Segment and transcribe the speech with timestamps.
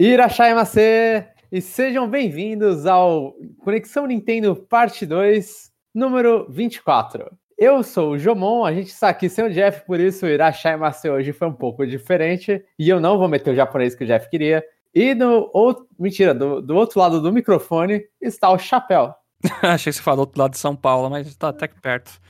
[0.00, 1.26] Irachai Macê!
[1.50, 7.28] E sejam bem-vindos ao Conexão Nintendo Parte 2, número 24.
[7.58, 10.76] Eu sou o Jomon, a gente está aqui sem o Jeff, por isso o Irachai
[10.76, 12.64] Macê hoje foi um pouco diferente.
[12.78, 14.64] E eu não vou meter o japonês que o Jeff queria.
[14.94, 15.88] E no outro.
[15.98, 19.12] Mentira, do, do outro lado do microfone está o Chapéu.
[19.62, 22.20] Achei que você falou do outro lado de São Paulo, mas está até que perto.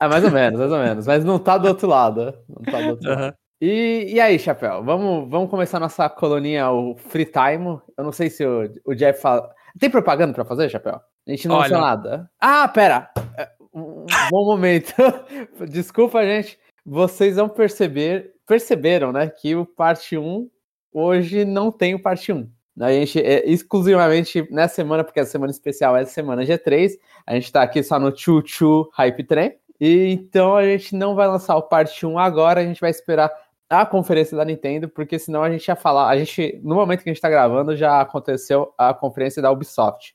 [0.00, 1.06] É, mais ou menos, mais ou menos.
[1.08, 2.38] Mas não tá do outro lado.
[2.48, 3.32] Não tá do outro uhum.
[3.66, 7.80] E, e aí, Chapéu, vamos, vamos começar nossa coloninha, o Free Time.
[7.96, 9.50] Eu não sei se o, o Jeff fala.
[9.80, 10.96] Tem propaganda para fazer, Chapéu?
[10.96, 11.78] A gente não Olha...
[11.78, 12.30] nada.
[12.38, 13.10] Ah, pera!
[13.38, 14.92] É, um bom momento.
[15.66, 16.58] Desculpa, gente.
[16.84, 20.46] Vocês vão perceber, perceberam, né, que o parte 1
[20.92, 22.46] hoje não tem o parte 1.
[22.78, 27.32] A gente, é, exclusivamente nessa semana, porque a semana especial é a semana G3, a
[27.32, 29.52] gente tá aqui só no Chu Chu Hype Train.
[29.80, 33.32] E então a gente não vai lançar o parte 1 agora, a gente vai esperar
[33.80, 36.08] a conferência da Nintendo, porque senão a gente ia falar.
[36.08, 40.14] A gente, no momento que a gente está gravando, já aconteceu a conferência da Ubisoft.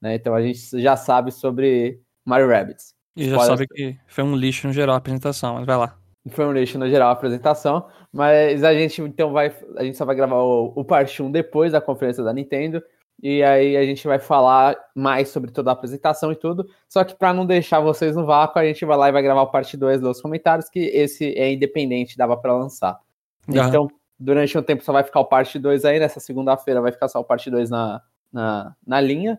[0.00, 0.14] Né?
[0.14, 2.94] Então a gente já sabe sobre Mario Rabbids.
[3.16, 3.74] E já Pode sabe ser.
[3.74, 5.96] que foi um lixo no geral a apresentação, mas vai lá.
[6.28, 9.54] Foi um lixo no geral a apresentação, mas a gente então vai.
[9.76, 12.82] A gente só vai gravar o, o parte 1 depois da conferência da Nintendo.
[13.22, 16.66] E aí a gente vai falar mais sobre toda a apresentação e tudo.
[16.88, 19.42] Só que para não deixar vocês no vácuo, a gente vai lá e vai gravar
[19.42, 22.98] o parte 2 dos comentários, que esse é independente, dava para lançar.
[23.46, 23.68] Uhum.
[23.68, 27.08] Então, durante um tempo só vai ficar o parte 2 aí, nessa segunda-feira vai ficar
[27.08, 28.00] só o parte 2 na,
[28.32, 29.38] na, na linha.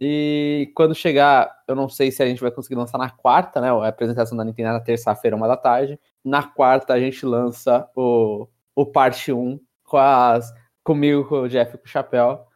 [0.00, 3.70] E quando chegar, eu não sei se a gente vai conseguir lançar na quarta, né?
[3.70, 5.96] A apresentação da Nintendo é na terça-feira, uma da tarde.
[6.24, 11.48] Na quarta a gente lança o, o parte 1 um, com as, comigo, com o
[11.48, 12.51] Jeff com o Chapéu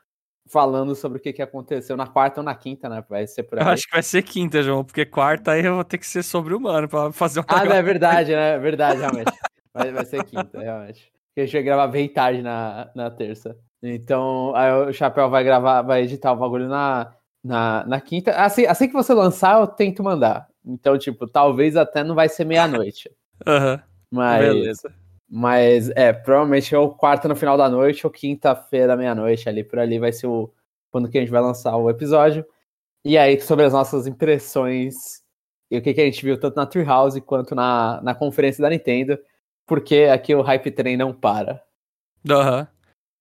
[0.47, 3.05] falando sobre o que, que aconteceu na quarta ou na quinta, né?
[3.09, 3.65] Vai ser por aí.
[3.65, 6.23] Eu acho que vai ser quinta, João, porque quarta aí eu vou ter que ser
[6.23, 7.45] sobre humano pra fazer um.
[7.49, 8.55] Ah, não, é verdade, né?
[8.55, 9.33] É verdade, realmente.
[9.75, 11.13] vai, vai ser quinta, realmente.
[11.29, 13.57] Porque a gente vai gravar bem tarde na, na terça.
[13.83, 17.13] Então, aí o Chapéu vai gravar, vai editar o bagulho na,
[17.45, 18.33] na, na quinta.
[18.33, 20.49] Assim, assim que você lançar, eu tento mandar.
[20.65, 23.11] Então, tipo, talvez até não vai ser meia-noite.
[23.47, 23.75] Aham.
[23.75, 23.81] Uhum.
[24.11, 24.47] Mas.
[24.47, 25.06] Beleza.
[25.29, 29.79] Mas é, provavelmente é o quarto no final da noite ou quinta-feira, meia-noite, ali por
[29.79, 30.53] ali vai ser o
[30.91, 32.45] quando que a gente vai lançar o episódio.
[33.05, 35.23] E aí, sobre as nossas impressões
[35.71, 38.71] e o que, que a gente viu tanto na Treehouse quanto na, na conferência da
[38.71, 39.19] Nintendo,
[39.67, 41.63] porque aqui o hype train não para.
[42.29, 42.61] Aham.
[42.61, 42.67] Uhum.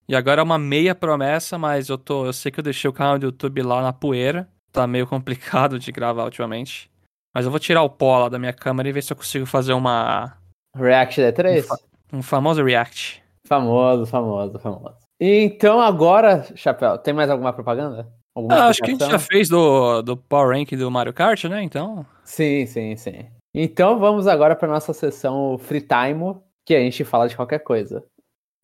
[0.07, 2.27] E agora é uma meia promessa, mas eu tô.
[2.27, 4.47] Eu sei que eu deixei o canal do YouTube lá na poeira.
[4.71, 6.91] Tá meio complicado de gravar ultimamente.
[7.33, 9.45] Mas eu vou tirar o pó lá da minha câmera e ver se eu consigo
[9.45, 10.37] fazer uma.
[10.75, 11.65] React D3?
[12.15, 13.21] Um famoso React.
[13.45, 14.95] Famoso, famoso, famoso.
[15.19, 18.07] Então agora, Chapéu, tem mais alguma propaganda?
[18.33, 21.43] Alguma ah, acho que a gente já fez do, do Power Rank do Mario Kart,
[21.45, 21.61] né?
[21.61, 22.05] Então.
[22.23, 23.25] Sim, sim, sim.
[23.53, 28.03] Então vamos agora para nossa sessão Free Time, que a gente fala de qualquer coisa.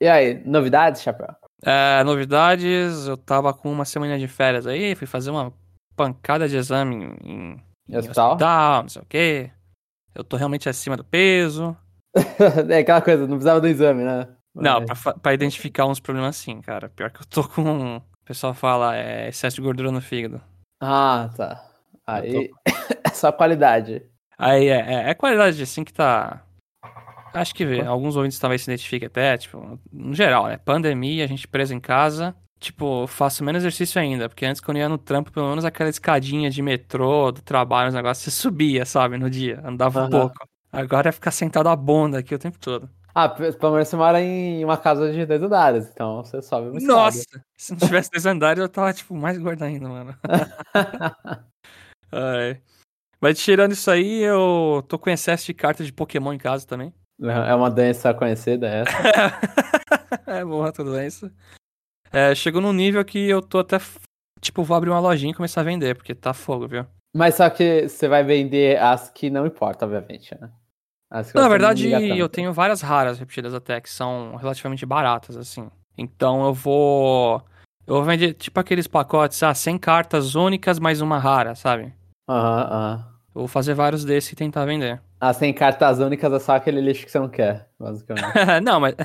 [0.01, 1.35] E aí, novidades, Chapéu?
[1.63, 5.53] É, novidades, eu tava com uma semana de férias aí, fui fazer uma
[5.95, 8.31] pancada de exame em, em hospital.
[8.31, 9.51] hospital, não sei o quê.
[10.15, 11.77] Eu tô realmente acima do peso.
[12.69, 14.27] é aquela coisa, não precisava do exame, né?
[14.53, 16.89] Não, pra, pra, identificar uns problemas sim, cara.
[16.89, 17.97] Pior que eu tô com.
[17.97, 20.41] O pessoal fala, é excesso de gordura no fígado.
[20.81, 21.63] Ah, tá.
[22.05, 22.49] Aí.
[22.49, 22.55] Tô...
[23.05, 24.03] é só qualidade.
[24.37, 26.43] Aí é, é, é, qualidade assim que tá.
[27.33, 27.81] Acho que vê.
[27.81, 30.57] Alguns ouvintes talvez se identifiquem até, tipo, no geral, né?
[30.57, 32.35] Pandemia, a gente preso em casa.
[32.59, 35.89] Tipo, faço menos exercício ainda, porque antes quando eu ia no trampo, pelo menos aquela
[35.89, 40.05] escadinha de metrô, do trabalho, os negócios, você subia, sabe, no dia, andava uhum.
[40.05, 40.47] um pouco.
[40.71, 42.89] Agora é ficar sentado a bunda aqui o tempo todo.
[43.13, 46.85] Ah, pelo menos você mora em uma casa de dois andares, então você sobe muito
[46.85, 47.25] Nossa,
[47.57, 50.15] se não tivesse dois andares, eu tava, tipo, mais gordo ainda, mano.
[53.19, 56.93] Mas tirando isso aí, eu tô com excesso de cartas de Pokémon em casa também.
[57.21, 58.91] É uma doença conhecida essa.
[60.25, 61.31] é boa toda doença.
[62.11, 63.77] É, chegou num nível que eu tô até,
[64.39, 66.85] tipo, vou abrir uma lojinha e começar a vender, porque tá fogo, viu?
[67.15, 70.49] Mas só que você vai vender as que não importa, obviamente, né?
[71.35, 75.69] Na verdade, eu tenho várias raras repetidas até, que são relativamente baratas, assim.
[75.97, 77.43] Então eu vou.
[77.85, 81.93] Eu vou vender tipo aqueles pacotes, ah, 100 cartas únicas mais uma rara, sabe?
[82.29, 82.95] Aham, uhum, aham.
[82.95, 83.11] Uhum.
[83.33, 85.01] Eu vou fazer vários desses e tentar vender.
[85.19, 88.33] Ah, 100 cartas únicas é só aquele lixo que você não quer, basicamente.
[88.63, 88.95] não, mas.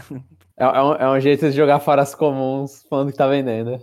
[0.58, 3.81] É, é, um, é um jeito de jogar fora as comuns falando que tá vendendo.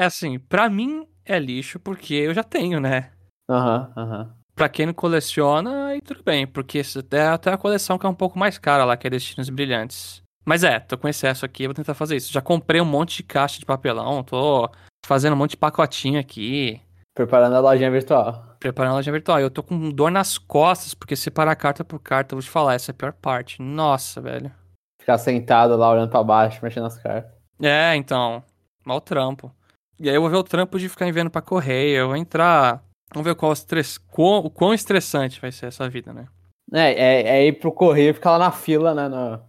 [0.00, 3.10] É assim, pra mim é lixo porque eu já tenho, né?
[3.48, 4.20] Aham, uhum, aham.
[4.22, 4.38] Uhum.
[4.58, 6.82] Pra quem não coleciona, aí tudo bem, porque
[7.12, 10.20] é até a coleção que é um pouco mais cara lá, que é Destinos Brilhantes.
[10.44, 12.32] Mas é, tô com excesso aqui, vou tentar fazer isso.
[12.32, 14.68] Já comprei um monte de caixa de papelão, tô
[15.06, 16.80] fazendo um monte de pacotinho aqui.
[17.14, 18.56] Preparando a lojinha virtual.
[18.58, 19.38] Preparando a lojinha virtual.
[19.38, 22.90] Eu tô com dor nas costas, porque separar carta por carta, vou te falar, essa
[22.90, 23.62] é a pior parte.
[23.62, 24.50] Nossa, velho.
[25.00, 27.30] Ficar sentado lá olhando pra baixo, mexendo nas cartas.
[27.62, 28.42] É, então.
[28.84, 29.54] Mal trampo.
[30.00, 31.96] E aí eu vou ver o trampo de ficar enviando pra correio.
[31.96, 32.82] Eu vou entrar.
[33.12, 33.98] Vamos ver qual estress...
[33.98, 34.38] quão...
[34.38, 36.26] o quão estressante vai ser essa vida, né?
[36.72, 39.08] É, é, é ir pro correio e ficar lá na fila, né?
[39.08, 39.40] Na,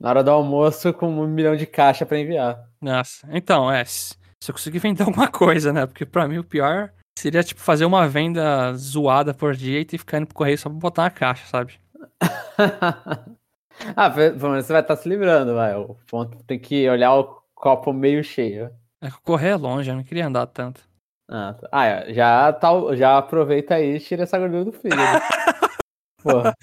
[0.00, 2.62] na hora do almoço com um milhão de caixa pra enviar.
[2.80, 3.84] Nossa, então, é.
[3.84, 4.16] Se
[4.46, 5.86] eu conseguir vender alguma coisa, né?
[5.86, 9.98] Porque pra mim o pior seria, tipo, fazer uma venda zoada por dia e ter
[9.98, 11.74] ficar indo pro correio só pra botar na caixa, sabe?
[13.96, 15.74] ah, você vai estar tá se livrando, vai.
[15.74, 18.70] O ponto tem que olhar o copo meio cheio.
[19.00, 20.80] É que correr é longe, eu não queria andar tanto.
[21.28, 21.68] Ah, tá.
[21.72, 24.94] ah é, já, tá, já aproveita aí e tira essa gordura do filho.
[26.22, 26.54] Porra.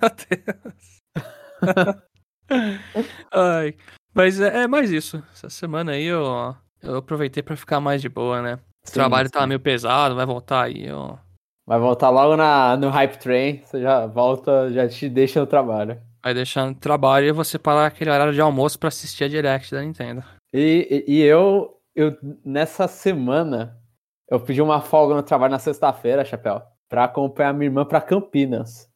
[0.00, 0.98] Meu Deus.
[3.32, 3.74] Ai.
[4.14, 5.22] Mas é, é, mais isso.
[5.32, 8.54] Essa semana aí eu, eu aproveitei para ficar mais de boa, né?
[8.84, 9.32] O sim, trabalho sim.
[9.32, 10.86] tava meio pesado, vai voltar aí.
[10.86, 11.18] Eu...
[11.66, 16.00] Vai voltar logo na, no Hype Train, você já volta, já te deixa no trabalho.
[16.24, 19.70] Vai deixando no trabalho e você parar aquele horário de almoço para assistir a Direct
[19.70, 20.24] da Nintendo.
[20.52, 23.77] E, e, e eu, eu, nessa semana,
[24.30, 28.88] eu pedi uma folga no trabalho na sexta-feira, Chapéu, pra acompanhar minha irmã pra Campinas.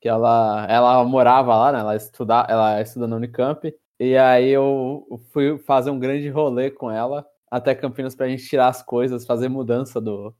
[0.00, 1.80] Que ela, ela morava lá, né?
[1.80, 3.74] Ela, estuda, ela estuda na Unicamp.
[3.98, 8.68] E aí eu fui fazer um grande rolê com ela até Campinas pra gente tirar
[8.68, 10.34] as coisas, fazer mudança do.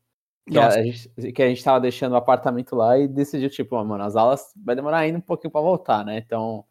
[0.46, 4.02] Que a, gente, que a gente tava deixando o apartamento lá e decidiu, tipo, mano,
[4.02, 6.16] as aulas vai demorar ainda um pouquinho pra voltar, né?
[6.16, 6.64] Então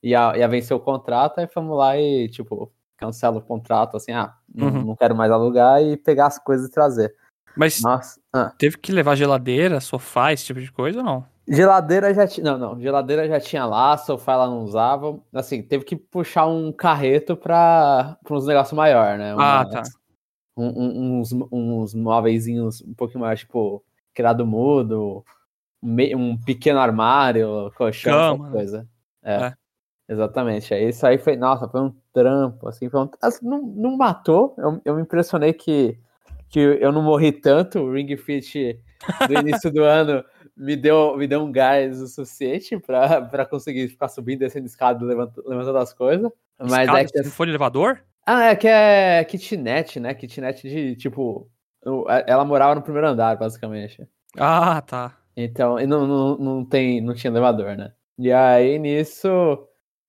[0.00, 4.34] ia, ia vencer o contrato, aí fomos lá e, tipo, cancela o contrato, assim, ah,
[4.54, 4.70] uhum.
[4.70, 7.12] não, não, quero mais alugar e pegar as coisas e trazer.
[7.56, 8.52] Mas Nossa, ah.
[8.58, 11.34] teve que levar geladeira, sofá, esse tipo de coisa ou não?
[11.46, 12.44] Geladeira já tinha.
[12.44, 12.80] Não, não.
[12.80, 15.20] Geladeira já tinha lá, sofá ela não usava.
[15.32, 19.34] Assim, teve que puxar um carreto pra, pra uns negócios maior, né?
[19.34, 19.82] Uma, ah, tá.
[20.56, 23.84] Um, um, uns, uns móveis um pouquinho mais, tipo,
[24.14, 25.24] criado mudo,
[25.82, 28.88] um, um pequeno armário, colchão, Cama, coisa.
[29.22, 29.54] É, é.
[30.08, 30.72] Exatamente.
[30.72, 34.54] Aí isso aí foi, nossa, foi um trampo, assim, foi um, assim, não, não matou.
[34.56, 35.98] Eu, eu me impressionei que,
[36.54, 37.80] que eu não morri tanto.
[37.80, 38.78] O Ring Fit
[39.26, 40.24] do início do ano
[40.56, 45.48] me deu, me deu um gás o suficiente para conseguir ficar subindo, descendo escada, levantando,
[45.48, 46.30] levantando as coisas.
[46.56, 47.22] Mas escada, é que.
[47.22, 48.04] Não foi de elevador?
[48.24, 50.14] Ah, é que é kitnet, né?
[50.14, 51.50] Kitnet de tipo.
[52.24, 54.08] Ela morava no primeiro andar, basicamente.
[54.38, 55.18] Ah, tá.
[55.36, 57.92] Então, e não, não, não, tem, não tinha elevador, né?
[58.16, 59.28] E aí nisso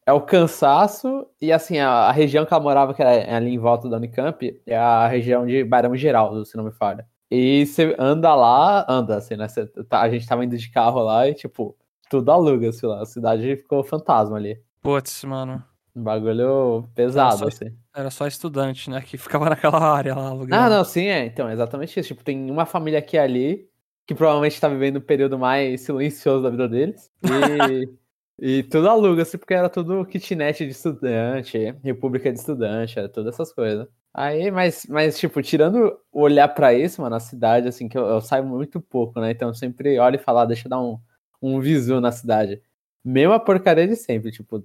[0.05, 3.59] é o cansaço e assim, a, a região que ela morava, que é ali em
[3.59, 7.07] volta da Unicamp, é a região de Barão Geraldo, se não me falha.
[7.29, 9.47] E você anda lá, anda assim, né?
[9.89, 11.75] Tá, a gente tava indo de carro lá e, tipo,
[12.09, 13.01] tudo aluga, sei lá.
[13.01, 14.61] A cidade ficou fantasma ali.
[14.81, 15.63] Putz, mano.
[15.95, 17.77] Um bagulho pesado, era só, assim.
[17.95, 19.01] Era só estudante, né?
[19.01, 20.55] Que ficava naquela área lá alugando.
[20.55, 21.25] Ah, não, sim, é.
[21.25, 22.09] Então, exatamente isso.
[22.09, 23.67] Tipo, tem uma família aqui ali
[24.05, 27.09] que provavelmente tá vivendo o período mais silencioso da vida deles.
[27.23, 27.89] E,
[28.39, 33.53] e tudo aluga-se porque era tudo kitnet de estudante, república de estudante, era todas essas
[33.53, 33.87] coisas.
[34.13, 38.21] Aí, mas, mas, tipo, tirando olhar para isso, mano, na cidade, assim, que eu, eu,
[38.21, 39.31] saio muito pouco, né?
[39.31, 40.99] Então sempre olho e falo, ah, deixa eu dar um,
[41.41, 42.61] um visu na cidade.
[43.03, 44.61] Mesma porcaria de sempre, tipo,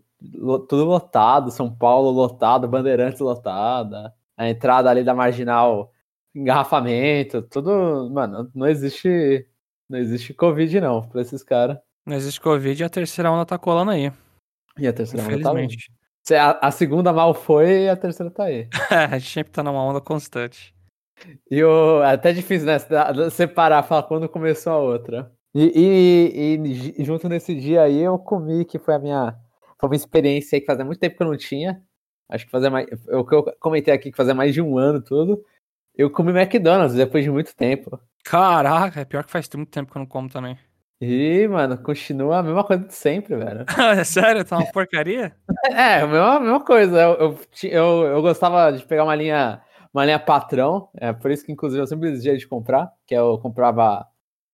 [0.68, 5.92] tudo lotado, São Paulo lotado, Bandeirantes lotada, a entrada ali da Marginal,
[6.34, 9.46] engarrafamento, tudo, mano, não existe,
[9.88, 11.78] não existe Covid não, pra esses caras.
[12.06, 14.12] Não existe Covid e a terceira onda tá colando aí.
[14.78, 15.68] E a terceira onda tá aí.
[16.38, 18.68] A, a segunda mal foi e a terceira tá aí.
[18.90, 20.74] a gente sempre tá numa onda constante.
[21.50, 22.78] E o, é até difícil, né?
[23.30, 25.32] Separar, falar quando começou a outra.
[25.54, 29.36] E, e, e, junto nesse dia aí eu comi, que foi a minha.
[29.78, 31.82] Foi uma experiência aí que fazia muito tempo que eu não tinha.
[32.28, 32.86] Acho que fazia mais.
[33.08, 35.44] O que eu comentei aqui que fazia mais de um ano tudo.
[35.96, 38.00] Eu comi McDonald's depois de muito tempo.
[38.24, 40.56] Caraca, é pior que faz muito tempo que eu não como também.
[41.00, 43.64] E, mano, continua a mesma coisa de sempre, velho.
[43.98, 44.44] é sério?
[44.44, 45.34] Tá uma porcaria?
[45.70, 47.00] é, a mesma, mesma coisa.
[47.00, 47.38] Eu, eu,
[47.70, 49.62] eu, eu, gostava de pegar uma linha,
[49.94, 53.38] uma linha patrão, é por isso que, inclusive, eu sempre desigia de comprar, que eu
[53.38, 54.06] comprava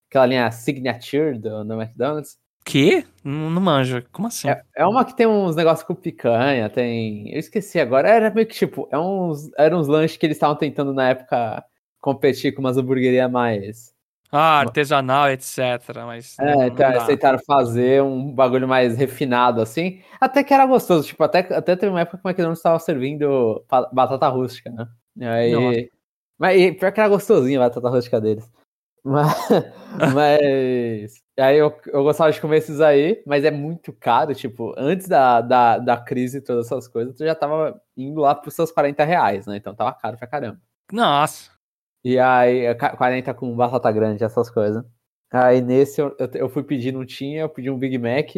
[0.09, 2.39] aquela linha Signature do, do McDonald's.
[2.65, 3.05] Que?
[3.25, 4.05] Não, não manjo.
[4.13, 4.49] Como assim?
[4.49, 7.29] É, é, uma que tem uns negócios com picanha, tem.
[7.33, 8.09] Eu esqueci agora.
[8.09, 11.65] Era meio que tipo, é uns, eram uns lanches que eles estavam tentando na época
[12.01, 13.96] competir com umas hamburguerias mais
[14.31, 15.59] ah, artesanal, etc.
[16.05, 20.01] Mas é, não, então eles tentaram fazer um bagulho mais refinado, assim.
[20.21, 21.07] Até que era gostoso.
[21.07, 24.87] Tipo, até, até teve uma época que o McDonald's estava servindo batata rústica, né?
[25.29, 25.91] Aí,
[26.39, 28.51] mas e, pior que era gostosinho a batata rústica deles.
[29.07, 29.39] Mas,
[30.13, 34.35] mas aí eu, eu gostava de comer esses aí, mas é muito caro.
[34.35, 38.35] Tipo, antes da, da, da crise e todas essas coisas, tu já tava indo lá
[38.35, 39.59] pros seus 40 reais, né?
[39.59, 40.59] Então tava caro pra caramba.
[40.93, 41.56] Nossa.
[42.09, 44.85] E aí, 40 com batata grande, essas coisas.
[45.29, 48.37] Aí nesse eu, eu fui pedir, não tinha, eu pedi um Big Mac.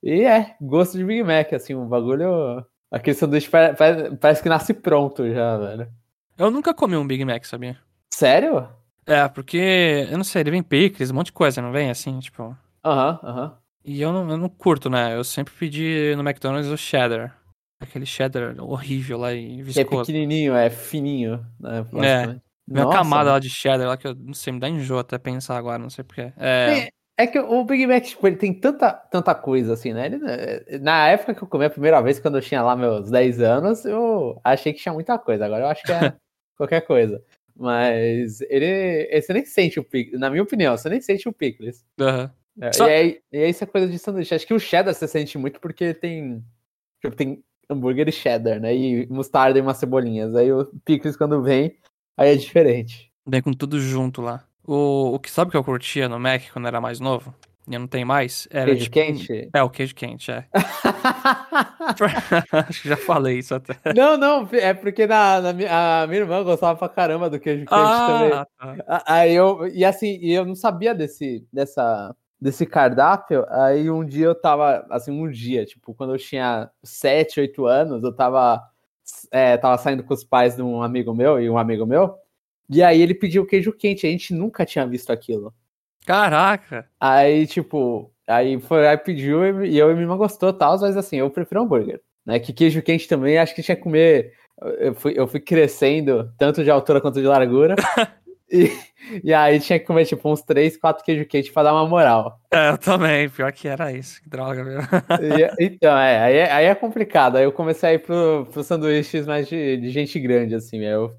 [0.00, 4.72] E é, gosto de Big Mac, assim, um bagulho Aquele sanduíche parece, parece que nasce
[4.72, 5.88] pronto já, velho.
[6.38, 7.76] Eu nunca comi um Big Mac, sabia?
[8.14, 8.68] Sério?
[9.04, 12.20] É, porque, eu não sei, ele vem picles, um monte de coisa, não vem assim,
[12.20, 12.56] tipo.
[12.84, 13.44] Aham, uhum, aham.
[13.46, 13.52] Uhum.
[13.84, 15.16] E eu não, eu não curto, né?
[15.16, 17.36] Eu sempre pedi no McDonald's o cheddar.
[17.80, 19.88] Aquele cheddar horrível lá e viscoso.
[19.88, 21.84] Que é pequenininho, é fininho, né?
[22.00, 22.51] É.
[22.68, 25.18] Vem uma camada lá de cheddar lá que eu não sei, me dá enjoo até
[25.18, 26.32] pensar agora, não sei porquê.
[26.36, 26.88] É...
[27.16, 30.06] é que o Big Mac, tipo, ele tem tanta, tanta coisa assim, né?
[30.06, 33.40] Ele, na época que eu comi a primeira vez, quando eu tinha lá meus 10
[33.40, 35.44] anos, eu achei que tinha muita coisa.
[35.44, 36.14] Agora eu acho que é
[36.56, 37.22] qualquer coisa.
[37.56, 39.20] Mas ele.
[39.20, 40.18] Você nem sente o pickles.
[40.18, 41.84] Na minha opinião, você nem sente o pickles.
[42.00, 42.30] Uhum.
[42.60, 42.88] É, Só...
[42.88, 44.34] e, aí, e aí isso é coisa de sanduíche.
[44.34, 46.42] Acho que o cheddar você sente muito porque tem.
[47.00, 48.74] Tipo, tem hambúrguer e cheddar, né?
[48.74, 50.34] E mostarda e umas cebolinhas.
[50.34, 51.76] Aí o pickles, quando vem,
[52.16, 53.10] aí é diferente.
[53.26, 54.44] Vem com tudo junto lá.
[54.64, 57.34] O, o que sabe que eu curtia no Mac quando era mais novo?
[57.68, 58.48] E não tem mais?
[58.50, 59.50] Era queijo tipo, quente?
[59.54, 60.44] É, o queijo quente, é.
[62.68, 63.76] Acho que já falei isso até.
[63.94, 67.72] Não, não, é porque na, na a minha irmã gostava pra caramba do queijo quente
[67.72, 68.78] ah, também.
[68.80, 69.04] Tá.
[69.06, 73.46] Aí eu, e assim, eu não sabia desse, dessa, desse cardápio.
[73.48, 78.02] Aí um dia eu tava, assim, um dia, tipo, quando eu tinha 7, 8 anos,
[78.02, 78.60] eu tava,
[79.30, 82.14] é, tava saindo com os pais de um amigo meu e um amigo meu.
[82.68, 85.52] E aí ele pediu queijo quente, a gente nunca tinha visto aquilo.
[86.06, 86.88] Caraca!
[86.98, 91.16] Aí, tipo, aí foi, aí pediu e eu e minha irmã gostou tal, mas assim,
[91.16, 92.00] eu prefiro hambúrguer.
[92.24, 92.38] Né?
[92.38, 94.32] Que queijo quente também, acho que tinha que comer.
[94.78, 97.74] Eu fui, eu fui crescendo, tanto de altura quanto de largura.
[98.52, 98.70] e,
[99.24, 102.38] e aí tinha que comer, tipo, uns 3, 4 queijo quente pra dar uma moral.
[102.50, 104.62] É, eu também, pior que era isso, que droga.
[105.20, 107.36] E, então, é aí, é, aí é complicado.
[107.36, 110.78] Aí eu comecei a ir pro, pro sanduíches mais de, de gente grande, assim.
[110.78, 111.16] Eu,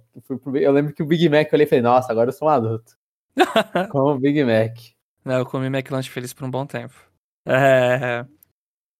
[0.54, 2.52] eu lembro que o Big Mac eu olhei e falei, nossa, agora eu sou um
[2.52, 2.94] adulto.
[3.92, 4.78] Com o Big Mac.
[5.26, 6.94] Não, eu comi McLanche feliz por um bom tempo.
[7.46, 8.26] É,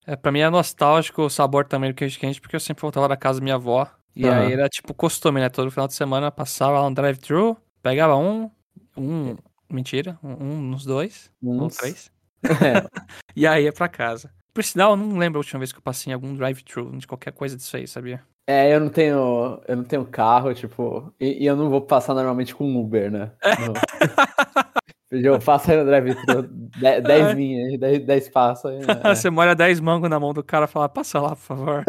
[0.06, 3.08] é, pra mim é nostálgico o sabor também do queijo quente, porque eu sempre voltava
[3.08, 3.88] da casa da minha avó.
[4.16, 4.32] E uhum.
[4.32, 5.50] aí era tipo costume, né?
[5.50, 8.50] Todo final de semana passava lá no drive-thru, pegava um,
[8.98, 9.36] um,
[9.70, 11.62] mentira, um, um nos dois, Uns.
[11.62, 12.12] ou três.
[12.44, 12.84] É.
[13.34, 14.30] e aí ia pra casa.
[14.54, 17.08] Por sinal, eu não lembro a última vez que eu passei em algum drive-thru de
[17.08, 18.22] qualquer coisa disso aí, sabia?
[18.46, 22.14] É, eu não tenho, eu não tenho carro, tipo, e, e eu não vou passar
[22.14, 23.32] normalmente com Uber, né?
[25.10, 28.66] eu faço aí no drive-thru 10 linhas, 10 passos.
[28.72, 29.16] Aí, né?
[29.16, 31.86] Você molha 10 mangos na mão do cara e fala, passa lá, por favor.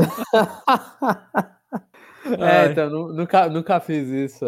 [2.39, 4.47] é, então, nunca, nunca fiz isso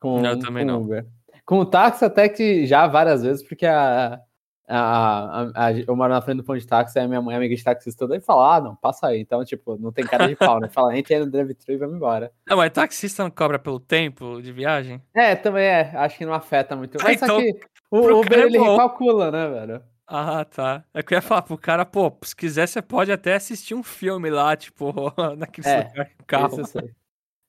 [0.00, 0.82] com, não, também com não.
[0.82, 1.06] Uber.
[1.44, 4.20] Com o táxi até que já várias vezes, porque a,
[4.66, 7.54] a, a, a, eu moro na frente do ponto de táxi, aí minha mãe, amiga
[7.54, 9.20] de taxista, toda, e fala, ah, não, passa aí.
[9.20, 10.68] Então, tipo, não tem cara de pau, né?
[10.68, 12.32] Fala, entra aí no drive-thru e vamos embora.
[12.48, 15.02] Não, mas taxista não cobra pelo tempo de viagem?
[15.12, 15.90] É, também é.
[15.94, 16.98] Acho que não afeta muito.
[17.00, 19.82] Ah, mas então, que o Uber, é ele recalcula, né, velho?
[20.06, 20.84] Ah, tá.
[20.94, 23.82] É que eu ia falar pro cara, pô, se quiser você pode até assistir um
[23.82, 24.92] filme lá, tipo,
[25.36, 26.60] naquele é, lugar carro.
[26.60, 26.90] Isso sim.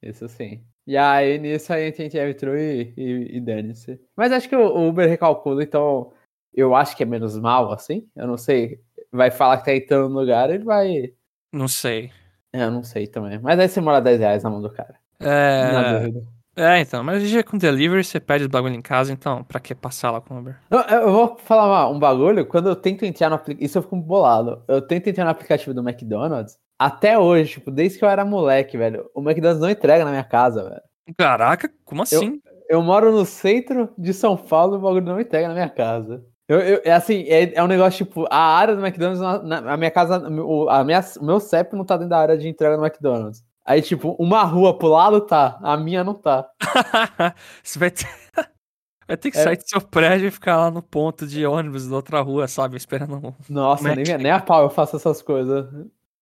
[0.01, 0.63] Isso sim.
[0.91, 3.97] E aí, nisso a gente drive-thru e, e, e dane-se.
[4.13, 6.11] Mas acho que o Uber recalcula, então
[6.53, 8.05] eu acho que é menos mal, assim.
[8.13, 8.77] Eu não sei.
[9.09, 11.13] Vai falar que tá entrando no lugar, ele vai.
[11.49, 12.11] Não sei.
[12.51, 13.39] É, eu não sei também.
[13.39, 14.95] Mas aí você mora 10 reais na mão do cara.
[15.21, 16.11] É.
[16.57, 19.73] É, então, mas hoje com delivery você pede o bagulho em casa, então, pra que
[19.73, 20.59] passar lá com o Uber?
[20.69, 23.95] Eu, eu vou falar um bagulho, quando eu tento entrar no aplicativo, isso eu fico
[23.95, 28.25] bolado, eu tento entrar no aplicativo do McDonald's, até hoje, tipo, desde que eu era
[28.25, 30.81] moleque, velho, o McDonald's não entrega na minha casa, velho.
[31.15, 32.41] Caraca, como assim?
[32.67, 35.69] Eu, eu moro no centro de São Paulo e o bagulho não entrega na minha
[35.69, 36.25] casa.
[36.47, 39.73] Eu, eu, é assim, é, é, um negócio tipo, a área do McDonald's, na, na,
[39.73, 42.75] a minha casa, a minha, o meu CEP não tá dentro da área de entrega
[42.75, 43.43] do McDonald's.
[43.63, 46.49] Aí, tipo, uma rua pro lado tá, a minha não tá.
[47.61, 48.09] Você vai ter...
[49.07, 49.43] vai ter que é...
[49.43, 52.75] sair do seu prédio e ficar lá no ponto de ônibus da outra rua, sabe?
[52.75, 53.33] Esperando um.
[53.47, 55.67] Nossa, nem, nem a pau eu faço essas coisas.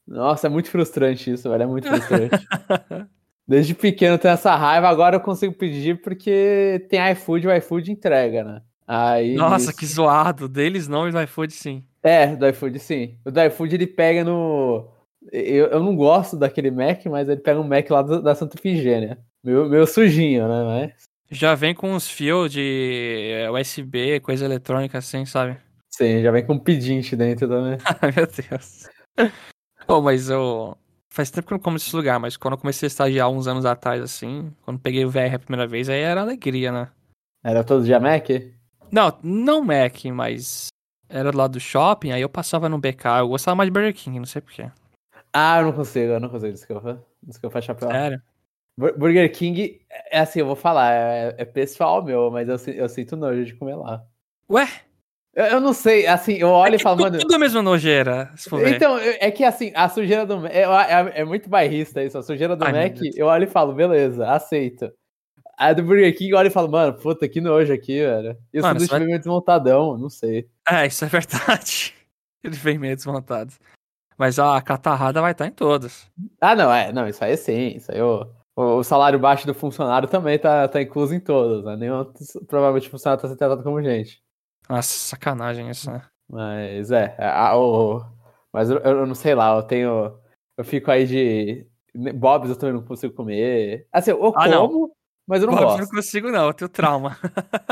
[0.10, 1.64] Nossa, é muito frustrante isso, velho.
[1.64, 2.36] É muito frustrante.
[3.48, 8.44] Desde pequeno tem essa raiva, agora eu consigo pedir porque tem iFood, o iFood entrega,
[8.44, 8.62] né?
[8.88, 9.78] Aí, Nossa, isso...
[9.78, 10.48] que zoado.
[10.48, 11.84] Deles não e do iFood sim.
[12.02, 13.18] É, do iFood sim.
[13.24, 14.88] O do iFood ele pega no.
[15.32, 18.58] Eu, eu não gosto daquele Mac, mas ele pega um Mac lá do, da Santa
[18.58, 19.20] Efigênia.
[19.44, 20.64] Meu, meu sujinho, né?
[20.64, 21.04] Mas...
[21.30, 25.58] Já vem com uns fios de é, USB, coisa eletrônica assim, sabe?
[25.90, 27.78] Sim, já vem com um pedinte dentro também.
[28.02, 28.88] Ai, meu Deus.
[29.90, 30.78] Oh, mas eu.
[31.12, 33.48] Faz tempo que eu não como esse lugar, mas quando eu comecei a estagiar uns
[33.48, 36.88] anos atrás, assim, quando peguei o VR a primeira vez, aí era alegria, né?
[37.44, 38.30] Era todo dia Mac?
[38.92, 40.68] Não, não Mac, mas
[41.10, 43.94] era do lado do shopping, aí eu passava no BK, eu gostava mais de Burger
[43.94, 44.70] King, não sei porquê.
[45.34, 47.04] Ah, eu não consigo, eu não consigo, desculpa.
[47.24, 47.90] Desculpa, chapéu.
[47.90, 48.22] Sério?
[48.78, 53.18] Burger King, é assim, eu vou falar, é, é pessoal meu, mas eu, eu sinto
[53.18, 54.06] nojo de comer lá.
[54.50, 54.68] Ué?
[55.36, 57.20] Eu, não sei, assim, eu olho é e falo, mano.
[57.20, 58.32] Tudo a mesma nojeira.
[58.68, 62.18] Então, é que assim, a sujeira do é, é, é muito bairrista isso.
[62.18, 64.92] A sujeira do Ai, Mac, eu olho e falo, beleza, aceito.
[65.58, 68.38] A do Burger King, eu olho e falo, mano, puta, que nojo aqui, velho.
[68.54, 69.00] E o sanduíche vai...
[69.02, 70.48] meio desmontadão, não sei.
[70.68, 71.94] É, isso é verdade.
[72.44, 73.54] Ele vem meio desmontado.
[74.18, 76.10] Mas a catarrada vai estar em todos.
[76.42, 77.76] Ah, não, é, não, isso aí é sim.
[77.76, 81.76] Isso aí o, o salário baixo do funcionário também tá, tá incluso em todos, né?
[81.76, 82.06] Nenhum,
[82.48, 84.22] provavelmente o funcionário tá sendo tratado como gente.
[84.70, 86.02] Nossa, sacanagem isso, né?
[86.30, 88.06] Mas é, a, o,
[88.54, 90.14] mas eu, eu não sei lá, eu tenho.
[90.58, 91.66] Eu fico aí de.
[92.16, 93.88] Bob's eu também não consigo comer.
[93.92, 94.92] Assim, eu ah, como, não.
[95.28, 95.80] mas eu não Bob's gosto.
[95.80, 97.18] eu não consigo, não, eu tenho trauma.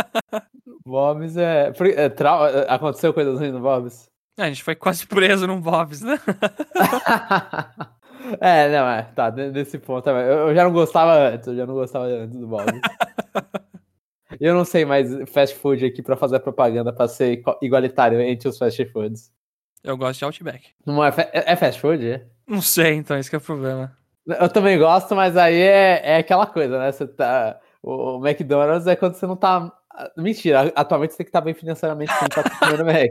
[0.83, 1.71] Bob's é.
[1.95, 4.09] é trau, aconteceu coisas ruins no Bob's?
[4.39, 6.17] É, a gente foi quase preso num Bob's, né?
[8.39, 10.09] é, não, é, tá, nesse ponto.
[10.09, 12.71] Eu, eu já não gostava antes, eu já não gostava antes do Bob's.
[14.39, 18.57] Eu não sei mais fast food aqui para fazer propaganda para ser igualitário entre os
[18.57, 19.31] fast foods.
[19.83, 20.69] Eu gosto de Outback.
[20.85, 22.05] Não é, é fast food?
[22.05, 22.25] É?
[22.45, 23.95] Não sei, então, esse é o problema.
[24.25, 26.91] Eu também gosto, mas aí é, é aquela coisa, né?
[26.91, 27.59] Você tá.
[27.81, 29.71] O McDonald's é quando você não tá.
[30.17, 33.09] Mentira, atualmente você tem que estar tá bem financeiramente pra comer no Mac.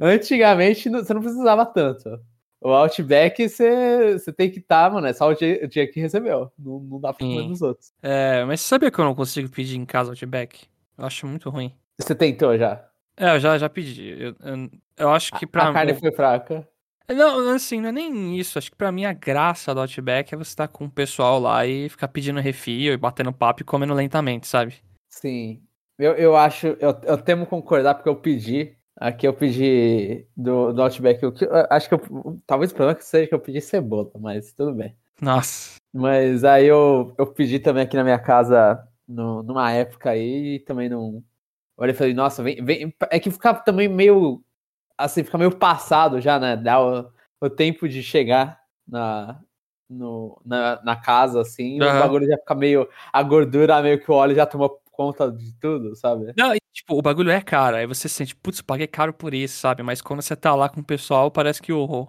[0.00, 2.20] Antigamente você não precisava tanto.
[2.60, 6.00] O Outback, você, tem que estar, tá, mano, é só o dia, o dia que
[6.00, 6.50] recebeu.
[6.58, 7.92] Não, não dá pra comer nos outros.
[8.02, 10.66] É, mas você sabia que eu não consigo pedir em casa Outback?
[10.96, 11.72] Eu acho muito ruim.
[12.00, 12.84] Você tentou já?
[13.16, 14.10] É, eu já, já pedi.
[14.10, 16.68] Eu, eu, eu acho que pra A carne foi fraca.
[17.10, 18.58] Não, assim, não é nem isso.
[18.58, 21.40] Acho que pra mim a graça do Outback é você estar tá com o pessoal
[21.40, 24.74] lá e ficar pedindo refil e batendo papo e comendo lentamente, sabe?
[25.08, 25.62] Sim.
[25.98, 30.82] Eu, eu acho, eu, eu temo concordar porque eu pedi Aqui eu pedi do, do
[30.82, 31.22] Outback.
[31.22, 31.32] Eu,
[31.70, 32.00] acho que eu,
[32.44, 34.96] talvez o problema seja que eu pedi cebola, mas tudo bem.
[35.20, 35.76] Nossa.
[35.92, 40.60] Mas aí eu, eu pedi também aqui na minha casa no, numa época aí e
[40.60, 41.22] também não.
[41.76, 42.94] Olha, eu falei, nossa, vem, vem.
[43.10, 44.42] É que ficava também meio.
[44.96, 46.56] Assim, fica meio passado já, né?
[46.56, 47.08] Dá o,
[47.40, 49.40] o tempo de chegar na,
[49.88, 51.80] no, na, na casa, assim.
[51.80, 51.88] Uhum.
[51.88, 52.88] O bagulho já fica meio.
[53.12, 56.32] A gordura, meio que o óleo já tomou conta de tudo, sabe?
[56.36, 57.76] Não, e, tipo, o bagulho é caro.
[57.76, 59.84] Aí você sente, putz, paguei caro por isso, sabe?
[59.84, 62.08] Mas quando você tá lá com o pessoal, parece que o.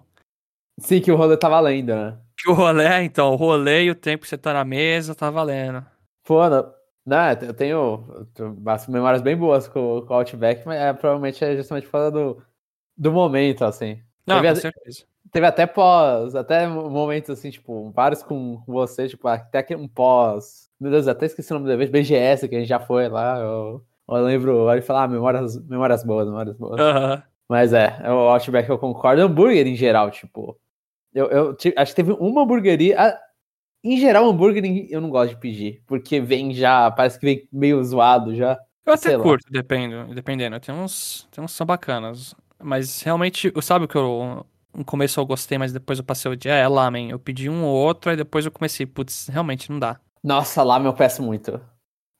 [0.80, 2.18] Sim, que o rolê tá valendo, né?
[2.36, 5.30] Que o rolê, então, o rolê e o tempo que você tá na mesa tá
[5.30, 5.86] valendo.
[6.24, 6.40] Pô,
[7.06, 8.56] né, eu tenho, tenho
[8.88, 12.42] memórias bem boas com, com o Outback, mas é, provavelmente é justamente por causa do,
[12.96, 14.02] do momento, assim.
[14.26, 15.04] Não, com certeza.
[15.32, 20.90] Teve até pós, até momentos assim, tipo, vários com você, tipo, até um pós meu
[20.90, 23.38] Deus, até esqueci o nome do evento, BGS, que a gente já foi lá.
[23.38, 26.80] Eu, eu lembro, ele falar, ah, memórias, memórias boas, memórias boas.
[26.80, 27.22] Uhum.
[27.46, 29.20] Mas é, é, o Outback eu concordo.
[29.20, 30.58] Hambúrguer em geral, tipo.
[31.12, 33.18] Eu, eu acho que teve uma hamburgueria.
[33.84, 37.82] Em geral, hambúrguer eu não gosto de pedir, porque vem já, parece que vem meio
[37.84, 38.58] zoado já.
[38.86, 40.58] Eu até curto, dependendo, dependendo.
[40.60, 42.34] Tem uns, tem uns que são bacanas.
[42.62, 44.46] Mas realmente, sabe o que eu.
[44.74, 46.52] No começo eu gostei, mas depois eu passei o dia.
[46.52, 47.10] É, lamen.
[47.10, 50.00] Eu pedi um ou outro, aí depois eu comecei, putz, realmente não dá.
[50.22, 51.60] Nossa, lá eu peço muito.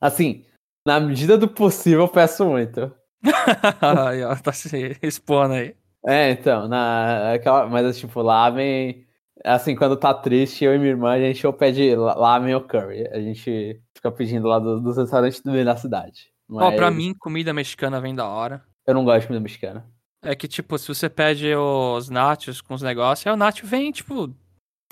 [0.01, 0.45] Assim,
[0.87, 2.93] na medida do possível, eu peço muito.
[3.81, 5.77] aí, ó, tá se expondo aí.
[6.07, 9.07] É, então, na, aquela, mas tipo, lamen,
[9.45, 13.07] assim, quando tá triste, eu e minha irmã, a gente ou pede lamen ou curry.
[13.09, 16.33] A gente fica pedindo lá do, dos restaurantes do meio da cidade.
[16.49, 16.67] Mas...
[16.67, 18.65] Ó, pra mim, comida mexicana vem da hora.
[18.87, 19.87] Eu não gosto de comida mexicana.
[20.23, 23.91] É que, tipo, se você pede os nachos com os negócios, aí o nacho vem,
[23.91, 24.35] tipo,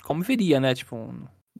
[0.03, 0.73] como viria, né?
[0.73, 1.13] Tipo,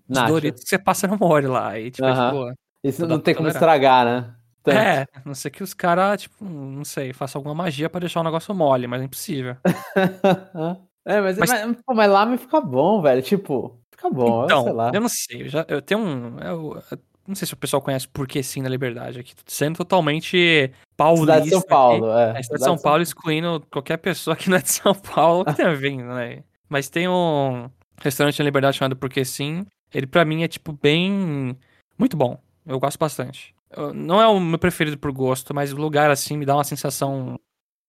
[0.07, 1.77] os Doritos que você passa no molho lá.
[1.79, 2.53] E, tipo, uh -huh.
[2.83, 4.35] Isso não tem como estragar, né?
[4.63, 4.77] Tanto.
[4.77, 8.23] É, não sei que os caras, tipo, não sei, façam alguma magia pra deixar o
[8.23, 9.55] negócio mole, mas é impossível.
[11.05, 11.49] é, mas, mas...
[11.49, 13.21] Mas, pô, mas lá me fica bom, velho.
[13.21, 14.91] Tipo, fica bom, então, sei lá.
[14.93, 16.39] Eu não sei, eu, já, eu tenho um.
[16.39, 16.97] Eu, eu,
[17.29, 19.33] não sei se o pessoal conhece Porque Sim na Liberdade aqui.
[19.45, 21.33] Sendo totalmente paulista.
[21.33, 22.39] Cidade de São Paulo, aqui, é.
[22.39, 22.43] é.
[22.43, 25.73] Cidade de São Paulo, excluindo qualquer pessoa que não é de São Paulo que tenha
[25.77, 26.43] vindo, né?
[26.67, 27.69] Mas tem um
[28.01, 31.55] restaurante na Liberdade chamado Porque Sim, ele para mim é tipo bem
[31.97, 32.39] muito bom.
[32.65, 33.53] Eu gosto bastante.
[33.93, 37.39] Não é o meu preferido por gosto, mas o lugar assim me dá uma sensação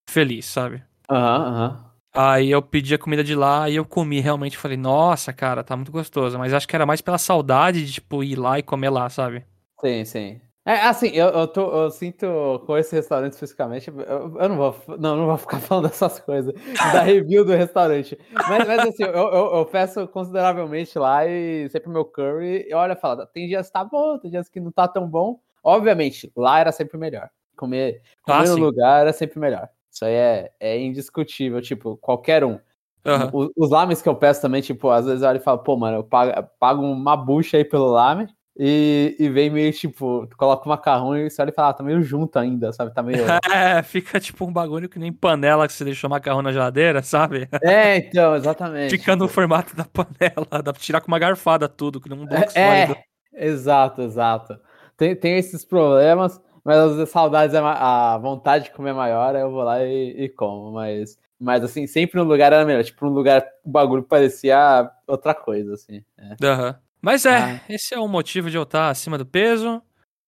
[0.09, 0.83] feliz, sabe?
[1.11, 1.70] Aham, uhum, aham.
[1.70, 1.89] Uhum.
[2.12, 4.59] Aí eu pedi a comida de lá e eu comi realmente.
[4.59, 6.38] Falei, nossa, cara, tá muito gostoso.
[6.38, 9.44] Mas acho que era mais pela saudade de, tipo, ir lá e comer lá, sabe?
[9.81, 10.40] Sim, sim.
[10.64, 14.77] É, assim, eu, eu, tô, eu sinto com esse restaurante especificamente, eu, eu, não vou
[14.99, 16.55] não, não vou ficar falando dessas coisas,
[16.92, 18.18] da review do restaurante.
[18.31, 22.94] Mas, mas assim, eu, eu, eu, peço consideravelmente lá e sempre meu curry, e olha,
[22.94, 25.40] fala, tem dias que tá bom, tem dias que não tá tão bom.
[25.64, 27.31] Obviamente, lá era sempre melhor.
[27.57, 28.61] Comer, comer ah, no sim.
[28.61, 29.68] lugar era sempre melhor.
[30.01, 32.59] Isso aí é, é indiscutível, tipo, qualquer um.
[33.05, 33.31] Uhum.
[33.35, 35.77] Os, os lames que eu peço também, tipo, às vezes eu olho e falo, pô,
[35.77, 38.27] mano, eu pago, pago uma bucha aí pelo lame
[38.59, 41.83] e, e vem meio tipo, coloca o macarrão e você olha e fala, ah, tá
[41.83, 42.95] meio junto ainda, sabe?
[42.95, 43.19] Tá meio.
[43.53, 47.47] É, fica tipo um bagulho que nem panela que você deixou macarrão na geladeira, sabe?
[47.63, 48.91] É, então, exatamente.
[48.91, 52.27] Fica no formato da panela, dá pra tirar com uma garfada tudo, que não um
[52.27, 53.05] bloco é.
[53.35, 54.59] É, exato, exato.
[54.97, 59.51] Tem, tem esses problemas, mas vezes saudades, é a vontade de comer maior, aí eu
[59.51, 61.18] vou lá e, e como, mas.
[61.38, 62.85] Mas assim, sempre no lugar era melhor.
[62.85, 66.05] Tipo, num lugar o bagulho parecia outra coisa, assim.
[66.18, 66.46] É.
[66.46, 66.75] Uhum.
[67.01, 67.61] Mas é, ah.
[67.66, 69.83] esse é o motivo de eu estar acima do peso.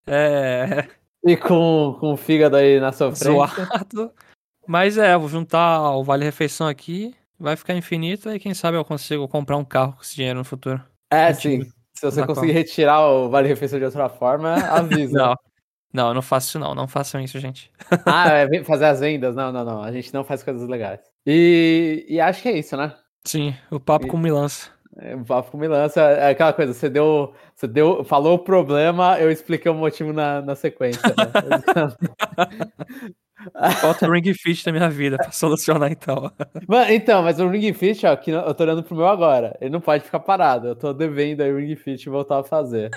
[0.07, 0.89] É.
[1.25, 3.13] E com, com o fígado aí na sua.
[3.13, 4.11] Zoado.
[4.67, 8.85] Mas é, vou juntar o Vale Refeição aqui, vai ficar infinito, e quem sabe eu
[8.85, 10.83] consigo comprar um carro com esse dinheiro no futuro.
[11.13, 11.63] É, sim.
[11.95, 15.13] Se você conseguir retirar o Vale Refeição de outra forma, avisa.
[15.17, 15.37] não.
[15.93, 17.71] Não, eu não faço isso não, não façam isso, gente.
[18.07, 19.35] ah, é fazer as vendas?
[19.35, 19.83] Não, não, não.
[19.83, 21.01] A gente não faz coisas legais.
[21.27, 22.95] E, e acho que é isso, né?
[23.25, 24.09] Sim, o papo e...
[24.09, 24.71] com milança.
[24.99, 29.19] É, o papo com milança é aquela coisa, você deu, você deu, falou o problema,
[29.19, 31.01] eu expliquei o motivo na, na sequência.
[31.09, 31.15] Né?
[33.81, 36.31] Falta o Ring Fit na minha vida pra solucionar então.
[36.69, 39.57] Mano, então, mas o Ring Fit, ó, que eu tô olhando pro meu agora.
[39.61, 40.69] Ele não pode ficar parado.
[40.69, 42.91] Eu tô devendo aí o Ring Fit voltar a fazer.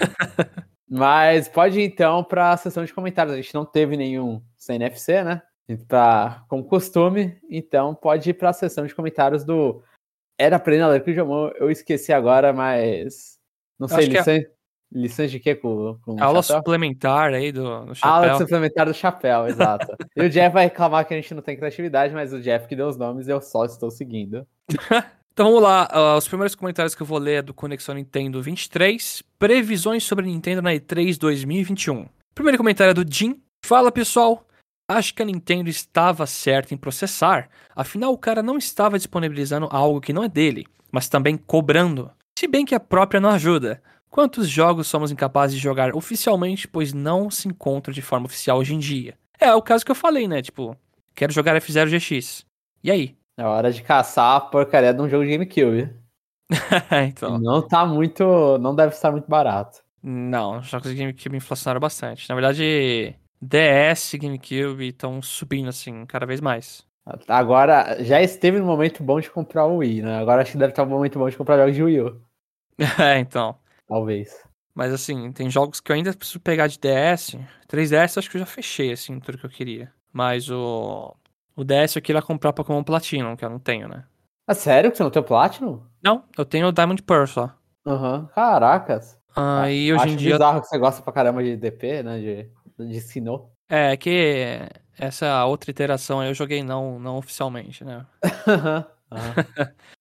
[0.89, 3.33] Mas pode ir então pra sessão de comentários.
[3.33, 5.41] A gente não teve nenhum CNFC, né?
[5.87, 9.81] Pra, como costume, então pode ir pra sessão de comentários do
[10.37, 13.39] era ir na Lerco Jomon, eu esqueci agora, mas.
[13.79, 14.49] Não sei, licença, é...
[14.91, 16.57] licença de quê com, com Aula chapéu?
[16.57, 18.11] suplementar aí do, do chapéu.
[18.11, 19.95] Aula suplementar do chapéu, exato.
[20.15, 22.75] e o Jeff vai reclamar que a gente não tem criatividade, mas o Jeff que
[22.75, 24.45] deu os nomes eu só estou seguindo.
[25.35, 28.41] então vamos lá, uh, os primeiros comentários que eu vou ler é do Conexão Nintendo
[28.41, 32.07] 23, previsões sobre Nintendo na E3 2021.
[32.33, 33.41] Primeiro comentário é do Jim.
[33.65, 34.47] Fala pessoal,
[34.87, 39.99] Acho que a Nintendo estava certa em processar, afinal o cara não estava disponibilizando algo
[39.99, 42.11] que não é dele, mas também cobrando.
[42.37, 43.81] Se bem que a própria não ajuda.
[44.11, 48.75] Quantos jogos somos incapazes de jogar oficialmente, pois não se encontram de forma oficial hoje
[48.75, 49.17] em dia?
[49.39, 50.41] É, é o caso que eu falei, né?
[50.41, 50.77] Tipo,
[51.13, 52.45] quero jogar F0 GX.
[52.83, 53.15] E aí?
[53.37, 55.93] É hora de caçar a porcaria de um jogo de GameCube.
[57.07, 57.37] então.
[57.39, 58.57] Não tá muito.
[58.59, 59.83] Não deve estar muito barato.
[60.01, 62.29] Não, os jogos de GameCube inflacionaram bastante.
[62.29, 66.85] Na verdade, DS, GameCube estão subindo assim cada vez mais.
[67.27, 70.17] Agora, já esteve no momento bom de comprar o Wii, né?
[70.17, 72.21] Agora acho que deve estar no momento bom de comprar jogos de Wii U.
[72.99, 73.57] é, então.
[73.87, 74.43] Talvez.
[74.73, 77.37] Mas assim, tem jogos que eu ainda preciso pegar de DS.
[77.67, 79.91] 3DS acho que eu já fechei, assim, tudo que eu queria.
[80.11, 81.15] Mas o.
[81.55, 84.03] O DS eu queria comprar Pokémon Platinum, que eu não tenho, né?
[84.47, 85.81] Ah, sério que você não tem o Platinum?
[86.03, 87.51] Não, eu tenho o Diamond Pearl só.
[87.85, 88.25] Aham, uhum.
[88.27, 89.17] caracas.
[89.35, 90.33] Aí ah, hoje em dia.
[90.33, 92.19] bizarro que você gosta pra caramba de DP, né?
[92.19, 93.51] De de Sinnoh.
[93.69, 94.59] É, que
[94.97, 98.05] essa outra iteração aí eu joguei não, não oficialmente, né?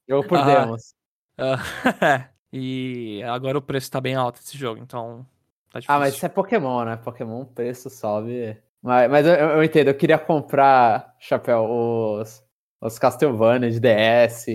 [0.09, 0.95] Jogo por demos.
[2.53, 5.27] e agora o preço tá bem alto desse jogo, então
[5.71, 6.97] tá Ah, mas isso é Pokémon, né?
[6.97, 8.57] Pokémon, o preço sobe.
[8.85, 12.45] Mas, mas eu, eu, entendo, eu queria comprar, chapéu, os,
[12.83, 14.47] os Castlevania de DS.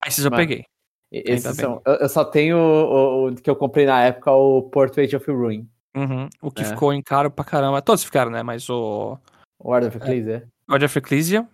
[0.00, 0.64] Ah, esses eu peguei.
[1.10, 5.14] Esses são, eu, eu, só tenho o, o, que eu comprei na época, o Portrait
[5.16, 5.68] of Ruin.
[5.96, 6.28] Uhum.
[6.40, 6.64] O que é.
[6.64, 7.82] ficou em caro pra caramba.
[7.82, 8.42] Todos ficaram, né?
[8.44, 9.18] Mas o.
[9.58, 10.48] O Order of Ecclesia.
[10.68, 10.72] É.
[10.72, 11.46] Order of Ecclesia.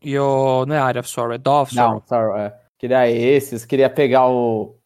[0.00, 0.64] E o.
[0.66, 1.94] Não é Area of Sorrow, é of Sorrow.
[1.94, 2.56] Não, Sorrow, é.
[2.78, 4.78] Queria esses, queria pegar o.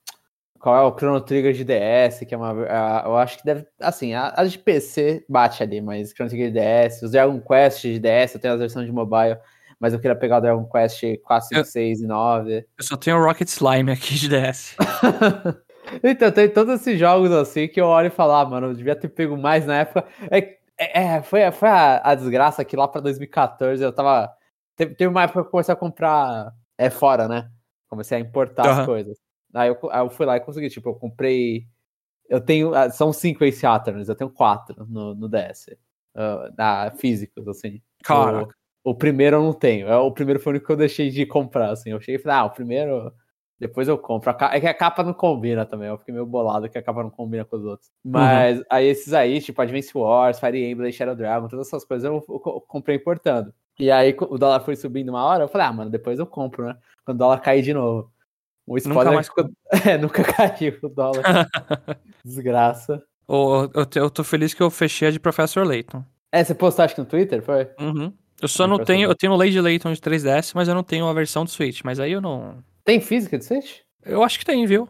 [0.68, 2.50] Qual é o Chrono Trigger de DS, que é uma.
[2.50, 3.66] Eu acho que deve.
[3.80, 7.98] Assim, as de PC bate ali, mas Chrono Trigger de DS, os Dragon Quest de
[7.98, 9.38] DS, eu tenho as versões de mobile,
[9.80, 12.66] mas eu queria pegar o Dragon Quest 4, 5, eu, 6 e 9.
[12.76, 14.76] Eu só tenho o Rocket Slime aqui de DS.
[16.04, 18.94] Então, tem todos esses jogos assim que eu olho e falo, ah, mano, eu devia
[18.94, 20.04] ter pego mais na época.
[20.30, 24.30] É, é, é foi, foi a, a, desgraça que lá pra 2014 eu tava.
[24.76, 27.48] Teve, teve, uma época que eu comecei a comprar é fora, né?
[27.88, 28.80] Comecei a importar uhum.
[28.80, 29.27] as coisas.
[29.58, 31.66] Aí eu, aí eu fui lá e consegui, tipo, eu comprei.
[32.28, 32.74] Eu tenho.
[32.74, 35.68] Ah, são cinco Ace Attorneys, eu tenho quatro no, no DS.
[36.14, 37.80] Uh, na, físicos, assim.
[38.02, 38.54] Caraca.
[38.84, 39.88] O, o, primeiro eu não tenho.
[39.88, 41.90] É, o primeiro foi o único que eu deixei de comprar, assim.
[41.90, 43.12] Eu cheguei e falei, ah, o primeiro
[43.58, 44.30] depois eu compro.
[44.52, 45.88] É que a capa não combina também.
[45.88, 47.90] Eu fiquei meio bolado que a capa não combina com os outros.
[48.04, 48.12] Uhum.
[48.12, 48.64] Mas uhum.
[48.70, 52.64] aí esses aí, tipo Advance Wars, Fire Emblem, Shadow Dragon, todas essas coisas eu, eu,
[52.68, 53.52] comprei importando.
[53.78, 56.66] E aí o dólar foi subindo uma hora, eu falei, ah, mano, depois eu compro,
[56.66, 56.76] né?
[57.04, 58.12] Quando o dólar cair de novo.
[58.68, 59.26] O spoiler nunca, mais...
[59.26, 59.50] ficou...
[59.92, 61.22] é, nunca caiu o dólar.
[62.24, 63.02] Desgraça.
[63.26, 66.04] Oh, eu, eu tô feliz que eu fechei a de Professor Layton.
[66.32, 67.68] É, você postou acho que no Twitter, foi?
[67.80, 68.12] Uhum.
[68.40, 71.06] Eu só não tenho, eu tenho o Lady Layton de 3DS, mas eu não tenho
[71.06, 73.80] a versão do Switch, mas aí eu não, tem física de Switch?
[74.02, 74.88] Eu acho que tem, viu?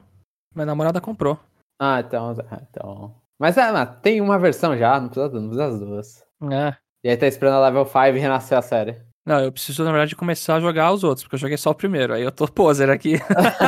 [0.54, 1.36] Minha namorada comprou.
[1.80, 2.36] Ah, então.
[2.48, 3.14] Ah, então...
[3.36, 6.24] Mas, é, tem uma versão já, não precisa, não precisa das duas.
[6.52, 6.76] É.
[7.02, 9.02] E aí tá esperando a level 5 renascer a série.
[9.28, 11.74] Não, eu preciso, na verdade, começar a jogar os outros, porque eu joguei só o
[11.74, 12.14] primeiro.
[12.14, 13.18] Aí eu tô poser aqui.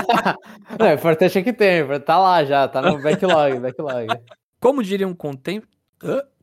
[0.78, 4.06] não, é importante é que tem, tá lá já, tá no backlog, backlog.
[4.58, 5.62] Como diria um contem...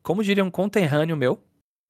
[0.04, 1.42] Como diria um conterrâneo meu,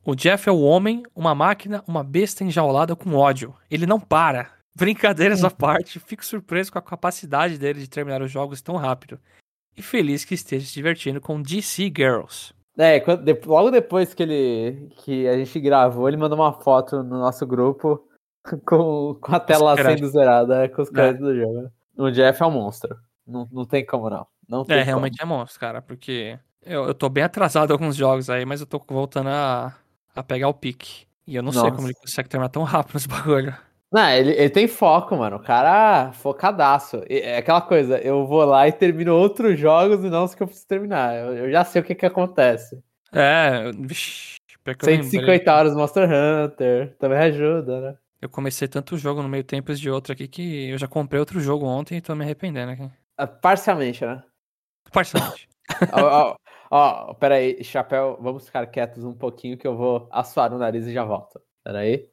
[0.02, 3.54] o Jeff é o homem, uma máquina, uma besta enjaulada com ódio.
[3.70, 4.50] Ele não para.
[4.74, 9.20] Brincadeiras à parte, fico surpreso com a capacidade dele de terminar os jogos tão rápido.
[9.76, 12.54] E feliz que esteja se divertindo com DC Girls.
[12.78, 17.02] É, quando, de, logo depois que ele que a gente gravou, ele mandou uma foto
[17.02, 18.06] no nosso grupo
[18.64, 21.32] com, com a tela sendo zerada, é, com os créditos é.
[21.32, 21.70] do jogo.
[21.96, 22.96] O Jeff é um monstro.
[23.26, 24.26] Não, não tem como não.
[24.48, 28.30] não é, realmente é monstro, cara, porque eu, eu tô bem atrasado em alguns jogos
[28.30, 29.74] aí, mas eu tô voltando a,
[30.14, 31.06] a pegar o pique.
[31.26, 31.66] E eu não Nossa.
[31.66, 33.54] sei como ele consegue terminar tão rápido nesse bagulho.
[33.90, 35.36] Não, ele, ele tem foco, mano.
[35.36, 37.02] O cara focadaço.
[37.08, 40.46] É aquela coisa, eu vou lá e termino outros jogos e não os que eu
[40.46, 41.16] preciso terminar.
[41.16, 42.82] Eu, eu já sei o que que acontece.
[43.12, 44.36] É, vixi,
[44.78, 47.98] 150 horas Monster Hunter, também ajuda, né?
[48.20, 51.40] Eu comecei tanto jogo no meio tempo de outro aqui que eu já comprei outro
[51.40, 52.90] jogo ontem e tô me arrependendo aqui.
[53.16, 54.22] Ah, parcialmente, né?
[54.92, 55.48] Parcialmente.
[55.92, 56.36] ó,
[56.70, 60.86] ó, ó, peraí, chapéu, vamos ficar quietos um pouquinho que eu vou assoar o nariz
[60.86, 61.40] e já volto.
[61.62, 62.08] Peraí.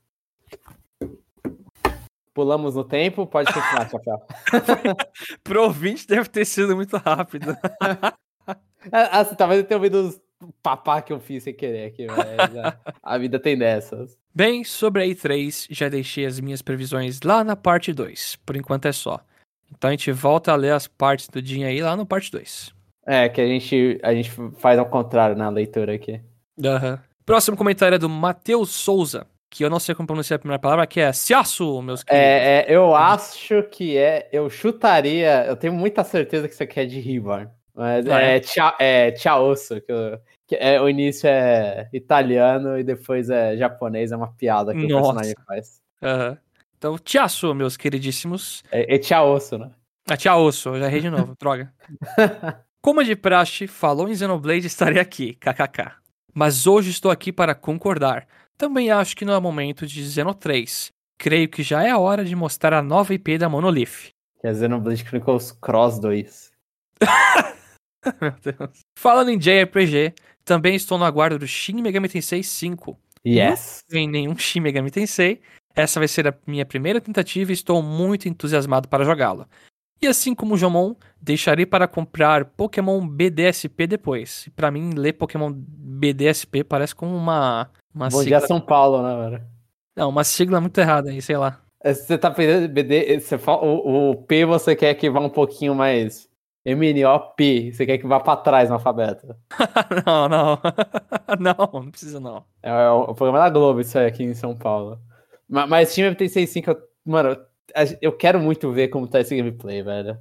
[2.36, 4.22] Pulamos no tempo, pode continuar, Chapéu.
[5.42, 7.56] Pro ouvinte deve ter sido muito rápido.
[8.92, 10.22] ah, talvez eu tenha ouvido os
[10.62, 14.18] papá que eu fiz sem querer aqui, mas a vida tem dessas.
[14.34, 18.36] Bem, sobre a E3, já deixei as minhas previsões lá na parte 2.
[18.46, 19.22] Por enquanto é só.
[19.72, 22.76] Então a gente volta a ler as partes do dia aí lá no parte 2.
[23.08, 26.20] É, que a gente, a gente faz ao contrário na leitura aqui.
[26.58, 27.00] Uhum.
[27.26, 30.86] Próximo comentário é do Matheus Souza que eu não sei como pronunciar a primeira palavra,
[30.86, 32.28] que é Siaço, meus queridos.
[32.28, 36.82] É, é, eu acho que é, eu chutaria, eu tenho muita certeza que isso aqui
[36.82, 41.30] é de Rivar, mas ah, é, é, tia, é Tiaosso, que, que é, o início
[41.30, 44.94] é italiano e depois é japonês, é uma piada que Nossa.
[44.94, 45.82] o personagem faz.
[46.02, 46.38] Uhum.
[46.78, 48.62] Então, Tiaço, meus queridíssimos.
[48.70, 49.72] É, é Tiaosso, né?
[50.10, 51.74] É Tiaosso, eu já errei de novo, droga.
[52.82, 55.94] Como de praxe, falou em Xenoblade, estarei aqui, kkk.
[56.34, 58.28] Mas hoje estou aqui para concordar.
[58.58, 60.92] Também acho que não é momento de Xeno 3.
[61.18, 64.14] Creio que já é a hora de mostrar a nova IP da Monolith.
[64.40, 66.52] Que é Xenoblade Chronicles Cross 2.
[68.22, 68.80] Meu Deus.
[68.98, 70.14] Falando em JRPG,
[70.44, 72.98] também estou no aguardo do Shin Megami Tensei 5.
[73.26, 73.84] Yes.
[73.90, 75.42] Não tem nenhum Shin Megami Tensei.
[75.76, 79.48] Essa vai ser a minha primeira tentativa e estou muito entusiasmado para jogá-lo.
[80.02, 84.50] E assim como o Jomon, deixarei para comprar Pokémon BDSP depois.
[84.56, 88.40] Para mim, ler Pokémon BDSP parece como uma uma Bom sigla...
[88.40, 89.44] dia São Paulo, né, velho?
[89.96, 91.62] Não, uma sigla muito errada aí, sei lá.
[91.82, 95.30] É, você tá pensando BD, você fala, o, o, P você quer que vá um
[95.30, 96.28] pouquinho mais
[96.66, 99.36] MNOP, você quer que vá pra trás no alfabeto.
[100.06, 100.60] não, não.
[101.40, 102.44] não, não precisa não.
[102.62, 105.00] É, é, o programa da Globo isso aí aqui em São Paulo.
[105.48, 107.38] Mas, mas time MT65, eu, mano,
[108.02, 110.18] eu quero muito ver como tá esse gameplay, velho.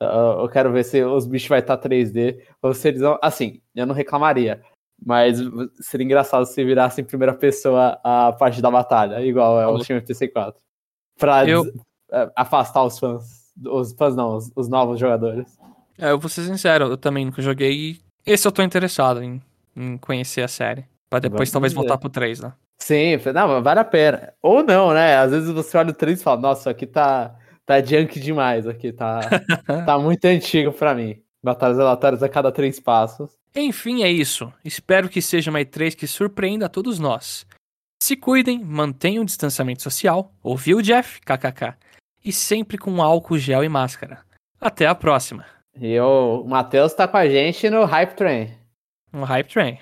[0.00, 3.18] Eu, eu quero ver se os bichos vai estar tá 3D ou se eles vão.
[3.22, 4.62] Assim, eu não reclamaria.
[5.04, 5.38] Mas
[5.80, 10.00] seria engraçado se virasse em primeira pessoa a parte da batalha, igual é o time
[10.00, 10.54] TC4.
[11.18, 11.64] Pra eu...
[12.10, 13.52] É, afastar os fãs.
[13.66, 15.58] Os fãs não, os, os, novos jogadores.
[15.98, 19.40] É, eu vou ser sincero, eu também nunca joguei e esse eu tô interessado em,
[19.74, 20.84] em conhecer a série.
[21.10, 21.78] Pra depois Vamos talvez ver.
[21.78, 22.52] voltar pro 3, né?
[22.78, 24.32] Sim, não, vale a pena.
[24.42, 25.16] Ou não, né?
[25.16, 27.34] Às vezes você olha o 3 e fala, nossa, aqui tá,
[27.66, 29.20] tá junk demais, aqui tá,
[29.86, 31.22] tá muito antigo pra mim.
[31.42, 33.36] Batalhas aleatórias a cada três passos.
[33.54, 34.52] Enfim, é isso.
[34.64, 37.46] Espero que seja uma E3 que surpreenda a todos nós.
[38.02, 40.32] Se cuidem, mantenham o distanciamento social.
[40.42, 41.20] Ouviu, Jeff?
[41.20, 41.74] KKK.
[42.24, 44.20] E sempre com álcool gel e máscara.
[44.60, 45.44] Até a próxima.
[45.78, 48.50] E o Matheus tá com a gente no Hype Train.
[49.12, 49.78] No Hype Train.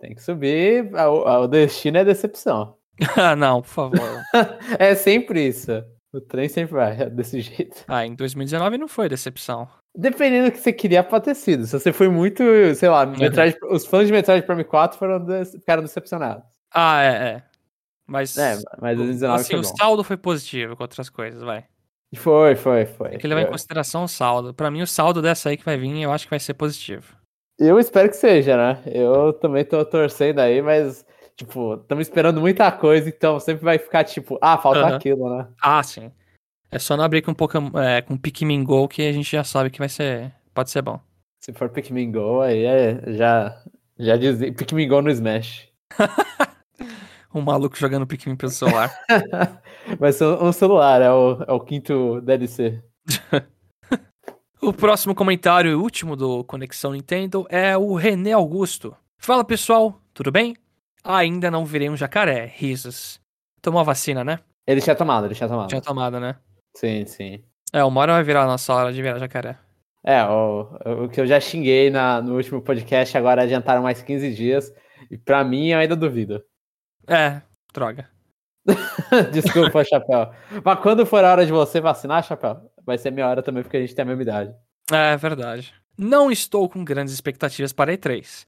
[0.00, 0.90] Tem que subir.
[0.94, 2.76] O destino é decepção.
[3.16, 4.22] ah, não, por favor.
[4.78, 5.72] é sempre isso.
[6.12, 7.84] O trem sempre vai desse jeito.
[7.86, 9.68] Ah, em 2019 não foi decepção.
[10.00, 11.66] Dependendo do que você queria pra ter sido.
[11.66, 12.40] Se você foi muito,
[12.76, 13.18] sei lá, uhum.
[13.18, 16.44] Metroid, os fãs de Metroid Prime 4 foram ficaram decepcionados.
[16.72, 17.42] Ah, é, é.
[18.06, 21.64] Mas, é, mas 2019 assim, o saldo foi positivo com outras coisas, vai.
[22.14, 23.10] Foi, foi, foi.
[23.10, 23.48] Tem que levar foi.
[23.48, 24.54] em consideração o saldo.
[24.54, 27.16] Pra mim, o saldo dessa aí que vai vir, eu acho que vai ser positivo.
[27.58, 28.80] Eu espero que seja, né?
[28.86, 34.04] Eu também tô torcendo aí, mas, tipo, estamos esperando muita coisa, então sempre vai ficar
[34.04, 34.94] tipo, ah, falta uhum.
[34.94, 35.48] aquilo, né?
[35.60, 36.12] Ah, sim.
[36.70, 39.70] É só não abrir com, Pokémon, é, com Pikmin Go que a gente já sabe
[39.70, 40.34] que vai ser.
[40.52, 41.00] Pode ser bom.
[41.40, 43.62] Se for Pikmin Go, aí é, já.
[43.98, 44.52] Já dizia.
[44.52, 45.68] Pikmin Go no Smash.
[47.34, 48.92] um maluco jogando Pikmin pelo celular.
[49.98, 52.82] vai ser um celular, é o, é o quinto DLC.
[54.60, 58.94] o próximo comentário e último do Conexão Nintendo é o René Augusto.
[59.16, 60.54] Fala pessoal, tudo bem?
[61.02, 63.18] Ainda não virei um jacaré, risos.
[63.62, 64.38] Tomou a vacina, né?
[64.66, 65.68] Ele tinha tomado, ele tinha tomado.
[65.68, 66.36] Tinha tomado, né?
[66.78, 67.42] Sim, sim.
[67.72, 69.58] É, uma hora vai virar a nossa hora de virar jacaré.
[70.04, 74.32] É, o, o que eu já xinguei na, no último podcast, agora adiantaram mais 15
[74.32, 74.72] dias.
[75.10, 76.40] E pra mim, eu ainda duvido.
[77.08, 77.42] É,
[77.74, 78.08] droga.
[79.32, 80.30] Desculpa, Chapéu.
[80.64, 83.76] Mas quando for a hora de você vacinar, Chapéu, vai ser minha hora também, porque
[83.76, 84.54] a gente tem a mesma idade.
[84.92, 85.74] É verdade.
[85.98, 88.46] Não estou com grandes expectativas para E3.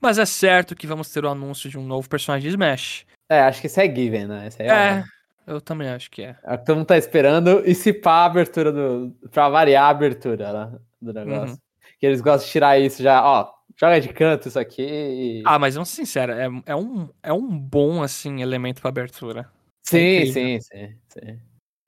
[0.00, 3.04] Mas é certo que vamos ter o anúncio de um novo personagem de Smash.
[3.28, 4.48] É, acho que isso é given, né?
[4.60, 5.04] é, é
[5.46, 6.36] eu também acho que é.
[6.44, 9.14] é todo mundo tá esperando e se pá a abertura do.
[9.30, 11.54] pra variar a abertura né, do negócio.
[11.54, 11.60] Uhum.
[11.98, 13.50] Que eles gostam de tirar isso já, ó.
[13.76, 14.82] Joga de canto isso aqui.
[14.82, 15.42] E...
[15.46, 19.48] Ah, mas vamos ser sinceros, é, é, um, é um bom, assim, elemento pra abertura.
[19.82, 21.38] Sim, é sim, sim, sim.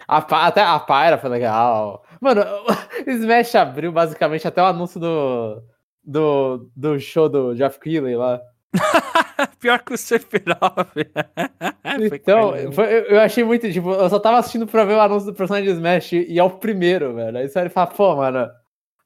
[0.07, 2.05] A, até a Pyra foi legal.
[2.21, 5.63] Mano, o Smash abriu basicamente até o anúncio do,
[6.03, 8.41] do, do show do Jeff Keighley lá.
[9.65, 10.93] Pior que o esperava.
[12.13, 15.35] então, foi, eu achei muito, tipo, eu só tava assistindo pra ver o anúncio do
[15.35, 17.39] personagem de Smash e é o primeiro, velho.
[17.39, 18.47] Aí você vai falar, pô, mano,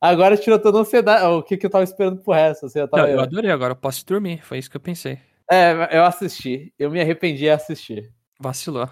[0.01, 1.25] agora tirou toda a ansiedade.
[1.27, 2.67] O que, que eu tava esperando pro resto?
[2.67, 3.05] Assim, eu, tava...
[3.05, 4.43] Não, eu adorei agora, eu posso dormir.
[4.43, 5.21] Foi isso que eu pensei.
[5.49, 6.75] É, eu assisti.
[6.77, 8.13] Eu me arrependi de assistir.
[8.41, 8.91] Vacilou.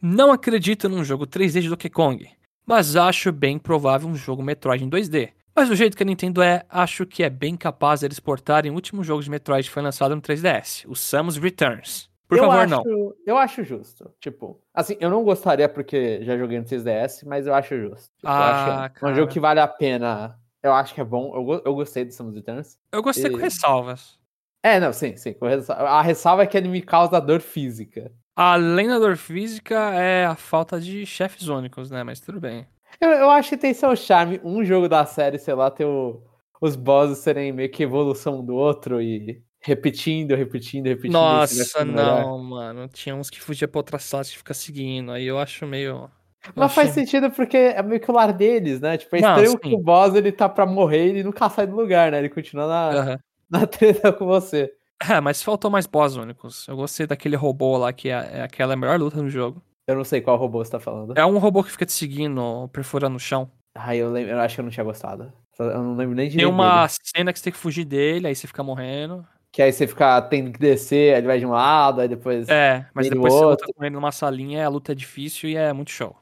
[0.00, 2.30] Não acredito num jogo 3D de Donkey Kong,
[2.64, 5.30] mas acho bem provável um jogo Metroid em 2D.
[5.58, 8.70] Mas do jeito que a Nintendo é, acho que é bem capaz de eles portarem
[8.70, 12.08] o último jogo de Metroid que foi lançado no 3DS, o Samus Returns.
[12.28, 13.14] Por eu favor, acho, não.
[13.26, 14.08] Eu acho justo.
[14.20, 18.14] Tipo, assim, eu não gostaria porque já joguei no 3DS, mas eu acho justo.
[18.18, 20.38] Tipo, ah, acho é um jogo que vale a pena.
[20.62, 21.34] Eu acho que é bom.
[21.34, 22.78] Eu, eu gostei do Samus Returns.
[22.92, 23.30] Eu gostei e...
[23.30, 24.16] com ressalvas.
[24.62, 25.34] É, não, sim, sim.
[25.70, 28.12] A ressalva é que ele me causa dor física.
[28.36, 32.04] Além da dor física, é a falta de chefes únicos, né?
[32.04, 32.64] Mas tudo bem.
[33.00, 36.22] Eu, eu acho que tem seu charme um jogo da série, sei lá, ter o,
[36.60, 41.12] os bosses serem meio que evolução do outro e repetindo, repetindo, repetindo.
[41.12, 42.88] Nossa, não, mano.
[42.88, 45.12] Tinha uns que fugia pra outra sala e ficar seguindo.
[45.12, 46.10] Aí eu acho meio.
[46.54, 48.96] Mas faz sentido porque é meio que o lar deles, né?
[48.96, 51.76] Tipo, é estranho que o boss ele tá pra morrer e ele nunca sai do
[51.76, 52.18] lugar, né?
[52.18, 53.18] Ele continua na, uhum.
[53.50, 54.72] na treta com você.
[55.08, 56.66] É, mas faltou mais boss únicos.
[56.66, 59.62] Eu gostei daquele robô lá que é, é aquela melhor luta no jogo.
[59.88, 61.16] Eu não sei qual robô você tá falando.
[61.16, 63.50] É um robô que fica te seguindo, perfurando o chão.
[63.74, 65.32] Ah, eu, lembro, eu acho que eu não tinha gostado.
[65.58, 66.98] Eu não lembro nem de Tem uma dele.
[67.02, 69.26] cena que você tem que fugir dele, aí você fica morrendo.
[69.50, 72.46] Que aí você fica tendo que descer, ele vai de um lado, aí depois.
[72.50, 75.72] É, mas depois você luta com ele numa salinha, a luta é difícil e é
[75.72, 76.14] muito show.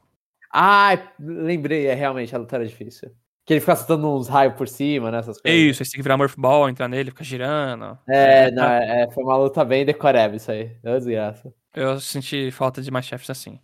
[0.51, 3.11] Ah, lembrei, é realmente a luta era difícil.
[3.47, 5.19] Que ele fica soltando uns raios por cima, né?
[5.19, 5.59] Essas coisas.
[5.59, 7.97] Isso, aí você tem que virar Morph Ball, entrar nele, ficar girando.
[8.07, 10.75] É, não, é, foi uma luta bem decoreba isso aí.
[10.83, 11.53] Deu desgraça.
[11.73, 13.59] Eu senti falta de mais chefes assim.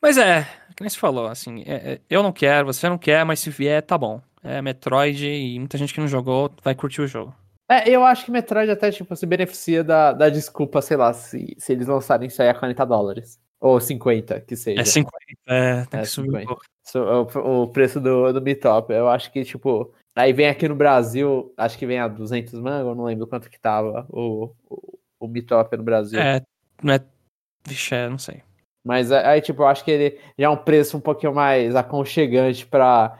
[0.00, 3.24] Mas é, que nem você falou, assim, é, é, eu não quero, você não quer,
[3.24, 4.20] mas se vier, tá bom.
[4.42, 7.34] É Metroid e muita gente que não jogou vai curtir o jogo.
[7.68, 11.54] É, eu acho que Metroid até, tipo, se beneficia da, da desculpa, sei lá, se,
[11.58, 13.38] se eles lançarem isso aí a 40 dólares.
[13.64, 14.82] Ou 50, que seja.
[14.82, 16.46] É 50, é, tem é, que subir
[16.94, 18.92] o, o preço do, do Bitop.
[18.92, 22.94] Eu acho que, tipo, aí vem aqui no Brasil, acho que vem a 200 mangos,
[22.94, 26.20] não lembro quanto que tava o, o, o Bitop no Brasil.
[26.20, 26.42] É,
[26.82, 27.00] não é,
[27.66, 28.42] vixe, é, não sei.
[28.84, 32.66] Mas aí, tipo, eu acho que ele já é um preço um pouquinho mais aconchegante
[32.66, 33.18] pra,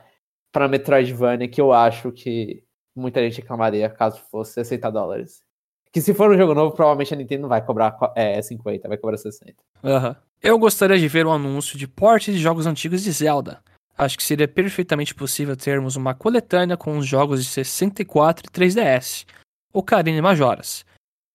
[0.51, 2.63] pra Metroidvania, que eu acho que
[2.95, 5.43] muita gente reclamaria caso fosse 60 dólares.
[5.91, 8.97] Que se for um jogo novo, provavelmente a Nintendo não vai cobrar é, 50, vai
[8.97, 9.55] cobrar 60.
[9.81, 10.15] Uhum.
[10.41, 13.61] Eu gostaria de ver um anúncio de portes de jogos antigos de Zelda.
[13.97, 19.25] Acho que seria perfeitamente possível termos uma coletânea com os jogos de 64 e 3DS,
[19.73, 20.85] Ocarina e Majoras,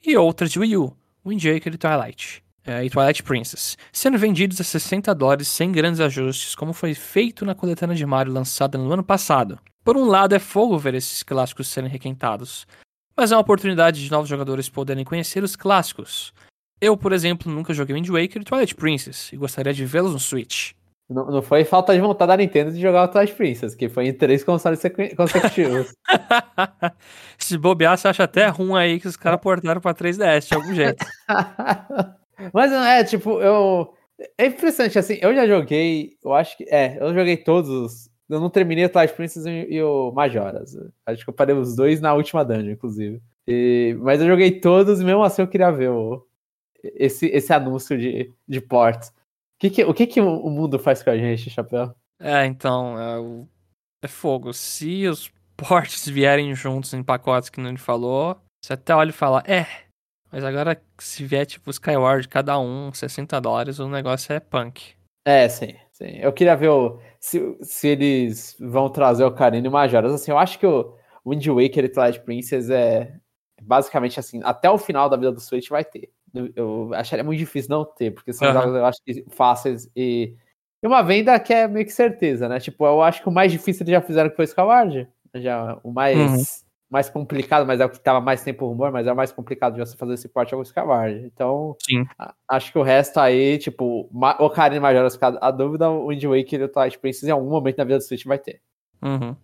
[0.04, 4.60] e outras de Wii U, Wind Waker e Twilight é, e Twilight Princess, sendo vendidos
[4.60, 8.92] a 60 dólares sem grandes ajustes, como foi feito na coletânea de Mario lançada no
[8.92, 9.58] ano passado.
[9.82, 12.66] Por um lado, é fogo ver esses clássicos serem requentados,
[13.16, 16.32] mas é uma oportunidade de novos jogadores poderem conhecer os clássicos.
[16.80, 20.18] Eu, por exemplo, nunca joguei Wind Waker e Twilight Princess e gostaria de vê-los no
[20.18, 20.72] Switch.
[21.10, 24.06] Não, não, foi falta de vontade da Nintendo de jogar o Twilight Princess, que foi
[24.06, 24.80] em três consoles
[25.16, 25.92] consecutivos.
[27.36, 30.72] Se bobear, você acha até ruim aí que os caras portaram pra 3DS de algum
[30.72, 31.04] jeito.
[32.54, 33.92] Mas é, tipo, eu.
[34.38, 36.64] É impressionante, assim, eu já joguei, eu acho que.
[36.70, 38.08] É, eu joguei todos.
[38.28, 40.76] Eu não terminei o Twilight Princess e, e o Majoras.
[41.04, 43.20] Acho que eu parei os dois na última dungeon, inclusive.
[43.48, 46.24] E, mas eu joguei todos e mesmo assim eu queria ver o,
[46.82, 49.08] esse, esse anúncio de, de ports.
[49.08, 49.12] O
[49.60, 51.94] que, que, o que, que o mundo faz com a gente, Chapéu?
[52.18, 54.52] É, então, é, é fogo.
[54.52, 59.42] Se os ports vierem juntos em pacotes que não falou, você até olha e fala,
[59.46, 59.66] é,
[60.32, 64.94] mas agora, se vier, tipo, Skyward, cada um, 60 dólares, o negócio é punk.
[65.26, 66.18] É, sim, sim.
[66.18, 70.12] Eu queria ver o, se, se eles vão trazer o Karine e Majoras.
[70.12, 70.96] Assim, eu acho que o
[71.26, 73.12] Wind Waker e Twilight Princess é
[73.60, 76.10] basicamente assim, até o final da vida do Switch vai ter.
[76.54, 78.54] Eu, acharia muito difícil não ter, porque são uhum.
[78.54, 80.36] jogos, eu acho que fáceis e,
[80.82, 82.58] e uma venda que é meio que certeza, né?
[82.58, 85.08] Tipo, eu acho que o mais difícil eles já fizeram que foi Skyward.
[85.34, 86.44] Já o mais, uhum.
[86.90, 89.74] mais complicado, mas é o que tava mais tempo rumor, mas é o mais complicado
[89.74, 91.26] de você fazer esse porte é o Skyward.
[91.26, 92.04] Então, Sim.
[92.48, 96.64] acho que o resto aí, tipo, o e Majora's a dúvida, o Wind Waker e
[96.64, 98.60] o Twilight Princess em algum momento na vida do Switch vai ter.
[99.02, 99.36] Uhum.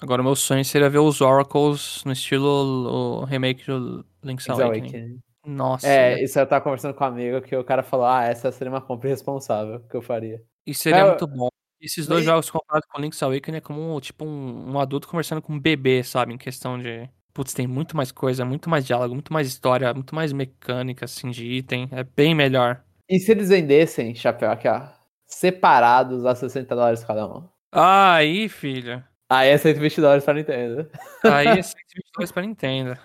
[0.00, 4.80] Agora, o meu sonho seria ver os Oracles no estilo o remake do Link's Awakening.
[4.80, 5.18] Awakening.
[5.44, 5.88] Nossa.
[5.88, 8.72] É, isso eu tava conversando com um amigo que o cara falou: ah, essa seria
[8.72, 10.42] uma compra responsável que eu faria.
[10.66, 11.48] Isso seria muito bom.
[11.80, 15.54] Esses dois jogos comparados com Link's Awakening é como tipo um, um, adulto conversando com
[15.54, 16.32] um bebê, sabe?
[16.32, 17.08] Em questão de.
[17.34, 21.30] Putz, tem muito mais coisa, muito mais diálogo, muito mais história, muito mais mecânica, assim,
[21.30, 21.88] de item.
[21.90, 22.84] É bem melhor.
[23.08, 24.86] E se eles vendessem, Chapéu, aqui, ó,
[25.26, 27.48] separados a 60 dólares cada um?
[27.72, 29.02] Aí, filho.
[29.32, 30.86] Aí é 120 dólares pra Nintendo.
[31.24, 32.98] Aí é 120 dólares pra Nintendo.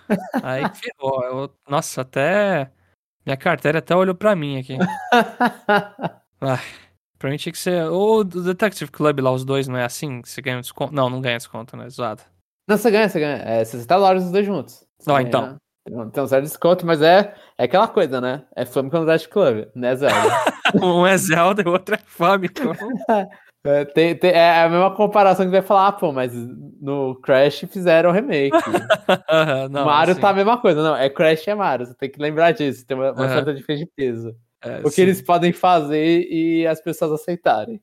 [0.43, 1.23] Aí ferrou.
[1.23, 2.69] Eu, nossa, até.
[3.25, 4.77] Minha carteira até olhou pra mim aqui.
[6.41, 6.59] Ai,
[7.17, 7.85] pra mim tinha que ser.
[7.85, 10.21] Ou do Detective Club lá, os dois, não é assim?
[10.21, 10.93] Você ganha desconto?
[10.93, 11.89] Não, não ganha desconto, né?
[11.89, 12.23] Zoado.
[12.67, 13.37] Não, você ganha, você ganha.
[13.37, 14.85] É 60 dólares os dois juntos.
[15.07, 15.55] Ó, então.
[16.11, 18.43] Tem um certo desconto, mas é, é aquela coisa, né?
[18.53, 20.43] É Famicom Detective Club, né, Zelda?
[20.83, 22.73] um é Zelda e o outro é Famicom.
[23.67, 27.65] É, tem, tem, é a mesma comparação que vai falar, ah, pô, mas no Crash
[27.69, 28.55] fizeram remake.
[29.69, 30.21] não, Mario assim.
[30.21, 30.95] tá a mesma coisa, não.
[30.95, 33.91] É Crash é Mario, você tem que lembrar disso, tem uma, uma certa diferença de
[33.93, 34.33] peso.
[34.61, 34.95] É, o sim.
[34.95, 37.81] que eles podem fazer e as pessoas aceitarem.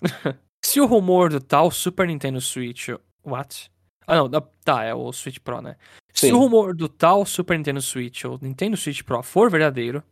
[0.64, 2.88] Se o rumor do tal Super Nintendo Switch.
[3.22, 3.70] What?
[4.06, 4.30] Ah, não,
[4.64, 5.76] tá, é o Switch Pro, né?
[6.14, 6.28] Sim.
[6.28, 10.02] Se o rumor do tal Super Nintendo Switch ou Nintendo Switch Pro for verdadeiro,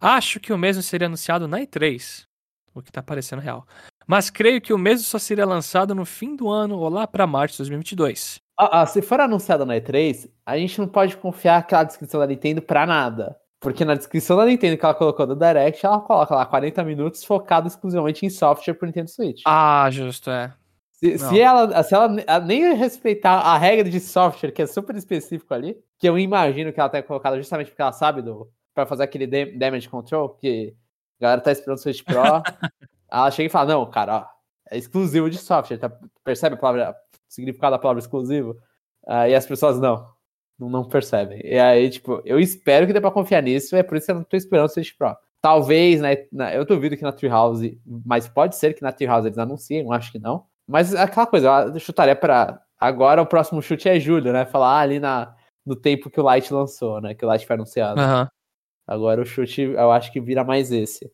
[0.00, 2.22] acho que o mesmo seria anunciado na E3.
[2.72, 3.66] O que tá parecendo real
[4.10, 7.28] mas creio que o mesmo só seria lançado no fim do ano ou lá para
[7.28, 8.40] março de 2022.
[8.58, 12.26] Ah, ah, se for anunciado na E3, a gente não pode confiar aquela descrição da
[12.26, 13.36] Nintendo pra nada.
[13.60, 17.22] Porque na descrição da Nintendo que ela colocou no Direct, ela coloca lá 40 minutos
[17.22, 19.42] focado exclusivamente em software pro Nintendo Switch.
[19.46, 20.52] Ah, justo, é.
[20.90, 22.08] Se, se, ela, se ela
[22.44, 26.80] nem respeitar a regra de software, que é super específico ali, que eu imagino que
[26.80, 30.74] ela tenha colocado justamente porque ela sabe do para fazer aquele damage control, que
[31.20, 32.22] a galera tá esperando o Switch Pro,
[33.10, 34.26] ela chega e fala: Não, cara, ó,
[34.70, 35.78] é exclusivo de software.
[35.78, 35.90] Tá?
[36.24, 36.94] Percebe a palavra, o
[37.28, 38.56] significado da palavra exclusivo?
[39.04, 40.06] Uh, e as pessoas não,
[40.58, 41.40] não, percebem.
[41.44, 44.16] E aí, tipo, eu espero que dê pra confiar nisso, é por isso que eu
[44.16, 45.16] não tô esperando o Switch Pro.
[45.40, 49.38] Talvez, né, na, eu duvido que na Treehouse, mas pode ser que na Treehouse eles
[49.38, 50.44] anunciem, eu acho que não.
[50.68, 54.44] Mas aquela coisa, eu chutaria para agora o próximo chute é julho, né?
[54.44, 55.34] Falar ah, ali na,
[55.64, 57.14] no tempo que o Light lançou, né?
[57.14, 58.00] Que o Light foi anunciado.
[58.00, 58.26] Uhum.
[58.86, 61.10] Agora o chute, eu acho que vira mais esse.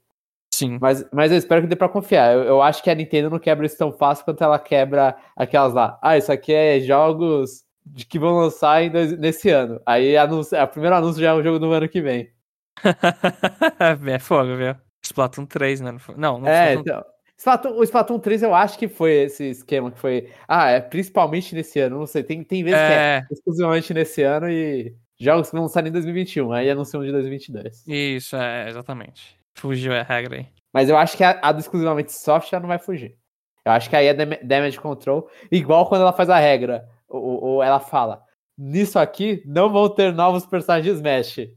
[0.57, 0.78] Sim.
[0.80, 2.32] Mas, mas eu espero que dê pra confiar.
[2.32, 5.74] Eu, eu, acho que a Nintendo não quebra isso tão fácil quanto ela quebra aquelas
[5.74, 5.98] lá.
[6.02, 9.78] Ah, isso aqui é jogos de que vão lançar em dois, nesse ano.
[9.84, 12.30] Aí anuncia, o primeiro anúncio já é o jogo do ano que vem.
[14.09, 14.74] é fogo, viu?
[15.04, 15.94] Splatoon 3, né?
[16.16, 16.80] Não, não é, Splatoon...
[16.80, 17.04] então.
[17.36, 20.32] Splatoon, o Splatoon 3 eu acho que foi esse esquema que foi.
[20.48, 21.98] Ah, é principalmente nesse ano.
[21.98, 22.88] Não sei, tem, tem vezes é...
[22.88, 26.50] que é exclusivamente nesse ano e jogos que vão lançar em 2021.
[26.50, 27.84] Aí anunciam de 2022.
[27.86, 29.36] Isso, é, exatamente.
[29.57, 30.46] Fugiu a regra aí.
[30.72, 33.16] Mas eu acho que a, a do exclusivamente soft já não vai fugir.
[33.64, 37.62] Eu acho que aí é damage control, igual quando ela faz a regra, ou, ou
[37.62, 38.22] ela fala,
[38.57, 41.48] nisso aqui não vão ter novos personagens Smash.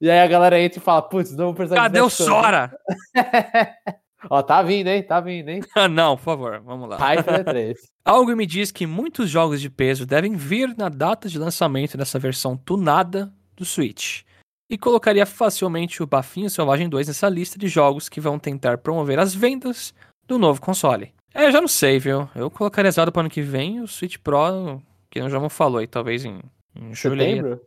[0.00, 2.18] E aí a galera entra e fala, putz, novo personagem Cadê Smash.
[2.18, 2.78] Cadê o Sora?
[4.28, 5.02] Ó, tá vindo, hein?
[5.02, 5.62] Tá vindo, hein?
[5.90, 6.98] não, por favor, vamos lá.
[6.98, 7.78] Hyper 3.
[8.04, 12.18] Algo me diz que muitos jogos de peso devem vir na data de lançamento dessa
[12.18, 14.22] versão tunada do Switch
[14.70, 19.18] e colocaria facilmente o Bafinho Selvagem 2 nessa lista de jogos que vão tentar promover
[19.18, 19.92] as vendas
[20.28, 21.12] do novo console.
[21.34, 22.28] É, eu já não sei, viu?
[22.36, 25.88] Eu colocaria Zelda para ano que vem o Switch Pro, que o João falou aí,
[25.88, 26.40] talvez em,
[26.76, 27.20] em julho.
[27.20, 27.60] Setembro?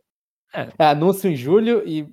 [0.52, 0.68] É.
[0.78, 0.86] é.
[0.86, 2.08] Anúncio em julho e.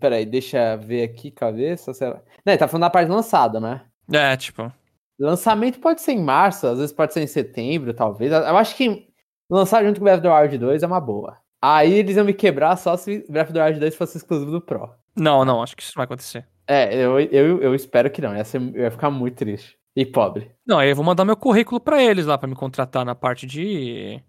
[0.00, 1.94] Peraí, deixa ver aqui, cabeça.
[1.94, 2.22] Sei lá.
[2.44, 3.82] Não, ele tá falando da parte lançada, né?
[4.12, 4.72] É, tipo.
[5.18, 8.32] Lançamento pode ser em março, às vezes pode ser em setembro, talvez.
[8.32, 9.06] Eu acho que
[9.48, 11.36] lançar junto com o Breath of the Wild 2 é uma boa.
[11.62, 14.60] Aí eles iam me quebrar só se Breath of the Wild 2 fosse exclusivo do
[14.60, 14.90] Pro.
[15.16, 16.44] Não, não, acho que isso não vai acontecer.
[16.66, 18.34] É, eu, eu, eu espero que não.
[18.34, 19.76] Ia, ser, eu ia ficar muito triste.
[19.94, 20.50] E pobre.
[20.66, 23.46] Não, aí eu vou mandar meu currículo para eles lá para me contratar na parte
[23.46, 24.20] de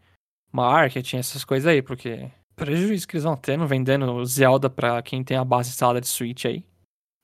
[0.51, 5.23] marketing, essas coisas aí, porque prejuízo que eles vão ter no vendendo Zelda pra quem
[5.23, 6.65] tem a base instalada de Switch aí.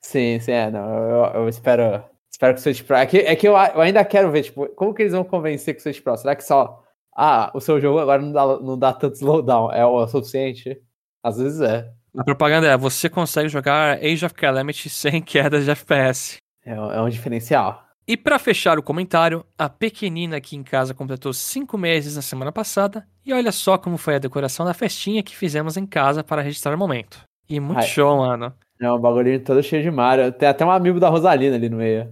[0.02, 2.02] Sim, sim, é, não, eu, eu espero,
[2.32, 4.66] espero que o Switch Pro, é que, é que eu, eu ainda quero ver, tipo,
[4.70, 6.16] como que eles vão convencer com o Switch Pro?
[6.16, 6.82] Será que só
[7.22, 10.80] ah, o seu jogo agora não dá, não dá tanto slowdown, é o suficiente?
[11.22, 11.92] Às vezes é.
[12.16, 16.38] A propaganda é, você consegue jogar Age of Calamity sem quedas de FPS.
[16.64, 17.84] É, é um diferencial.
[18.08, 22.50] E para fechar o comentário, a pequenina aqui em casa completou 5 meses na semana
[22.50, 26.40] passada e olha só como foi a decoração da festinha que fizemos em casa para
[26.40, 27.20] registrar o momento.
[27.50, 27.86] E muito Ai.
[27.86, 28.54] show, mano.
[28.80, 30.32] É um bagulhinho todo cheio de Mario.
[30.32, 32.10] Tem até um amigo da Rosalina ali no meio.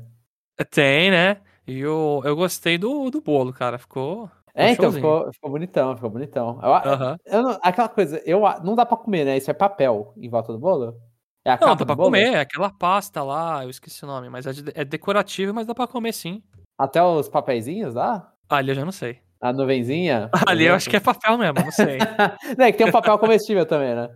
[0.70, 1.38] Tem, né?
[1.66, 3.78] E eu, eu gostei do, do bolo, cara.
[3.78, 6.60] Ficou É, então ficou, ficou, bonitão, ficou bonitão.
[6.60, 9.36] Eu, eu não, aquela coisa, eu, não dá pra comer, né?
[9.36, 10.96] Isso é papel em volta do bolo?
[11.44, 12.08] É não, dá pra bolo?
[12.08, 15.64] comer, é aquela pasta lá, eu esqueci o nome, mas é, de, é decorativo, mas
[15.64, 16.42] dá pra comer sim.
[16.76, 18.32] Até os papeizinhos lá?
[18.48, 19.20] Ali eu já não sei.
[19.40, 20.28] A nuvenzinha?
[20.48, 21.98] Ali eu acho que é papel mesmo, não sei.
[22.58, 24.10] não, é que tem um papel comestível também, né?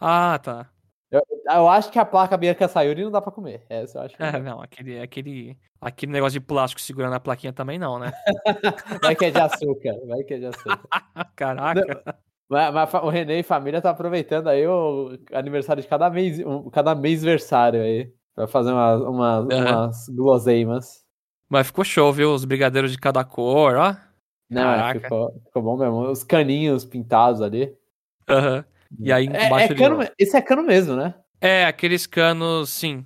[0.00, 0.68] Ah, tá.
[1.08, 3.64] Eu, eu, acho que a placa Bianca Sayuri não dá pra comer.
[3.68, 4.16] Essa eu acho.
[4.18, 8.12] É, não, aquele, aquele, aquele negócio de plástico segurando a plaquinha também não, né?
[9.02, 10.80] vai que é de açúcar, vai que é de açúcar.
[11.36, 12.18] Caraca.
[12.48, 16.70] Mas, mas, o René e família tá aproveitando aí o aniversário de cada mês, um,
[16.70, 18.12] cada mêsversário aí.
[18.34, 19.60] Pra fazer umas, umas, uhum.
[19.62, 21.04] umas guloseimas.
[21.48, 22.34] Mas ficou show, viu?
[22.34, 23.96] Os brigadeiros de cada cor, ó.
[24.48, 26.10] Não, ficou, ficou bom mesmo.
[26.10, 27.74] Os caninhos pintados ali.
[28.28, 28.56] Aham.
[28.56, 28.64] Uhum.
[29.00, 30.12] E aí é, embaixo é cano, de...
[30.18, 31.14] Esse é cano mesmo, né?
[31.40, 33.04] É, aqueles canos, sim.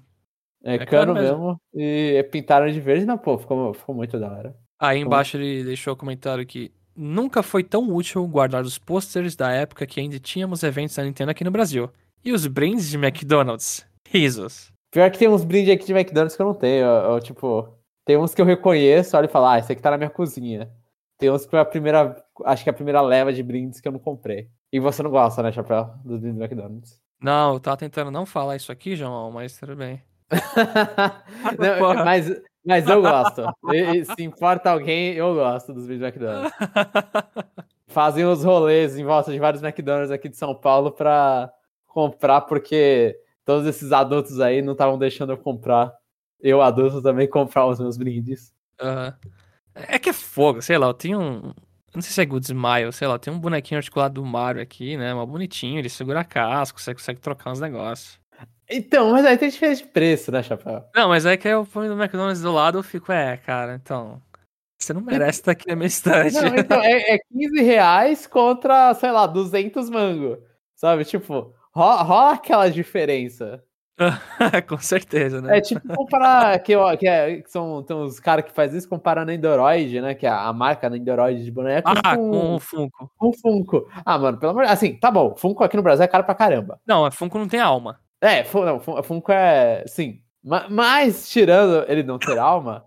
[0.64, 1.38] É, é cano, cano mesmo.
[1.38, 1.61] mesmo.
[1.74, 4.56] E pintaram de verde, não, pô, ficou, ficou muito da hora.
[4.78, 9.50] Aí embaixo ele deixou o comentário que nunca foi tão útil guardar os posters da
[9.50, 11.90] época que ainda tínhamos eventos da Nintendo aqui no Brasil.
[12.24, 13.86] E os brindes de McDonald's.
[14.06, 14.72] Risos.
[14.90, 16.84] Pior que tem uns brindes aqui de McDonald's que eu não tenho.
[16.84, 17.68] Eu, eu, tipo,
[18.04, 20.70] tem uns que eu reconheço, olha e falo, ah, esse aqui tá na minha cozinha.
[21.18, 23.92] Tem uns que foi a primeira, acho que a primeira leva de brindes que eu
[23.92, 24.48] não comprei.
[24.72, 27.00] E você não gosta, né, Chapéu, dos brindes do McDonald's?
[27.22, 30.02] Não, eu tava tentando não falar isso aqui, João, mas tudo bem.
[31.59, 33.45] Não, mas, mas eu gosto.
[33.72, 36.53] E, se importa alguém, eu gosto dos brindes do McDonald's.
[37.89, 41.51] Fazem os rolês em volta de vários McDonald's aqui de São Paulo pra
[41.87, 45.93] comprar, porque todos esses adultos aí não estavam deixando eu comprar.
[46.41, 48.55] Eu, adulto, também comprar os meus brindes.
[48.81, 49.12] Uhum.
[49.74, 51.53] É que é fogo, sei lá, eu tenho um,
[51.95, 54.97] não sei se é Good Smile, sei lá, tem um bonequinho articulado do Mario aqui,
[54.97, 55.12] né?
[55.12, 58.18] Uma bonitinho, ele segura casco, você consegue trocar uns negócios.
[58.70, 60.84] Então, mas aí tem diferença de preço, né, Chapéu?
[60.94, 64.22] Não, mas aí que eu ponho no McDonald's do lado, eu fico, é, cara, então.
[64.78, 66.34] Você não merece estar aqui na minha estante.
[66.34, 70.38] Não, então, é, é 15 reais contra, sei lá, 200 mango.
[70.74, 71.04] Sabe?
[71.04, 73.62] Tipo, rola, rola aquela diferença.
[74.66, 75.58] Com certeza, né?
[75.58, 79.30] É tipo comparar que, que, é, que são tem uns caras que faz isso comparando
[79.30, 80.14] a Android, né?
[80.14, 81.90] Que é a marca da Android de boneco.
[82.02, 83.10] Ah, com, com o Funko.
[83.18, 83.88] Com o Funko.
[84.02, 85.34] Ah, mano, pelo amor de Assim, tá bom.
[85.36, 86.80] Funko aqui no Brasil é caro pra caramba.
[86.86, 88.00] Não, Funko não tem alma.
[88.20, 89.84] É, não, Funko é.
[89.86, 90.20] Sim.
[90.70, 92.84] Mas, tirando ele não ter alma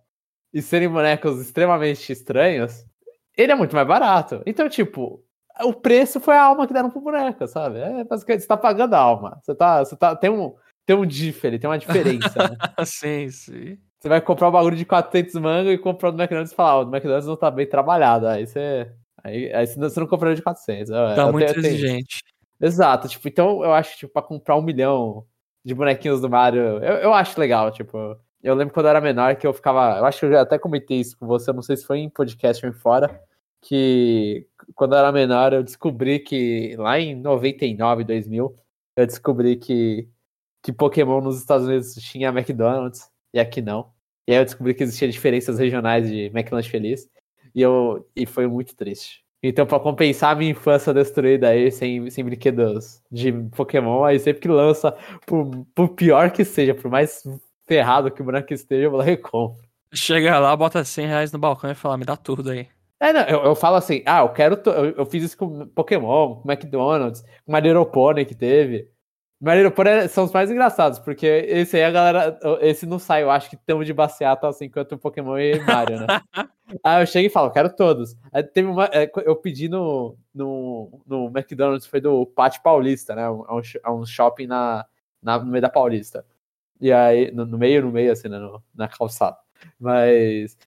[0.54, 2.86] e serem bonecos extremamente estranhos,
[3.38, 4.42] ele é muito mais barato.
[4.46, 5.24] Então, tipo,
[5.62, 7.80] o preço foi a alma que deram pro boneco, sabe?
[7.80, 9.40] É basicamente, você tá pagando a alma.
[9.44, 9.84] Você tá.
[9.84, 10.54] Você tá tem um
[10.86, 12.34] tem um diff tem uma diferença.
[12.38, 12.58] Né?
[12.86, 13.78] sim, sim.
[14.00, 16.86] Você vai comprar um bagulho de 400 mangos e comprar do McDonald's e falar, o
[16.86, 18.28] do McDonald's não tá bem trabalhado.
[18.28, 18.92] Aí você.
[19.24, 20.90] Aí, aí você não comprou de 400.
[20.90, 22.22] Tá eu muito tenho, exigente.
[22.64, 25.28] Exato, tipo, então eu acho que, tipo, pra comprar um milhão
[25.66, 28.18] de bonequinhos do Mario, eu, eu acho legal, tipo.
[28.42, 29.98] Eu lembro quando eu era menor que eu ficava.
[29.98, 32.66] Eu acho que eu até comentei isso com você, não sei se foi em podcast
[32.66, 33.22] ou em fora.
[33.62, 38.56] Que quando eu era menor eu descobri que lá em 99, 2000,
[38.98, 40.10] eu descobri que
[40.64, 43.92] que Pokémon nos Estados Unidos tinha McDonald's e aqui não.
[44.28, 47.10] E aí eu descobri que existiam diferenças regionais de McDonald's Feliz.
[47.56, 49.23] E, eu, e foi muito triste.
[49.46, 54.42] Então, para compensar a minha infância destruída aí, sem, sem brinquedos de Pokémon, aí sempre
[54.42, 57.22] que lança, por, por pior que seja, por mais
[57.68, 59.62] ferrado que o boneco esteja, eu vou lá e compro.
[59.94, 62.70] Chega lá, bota 100 reais no balcão e fala, me dá tudo aí.
[63.02, 64.62] É, não, eu, eu falo assim, ah, eu quero.
[64.66, 68.88] Eu, eu, fiz isso com Pokémon, com McDonald's, com Little Pony que teve.
[69.44, 72.40] Mario Pony são os mais engraçados, porque esse aí a galera.
[72.62, 76.00] Esse não sai, eu acho que tão de baseata assim quanto o Pokémon e Mario,
[76.00, 76.08] né?
[76.82, 78.16] aí eu chego e falo, quero todos.
[78.32, 78.86] Aí teve uma.
[78.86, 83.24] É, eu pedi no, no, no McDonald's, foi do Pátio Paulista, né?
[83.24, 83.44] É um,
[83.84, 84.86] é um shopping na,
[85.22, 86.26] na, no meio da Paulista.
[86.80, 88.40] E aí, no, no meio, no meio, assim, né?
[88.40, 89.36] No, na calçada.
[89.78, 90.58] Mas.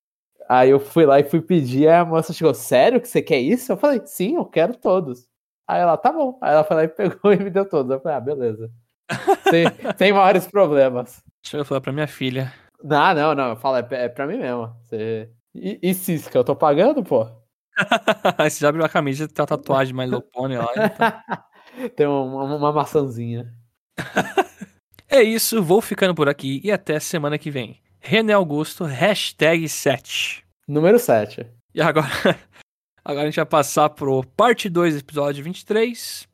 [0.47, 3.73] Aí eu fui lá e fui pedir, a moça chegou, sério que você quer isso?
[3.73, 5.27] Eu falei, sim, eu quero todos.
[5.69, 6.39] Aí ela, tá bom.
[6.41, 7.91] Aí ela foi lá e pegou e me deu todos.
[7.91, 8.71] Eu falei, ah, beleza.
[9.51, 9.65] sem,
[9.99, 11.23] sem maiores problemas.
[11.43, 12.53] Deixa eu falar pra minha filha.
[12.83, 13.49] Não, não, não.
[13.51, 14.75] Eu falo, é, é pra mim mesmo.
[14.83, 15.31] Você...
[15.55, 17.27] E, e Cisca, eu tô pagando, pô?
[18.39, 20.69] Você já abriu a camisa e tem a tatuagem mais Pony lá.
[20.75, 21.89] Então...
[21.97, 23.53] tem uma, uma maçãzinha.
[25.09, 27.81] é isso, vou ficando por aqui e até semana que vem.
[27.99, 30.45] René Augusto, hashtag 7.
[30.69, 31.47] Número 7.
[31.75, 32.09] E agora,
[33.09, 36.27] Agora a gente vai passar pro parte 2, episódio 23.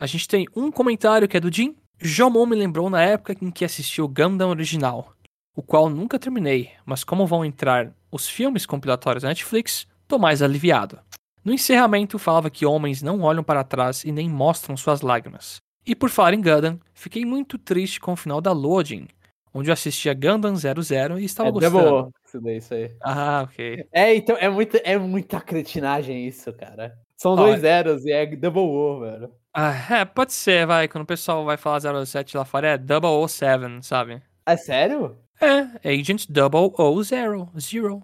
[0.00, 1.76] A gente tem um comentário que é do Jim.
[2.00, 5.12] Jomon me lembrou na época em que assisti o Gundam original,
[5.54, 10.42] o qual nunca terminei, mas como vão entrar os filmes compilatórios da Netflix, tô mais
[10.42, 10.98] aliviado.
[11.44, 15.58] No encerramento, falava que homens não olham para trás e nem mostram suas lágrimas.
[15.86, 19.06] E por falar em Gundam, fiquei muito triste com o final da Loading,
[19.52, 21.78] onde eu assistia Gundam 00 e estava é gostando.
[21.78, 22.94] Double isso daí, isso aí.
[23.02, 23.86] Ah, ok.
[23.92, 26.96] É, então, é, muito, é muita cretinagem isso, cara.
[27.16, 29.34] São dois oh, zeros e é Double O, velho.
[29.52, 30.86] Ah, é, pode ser, vai.
[30.86, 34.22] Quando o pessoal vai falar 07 lá fora, é Double O 7, sabe?
[34.46, 35.18] É sério?
[35.40, 37.48] É, Agent Double O Zero.
[37.58, 38.02] Zero.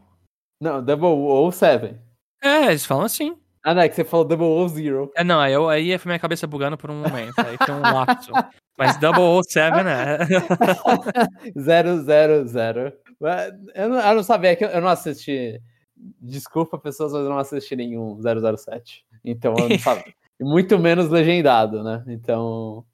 [0.60, 1.96] Não, Double O 7.
[2.42, 3.36] É, eles falam assim.
[3.66, 5.10] Ah, não, é que você falou Double O Zero.
[5.16, 7.34] É, não, aí, eu, aí foi minha cabeça bugando por um momento.
[7.40, 8.30] Aí foi um lapso.
[8.78, 10.18] Mas Double O 7 é.
[11.60, 12.92] zero, zero, zero.
[13.74, 15.60] Eu não, eu não sabia, que eu não assisti.
[15.96, 19.04] Desculpa, pessoas, mas eu não assisti nenhum 007.
[19.24, 20.14] Então eu não sabia.
[20.38, 22.04] Muito menos legendado, né?
[22.06, 22.86] Então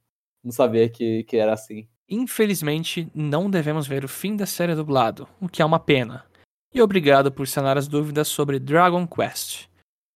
[0.43, 1.87] não sabia que, que era assim.
[2.09, 6.25] Infelizmente, não devemos ver o fim da série dublado, o que é uma pena.
[6.73, 9.71] E obrigado por sanar as dúvidas sobre Dragon Quest.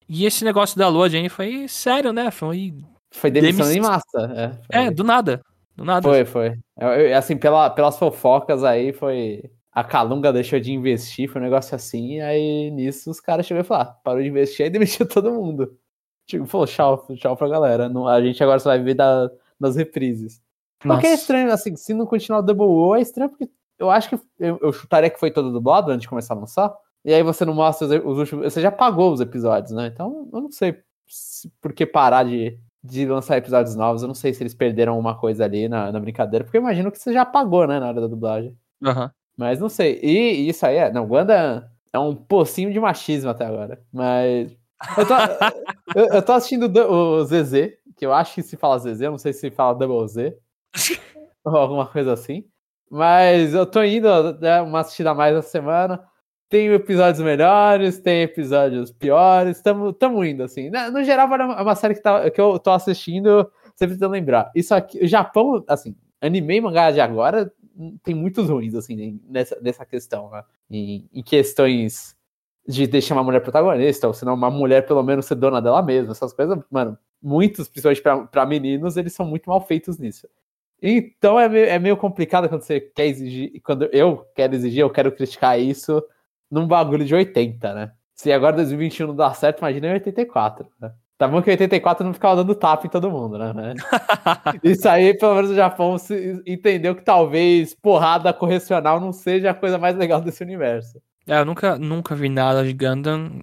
[0.09, 2.31] E esse negócio da Lua Jane foi sério, né?
[2.31, 2.75] Foi.
[3.11, 4.59] Foi demissão em massa.
[4.71, 5.43] É, é, do nada.
[5.75, 6.09] Do nada.
[6.09, 6.59] Foi, foi.
[6.79, 9.51] Eu, assim, pela, pelas fofocas aí, foi.
[9.73, 13.63] A Calunga deixou de investir, foi um negócio assim, e aí nisso os caras chegaram
[13.63, 15.77] e falaram, ah, parou de investir e demitiu todo mundo.
[16.27, 17.87] Tipo, falou, tchau, tchau pra galera.
[17.87, 19.31] Não, a gente agora só vai viver da,
[19.61, 20.41] das reprises.
[20.83, 21.01] Nossa.
[21.01, 24.09] Porque é estranho, assim, se não continuar o Double O, é estranho porque eu acho
[24.09, 26.75] que eu, eu chutaria que foi todo dublado antes de começar a lançar.
[27.07, 28.53] E aí você não mostra os, os últimos.
[28.53, 29.87] Você já pagou os episódios, né?
[29.87, 30.77] Então eu não sei
[31.07, 34.03] se, por que parar de, de lançar episódios novos.
[34.03, 36.91] Eu não sei se eles perderam alguma coisa ali na, na brincadeira, porque eu imagino
[36.91, 38.59] que você já pagou, né, na hora da dublagem.
[38.83, 39.09] Uhum.
[39.37, 40.01] Mas não sei.
[40.03, 40.93] E, e isso aí é.
[40.93, 43.81] Não, Wanda é um pocinho de machismo até agora.
[43.93, 44.51] Mas.
[44.99, 45.15] Eu tô,
[45.95, 49.19] eu, eu tô assistindo o ZZ, que eu acho que se fala ZZ, eu não
[49.19, 50.37] sei se fala Double Z.
[51.45, 52.45] ou alguma coisa assim.
[52.91, 54.09] Mas eu tô indo,
[54.41, 56.05] né, uma assistida a mais essa semana.
[56.49, 60.71] Tem episódios melhores, tem episódios piores, tamo, tamo indo, assim.
[60.93, 64.51] No geral, é uma série que, tá, que eu tô assistindo, sempre tentando lembrar.
[64.55, 67.53] Isso aqui, o Japão, assim, anime e mangá de agora
[68.03, 70.43] tem muitos ruins, assim, nessa, nessa questão, né?
[70.71, 72.17] Em, em questões
[72.67, 76.13] de deixar uma mulher protagonista, ou senão uma mulher pelo menos ser dona dela mesma,
[76.13, 80.29] essas coisas, mano, muitos, principalmente para meninos, eles são muito mal feitos nisso.
[80.83, 84.91] Então é meio, é meio complicado quando você quer exigir, quando eu quero exigir, eu
[84.91, 86.03] quero criticar isso
[86.51, 87.93] num bagulho de 80, né?
[88.15, 90.93] Se agora 2021 não dá certo, imagina em 84, né?
[91.19, 93.75] Tá bom que 84 não ficava dando tapa em todo mundo, né?
[94.63, 95.97] Isso aí, pelo menos o Japão
[96.47, 101.01] entendeu que talvez porrada correcional não seja a coisa mais legal desse universo.
[101.27, 103.43] É, eu nunca, nunca vi nada de Gundam.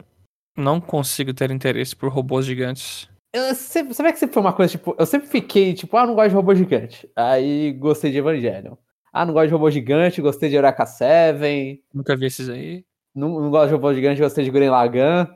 [0.56, 3.10] Não consigo ter interesse por robôs gigantes.
[3.34, 6.14] Eu sempre, sabe que sempre foi uma coisa, tipo, eu sempre fiquei, tipo, ah, não
[6.14, 7.10] gosto de robô gigante.
[7.16, 8.76] Aí gostei de Evangelion.
[9.12, 11.82] Ah, não gosto de robô gigante, gostei de Eureka 7.
[11.91, 12.86] Nunca vi esses aí.
[13.16, 15.28] Não, não gosto de robô gigante, gostei de Guren Lagan.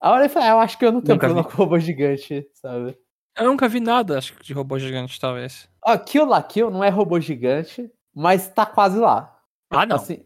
[0.00, 1.54] A hora eu falei, ah, eu acho que eu não tenho nunca problema vi.
[1.54, 2.96] com robô gigante, sabe?
[3.36, 5.68] Eu nunca vi nada, acho que de robô gigante, talvez.
[5.84, 9.36] Ó, Kill La Kill não é robô gigante, mas tá quase lá.
[9.70, 9.96] Ah, não.
[9.96, 10.24] Assim,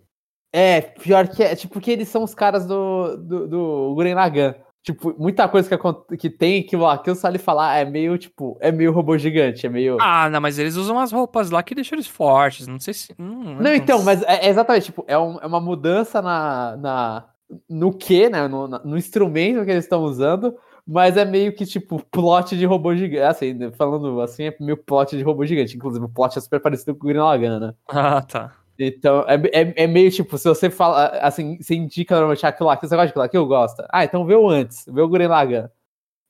[0.52, 4.54] é, pior que é, tipo, porque eles são os caras do, do, do Guren Lagan.
[4.88, 8.72] Tipo, muita coisa que, que tem que o Kill Sally falar é meio, tipo, é
[8.72, 9.98] meio robô gigante, é meio.
[10.00, 13.14] Ah, não, mas eles usam as roupas lá que deixam eles fortes, não sei se.
[13.18, 17.24] Não, não então, mas é, é, exatamente, tipo, é, um, é uma mudança na, na,
[17.68, 18.48] no que, né?
[18.48, 22.96] No, no instrumento que eles estão usando, mas é meio que tipo plot de robô
[22.96, 23.24] gigante.
[23.24, 25.76] Assim, falando assim, é meio plot de robô gigante.
[25.76, 27.74] Inclusive, o plot é super parecido com o Green Lagan, né?
[27.86, 28.52] Ah, tá.
[28.78, 32.76] Então, é, é, é, meio tipo, se você fala, assim, você indica normalmente aquilo lá,
[32.76, 33.84] que você gosta daquilo lá, que eu gosto.
[33.90, 35.68] Ah, então vê o antes, vê o Green Lagan.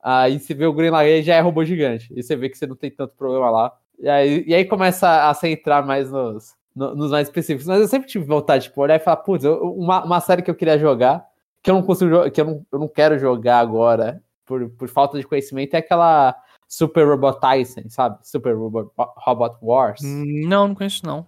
[0.03, 2.11] Aí você vê o Green Lagan já é robô gigante.
[2.17, 3.77] E você vê que você não tem tanto problema lá.
[3.99, 7.67] E aí, e aí começa a se entrar mais nos, nos mais específicos.
[7.67, 10.51] Mas eu sempre tive vontade de tipo, olhar e falar, putz, uma, uma série que
[10.51, 11.27] eu queria jogar,
[11.63, 15.19] que eu não consigo que eu não, eu não quero jogar agora, por, por falta
[15.19, 16.35] de conhecimento, é aquela
[16.67, 18.19] Super Robot Tyson, sabe?
[18.23, 20.01] Super Robot, Robot Wars.
[20.03, 21.27] Não, não conheço não.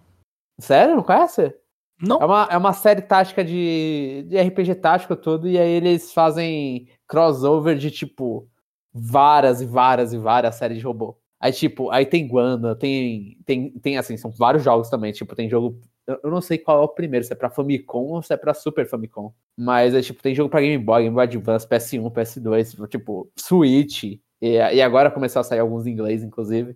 [0.59, 0.95] Sério?
[0.95, 1.53] Não conhece?
[2.01, 2.19] Não.
[2.19, 6.87] É uma, é uma série tática de, de RPG tático todo, e aí eles fazem
[7.07, 8.47] crossover de tipo
[8.93, 11.17] várias e várias e várias séries de robô.
[11.39, 15.11] Aí, tipo, aí tem Guanda, tem, tem, tem assim, são vários jogos também.
[15.11, 15.79] Tipo, tem jogo.
[16.23, 18.53] Eu não sei qual é o primeiro, se é pra Famicom ou se é pra
[18.53, 19.33] Super Famicom.
[19.57, 24.03] Mas é tipo, tem jogo pra Game Boy, Game Boy Advance, PS1, PS2, tipo, Switch.
[24.03, 26.75] E, e agora começou a sair alguns em inglês, inclusive.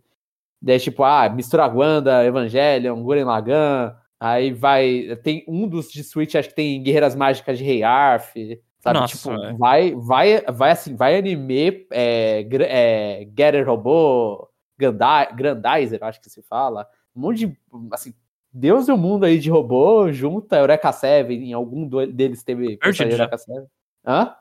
[0.65, 3.95] Daí, tipo, ah, mistura Wanda, Evangelion, Guren Lagan.
[4.19, 5.15] Aí vai.
[5.23, 8.33] Tem um dos de Switch, acho que tem Guerreiras Mágicas de Rei Arf.
[8.79, 8.99] Sabe?
[8.99, 9.53] Nossa, tipo, é.
[9.53, 16.87] vai, vai, vai assim, vai anime é, é, Getter Robô, Grandizer, acho que se fala.
[17.15, 17.57] Um monte de.
[17.91, 18.15] Assim,
[18.51, 21.31] Deus e o mundo aí de robô junta Eureka 7.
[21.31, 23.67] Em algum deles teve Perdido Eureka 7.
[24.03, 24.33] Hã?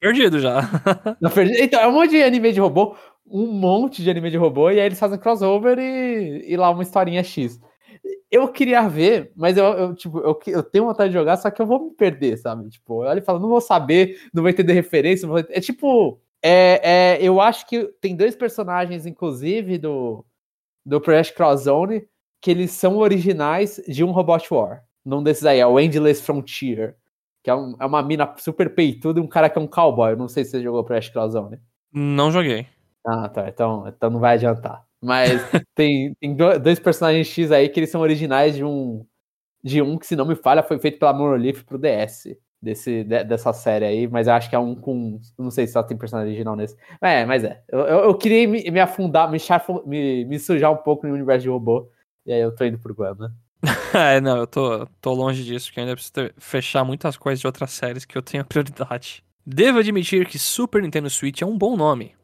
[0.00, 0.60] Perdido já.
[1.60, 2.96] Então, é um monte de anime de robô
[3.30, 6.82] um monte de anime de robô, e aí eles fazem crossover e, e lá uma
[6.82, 7.60] historinha X.
[8.30, 11.60] eu queria ver, mas eu, eu, tipo, eu, eu tenho vontade de jogar, só que
[11.60, 12.68] eu vou me perder, sabe?
[12.68, 15.26] Tipo, eu olho e falo, não vou saber, não vou entender referência.
[15.26, 15.38] Vou...
[15.38, 20.24] É tipo, é, é, eu acho que tem dois personagens, inclusive, do,
[20.84, 22.06] do Project Cross Zone,
[22.40, 24.84] que eles são originais de um Robot War.
[25.04, 26.96] Num desses aí, é o Endless Frontier.
[27.42, 30.14] Que é, um, é uma mina super peituda e um cara que é um cowboy.
[30.16, 31.58] Não sei se você jogou Project Cross Zone.
[31.92, 32.66] Não joguei.
[33.06, 33.48] Ah, tá.
[33.48, 34.84] Então, então não vai adiantar.
[35.02, 35.40] Mas
[35.74, 39.04] tem, tem dois personagens X aí que eles são originais de um.
[39.62, 42.36] De um que, se não me falha, foi feito pela Monolith pro DS.
[42.60, 45.20] Desse, de, dessa série aí, mas eu acho que é um com.
[45.38, 46.76] Não sei se só tem personagem original nesse.
[47.00, 47.62] É, mas é.
[47.68, 49.38] Eu, eu, eu queria me, me, afundar, me,
[49.86, 51.88] me, me sujar um pouco no universo de robô.
[52.26, 53.30] E aí eu tô indo pro Guam, né?
[53.94, 57.46] é, não, eu tô, tô longe disso, porque ainda preciso ter, fechar muitas coisas de
[57.46, 59.22] outras séries que eu tenho prioridade.
[59.46, 62.14] Devo admitir que Super Nintendo Switch é um bom nome,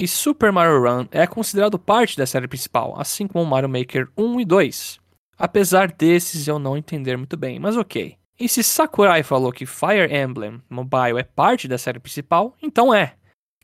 [0.00, 4.40] e Super Mario Run é considerado parte da série principal, assim como Mario Maker 1
[4.40, 4.98] e 2.
[5.38, 8.16] Apesar desses eu não entender muito bem, mas ok.
[8.38, 13.14] E se Sakurai falou que Fire Emblem Mobile é parte da série principal, então é.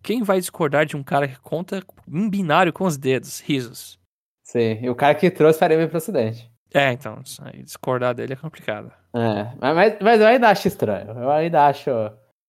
[0.03, 3.41] Quem vai discordar de um cara que conta em binário com os dedos?
[3.41, 3.99] Risos.
[4.45, 6.53] Sim, e o cara que trouxe Fire Emblem pro ocidente.
[6.74, 7.22] É, então,
[7.64, 8.93] discordar dele é complicado.
[9.14, 11.12] É, mas, mas eu ainda acho estranho.
[11.12, 11.91] Eu ainda acho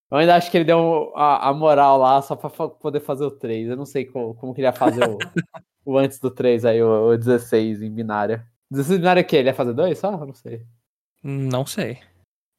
[0.09, 3.31] eu ainda acho que ele deu a, a moral lá só pra poder fazer o
[3.31, 3.69] 3.
[3.69, 5.17] Eu não sei como, como que ele ia fazer o,
[5.85, 8.45] o antes do 3 aí, o, o 16 em binária.
[8.71, 9.37] 16 em binária é o quê?
[9.37, 10.11] Ele ia fazer dois só?
[10.11, 10.61] Eu não sei.
[11.23, 11.99] Não sei.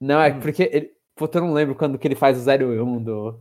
[0.00, 0.40] Não, é hum.
[0.40, 0.90] porque ele.
[1.16, 3.40] Puta, eu não lembro quando que ele faz o 0 e 1 do.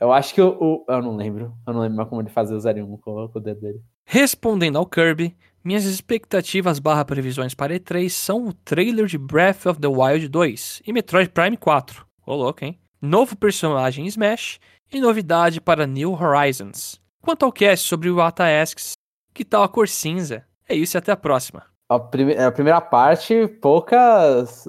[0.00, 0.84] Eu acho que o, o.
[0.88, 1.52] Eu não lembro.
[1.66, 3.60] Eu não lembro mais como ele fazia o 0 e 1 com, com o dedo
[3.60, 3.80] dele.
[4.04, 9.80] Respondendo ao Kirby, minhas expectativas barra previsões para E3 são o trailer de Breath of
[9.80, 12.06] the Wild 2 e Metroid Prime 4.
[12.24, 12.78] Ô louco, hein?
[13.00, 14.58] Novo personagem em Smash
[14.92, 17.00] e novidade para New Horizons.
[17.20, 18.92] Quanto ao cast sobre o Asks,
[19.34, 20.44] que tal a cor cinza?
[20.68, 21.64] É isso e até a próxima.
[21.88, 24.66] A, prime a primeira parte, poucas.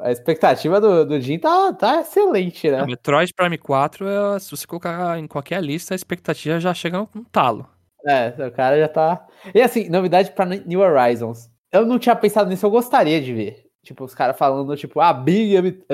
[0.00, 2.82] A expectativa do, do Jim tá, tá excelente, né?
[2.82, 6.98] O Metroid Prime 4, é, se você colocar em qualquer lista, a expectativa já chega
[6.98, 7.68] no talo.
[8.06, 9.26] É, o cara já tá.
[9.54, 11.48] E assim, novidade para New Horizons.
[11.72, 13.64] Eu não tinha pensado nisso, eu gostaria de ver.
[13.82, 15.84] Tipo, os caras falando, tipo, ah, Big.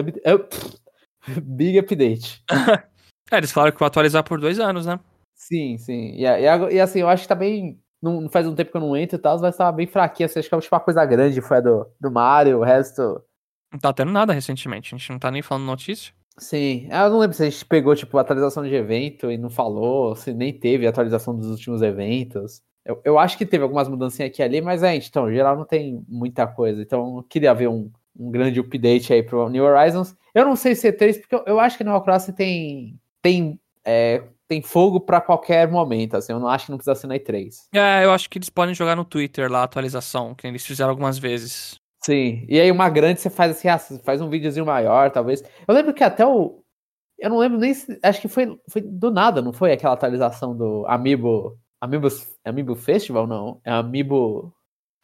[1.43, 2.43] Big update.
[3.31, 4.99] é, eles falaram que vão atualizar por dois anos, né?
[5.35, 6.13] Sim, sim.
[6.17, 7.81] E, e, e assim, eu acho que tá bem.
[8.03, 10.27] Não, faz um tempo que eu não entro e tal, mas tava bem fraquinha.
[10.27, 13.23] Assim, acho que é tipo, uma coisa grande foi a do, do Mario, o resto.
[13.73, 16.13] Não tá tendo nada recentemente, a gente não tá nem falando notícia.
[16.39, 20.17] Sim, eu não lembro se a gente pegou, tipo, atualização de evento e não falou,
[20.17, 22.63] se nem teve atualização dos últimos eventos.
[22.85, 25.67] Eu, eu acho que teve algumas mudanças aqui e ali, mas é, então, geral não
[25.67, 26.81] tem muita coisa.
[26.81, 27.91] Então, eu queria ver um,
[28.21, 30.15] um grande update aí pro New Horizons.
[30.35, 33.01] Eu não sei se é 3, porque eu, eu acho que no Animal Crossing tem,
[33.23, 37.07] tem, é, tem fogo para qualquer momento, assim, eu não acho que não precisa ser
[37.07, 37.55] na E3.
[37.73, 40.91] É, eu acho que eles podem jogar no Twitter lá a atualização, que eles fizeram
[40.91, 41.81] algumas vezes.
[42.03, 45.43] Sim, e aí uma grande você faz assim, ah, faz um videozinho maior, talvez.
[45.67, 46.63] Eu lembro que até o.
[47.19, 47.99] Eu não lembro nem se.
[48.03, 51.59] Acho que foi, foi do nada, não foi aquela atualização do Amiibo.
[51.79, 52.09] Amiibo,
[52.45, 53.61] Amiibo Festival, não?
[53.65, 54.53] É Amiibo.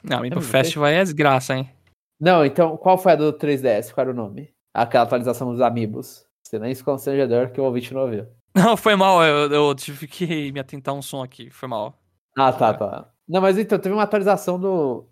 [0.03, 1.76] Não, Amiibo, Amiibo Festival, Festival é desgraça, hein?
[2.21, 3.93] Não, então, qual foi a do 3DS?
[3.93, 4.51] Qual era o nome?
[4.73, 6.27] Aquela atualização dos Amiibos.
[6.43, 8.27] Silêncio constrangedor que o ouvinte não ouviu.
[8.55, 11.99] Não, foi mal, eu, eu tive que me atentar um som aqui, foi mal.
[12.37, 13.09] Ah, tá, tá.
[13.29, 15.05] Não, mas então, teve uma atualização do,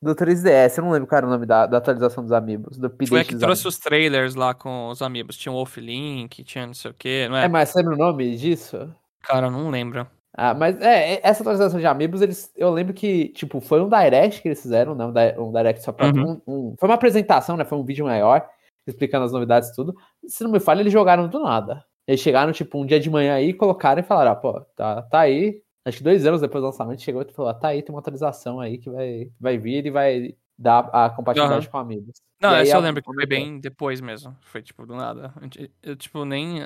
[0.00, 2.78] do 3DS, eu não lembro qual era o nome da, da atualização dos Amiibos.
[2.78, 3.64] Do foi a que trouxe amigos.
[3.66, 5.36] os trailers lá com os Amiibos.
[5.36, 7.44] Tinha o Wolf Link, tinha não sei o que, não é?
[7.44, 8.88] É, mas lembra o nome disso?
[9.22, 10.06] Cara, eu não lembro.
[10.36, 13.88] Ah, mas é, é, essa atualização de Amiibos, eles, eu lembro que, tipo, foi um
[13.88, 15.06] direct que eles fizeram, né?
[15.38, 16.08] Um, direct só pra.
[16.08, 16.40] Uhum.
[16.46, 17.64] Um, um, foi uma apresentação, né?
[17.64, 18.46] Foi um vídeo maior,
[18.86, 19.94] explicando as novidades e tudo.
[20.26, 21.82] Se não me falha, eles jogaram do nada.
[22.06, 25.20] Eles chegaram, tipo, um dia de manhã aí, colocaram e falaram, ah, pô, tá, tá
[25.20, 25.62] aí.
[25.86, 28.00] Acho que dois anos depois do lançamento, chegou e falou, ah, tá aí, tem uma
[28.00, 31.72] atualização aí que vai, vai vir e vai dar a compatibilidade uhum.
[31.72, 32.20] com amigos.
[32.40, 34.36] Não, e essa eu lembro que foi bem depois mesmo.
[34.42, 35.32] Foi, tipo, do nada.
[35.82, 36.60] Eu, tipo, nem,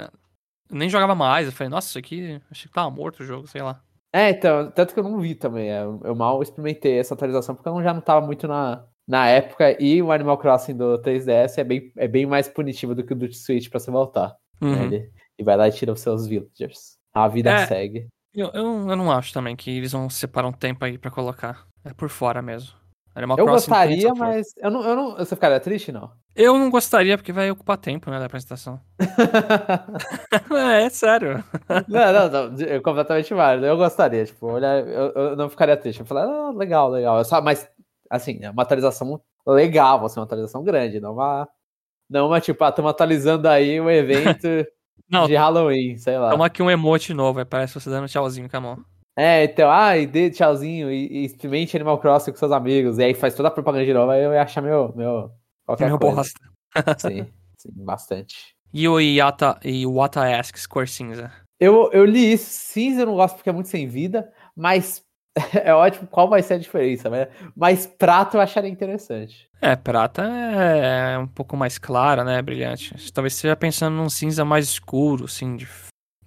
[0.71, 1.47] nem jogava mais.
[1.47, 3.83] Eu falei, nossa, isso aqui, achei que tava morto o jogo, sei lá.
[4.13, 5.71] É, então, tanto que eu não vi também.
[5.71, 9.77] É, eu mal experimentei essa atualização porque eu já não tava muito na, na época.
[9.83, 13.17] E o Animal Crossing do 3DS é bem, é bem mais punitivo do que o
[13.17, 14.35] do Switch pra você voltar.
[14.61, 14.75] Uhum.
[14.75, 14.85] Né?
[14.85, 16.99] Ele, e vai lá e tira os seus villagers.
[17.15, 18.09] A vida é, segue.
[18.35, 21.67] Eu, eu, eu, não acho também que eles vão separar um tempo aí pra colocar.
[21.85, 22.80] É por fora mesmo.
[23.15, 25.17] Animal eu Crossing gostaria, mas eu não, eu não.
[25.17, 26.13] Você ficaria triste, não?
[26.35, 28.81] Eu não gostaria, porque vai ocupar tempo, né, da apresentação.
[30.51, 31.43] é, é, sério.
[31.89, 33.67] Não, não, não, eu completamente válido.
[33.67, 36.01] Eu gostaria, tipo, olhar, eu, eu não ficaria triste.
[36.01, 37.25] Eu falar, ah, legal, legal.
[37.25, 37.69] Só, mas,
[38.09, 41.49] assim, é uma atualização legal, assim, uma atualização grande, não uma.
[42.09, 44.47] Não uma, tipo, ah, estamos atualizando aí um evento
[45.11, 46.31] não, de Halloween, sei lá.
[46.31, 48.85] Toma aqui um emote novo, parece você dando tchauzinho com a mão.
[49.17, 52.99] É, então, ah, e dê tchauzinho e, e experimente Animal Crossing com seus amigos.
[52.99, 54.93] E aí faz toda a propaganda de novo, aí eu ia achar meu.
[54.97, 55.31] meu
[55.67, 56.17] qualquer meu coisa.
[56.17, 56.41] bosta.
[56.99, 58.55] sim, sim, bastante.
[58.73, 61.33] E o Yata e o Wata Asks cor cinza?
[61.59, 62.49] Eu, eu li isso.
[62.51, 65.05] Cinza eu não gosto porque é muito sem vida, mas
[65.63, 67.29] é ótimo qual vai ser a diferença, né?
[67.57, 69.49] Mas prata eu acharia interessante.
[69.61, 72.41] É, prata é um pouco mais clara, né?
[72.41, 73.13] Brilhante.
[73.13, 75.69] Talvez esteja pensando num cinza mais escuro, assim, de,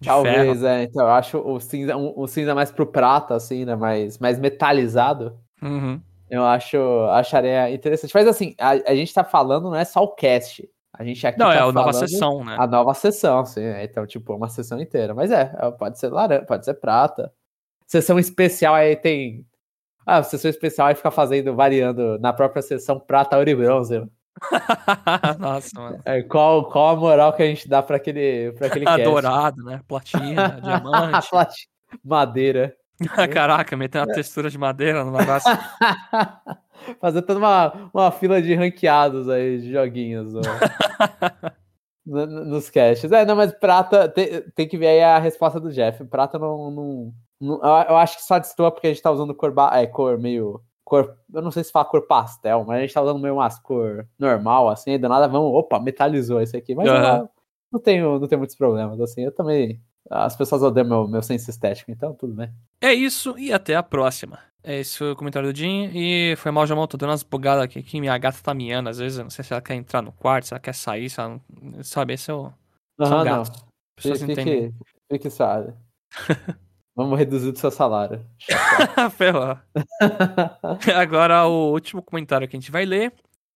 [0.04, 0.68] de Talvez, ferro.
[0.68, 0.84] é.
[0.84, 3.76] Então, eu acho o cinza, um, cinza mais pro prata, assim, né?
[3.76, 5.38] Mais, mais metalizado.
[5.62, 5.99] Uhum.
[6.30, 6.78] Eu acho,
[7.12, 8.14] acharia interessante.
[8.14, 10.70] Mas assim, a, a gente tá falando, não é só o cast.
[10.91, 12.56] A gente aqui Não, tá é a nova sessão, né?
[12.60, 13.64] A nova sessão, sim.
[13.64, 15.14] É, então, tipo, uma sessão inteira.
[15.16, 17.32] Mas é, é, pode ser laranja, pode ser prata.
[17.88, 19.45] Sessão especial aí tem.
[20.06, 24.04] Ah, sessão especial aí fica fazendo, variando na própria sessão prata, ouro e bronze.
[25.39, 26.02] Nossa, mano.
[26.06, 29.04] É, qual, qual a moral que a gente dá pra aquele, pra aquele cast?
[29.04, 29.82] Dourado, né?
[29.88, 31.30] Platina, diamante.
[31.30, 31.68] Platina,
[32.04, 32.76] madeira.
[33.32, 35.52] Caraca, metendo a textura de madeira no negócio.
[37.00, 40.34] Fazer toda uma, uma fila de ranqueados aí, de joguinhos.
[42.06, 43.12] no, nos caches.
[43.12, 46.04] É, não, mas prata, tem, tem, que ver aí a resposta do Jeff.
[46.06, 46.72] Prata não.
[46.72, 47.56] não, não
[47.89, 50.62] eu acho que só destoa porque a gente tá usando cor, é, cor meio.
[50.84, 53.57] Cor, eu não sei se fala cor pastel, mas a gente tá usando meio umas
[53.59, 56.75] cor normal, assim, do nada vamos, opa, metalizou isso aqui.
[56.75, 57.01] Mas uhum.
[57.01, 57.29] não,
[57.71, 59.81] não, tenho, não tenho muitos problemas, assim, eu também.
[60.09, 62.51] As pessoas odeiam meu, meu senso estético, então tudo bem.
[62.81, 64.39] É isso e até a próxima.
[64.63, 65.91] Esse foi o comentário do Jim.
[65.93, 66.88] E foi mal, Jamão.
[66.88, 68.89] Tô dando umas bugadas aqui que minha gata tá miando.
[68.89, 71.09] Às vezes eu não sei se ela quer entrar no quarto, se ela quer sair,
[71.09, 71.84] se ela não...
[71.84, 72.51] Sabe, esse é o.
[72.97, 73.49] São gatos.
[73.49, 73.67] Não.
[73.95, 74.73] Pessoas fique, entendem.
[75.11, 75.73] Fique suave.
[76.96, 78.24] Vamos reduzir o seu salário.
[79.18, 79.58] Ferrou.
[80.96, 83.12] Agora, o último comentário que a gente vai ler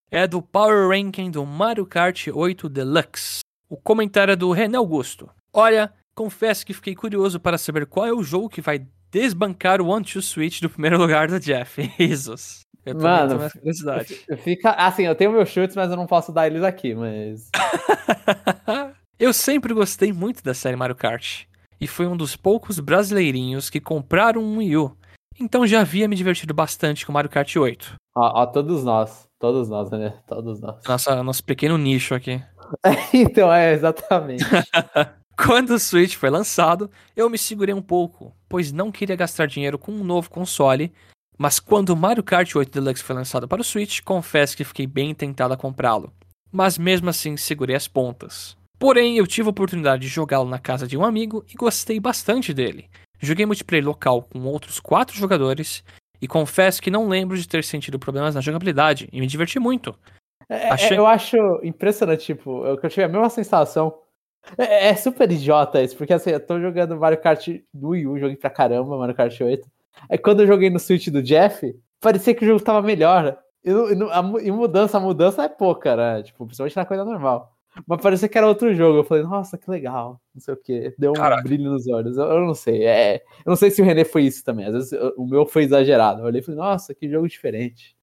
[0.09, 3.41] é do Power Ranking do Mario Kart 8 Deluxe.
[3.69, 5.29] O comentário é do René Augusto.
[5.53, 9.87] Olha, confesso que fiquei curioso para saber qual é o jogo que vai desbancar o
[9.87, 11.81] One-Two Switch do primeiro lugar do Jeff.
[11.99, 12.61] Jesus.
[12.85, 13.49] Eu Mano,
[14.37, 17.49] fica assim, eu tenho meus chutes, mas eu não posso dar eles aqui, mas.
[19.19, 21.43] eu sempre gostei muito da série Mario Kart.
[21.79, 24.97] E fui um dos poucos brasileirinhos que compraram um Wii U.
[25.39, 27.95] Então já havia me divertido bastante com Mario Kart 8.
[28.15, 29.27] Ó, ó todos nós.
[29.39, 30.19] Todos nós, né?
[30.27, 30.81] Todos nós.
[30.87, 32.41] Nossa, nosso pequeno nicho aqui.
[33.13, 34.43] então, é, exatamente.
[35.37, 39.77] Quando o Switch foi lançado, eu me segurei um pouco, pois não queria gastar dinheiro
[39.77, 40.91] com um novo console,
[41.37, 44.87] mas quando o Mario Kart 8 Deluxe foi lançado para o Switch, confesso que fiquei
[44.87, 46.11] bem tentado a comprá-lo.
[46.51, 48.57] Mas mesmo assim, segurei as pontas.
[48.79, 52.53] Porém, eu tive a oportunidade de jogá-lo na casa de um amigo e gostei bastante
[52.53, 52.89] dele.
[53.19, 55.83] Joguei multiplayer local com outros quatro jogadores
[56.21, 59.97] e confesso que não lembro de ter sentido problemas na jogabilidade e me diverti muito.
[60.47, 60.97] É, é Achei...
[60.97, 63.97] Eu acho impressionante, tipo, eu, tive a mesma sensação
[64.57, 68.19] é, é, super idiota isso, porque assim, eu tô jogando Mario Kart do Wii U,
[68.19, 69.67] joguei pra caramba Mario Kart 8.
[70.09, 73.37] Aí quando eu joguei no Switch do Jeff, parecia que o jogo tava melhor.
[73.65, 76.23] E, e, e mudança, a mudança é pouca, né?
[76.23, 77.56] Tipo, principalmente na coisa normal.
[77.85, 78.99] Mas parecia que era outro jogo.
[78.99, 80.21] Eu falei, nossa, que legal.
[80.33, 80.93] Não sei o que.
[80.97, 81.43] Deu um Caraca.
[81.43, 82.17] brilho nos olhos.
[82.17, 82.85] Eu, eu, não sei.
[82.85, 84.65] É, eu não sei se o René foi isso também.
[84.65, 86.21] Às vezes eu, o meu foi exagerado.
[86.21, 87.95] Eu olhei e falei, nossa, que jogo diferente.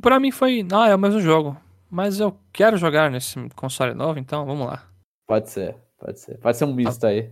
[0.00, 1.56] Pra mim foi, ah, é o mesmo jogo.
[1.90, 4.88] Mas eu quero jogar nesse console novo, então vamos lá.
[5.26, 6.38] Pode ser, pode ser.
[6.38, 7.30] Pode ser um misto aí.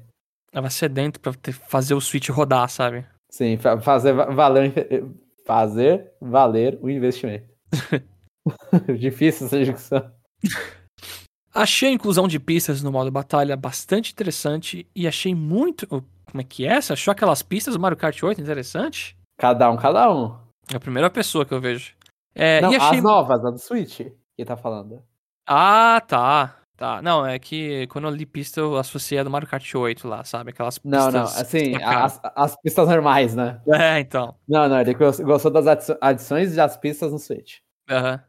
[0.51, 3.07] Tava sedento pra ter, fazer o Switch rodar, sabe?
[3.31, 4.73] Sim, fazer valer,
[5.47, 7.47] fazer valer o investimento.
[8.99, 10.13] Difícil essa discussão.
[11.59, 15.89] Achei a inclusão de pistas no modo batalha bastante interessante e achei muito.
[15.89, 16.81] Como é que é?
[16.81, 19.17] Você achou aquelas pistas do Mario Kart 8 interessante?
[19.37, 20.37] Cada um, cada um.
[20.73, 21.97] É a primeira pessoa que eu vejo.
[22.33, 22.99] É, Não, achei...
[22.99, 24.03] as novas, a do Switch,
[24.37, 25.03] que tá falando.
[25.49, 26.55] Ah, tá.
[26.77, 30.07] Tá, não, é que quando eu li pista eu associei a do Mario Kart 8
[30.07, 30.51] lá, sabe?
[30.51, 31.05] Aquelas pistas.
[31.07, 33.61] Não, não, assim, as, as, pistas normais, né?
[33.67, 34.37] É, então.
[34.49, 37.57] Não, não, ele gostou das adições das pistas no Switch.
[37.91, 38.13] Aham.
[38.13, 38.28] Uhum.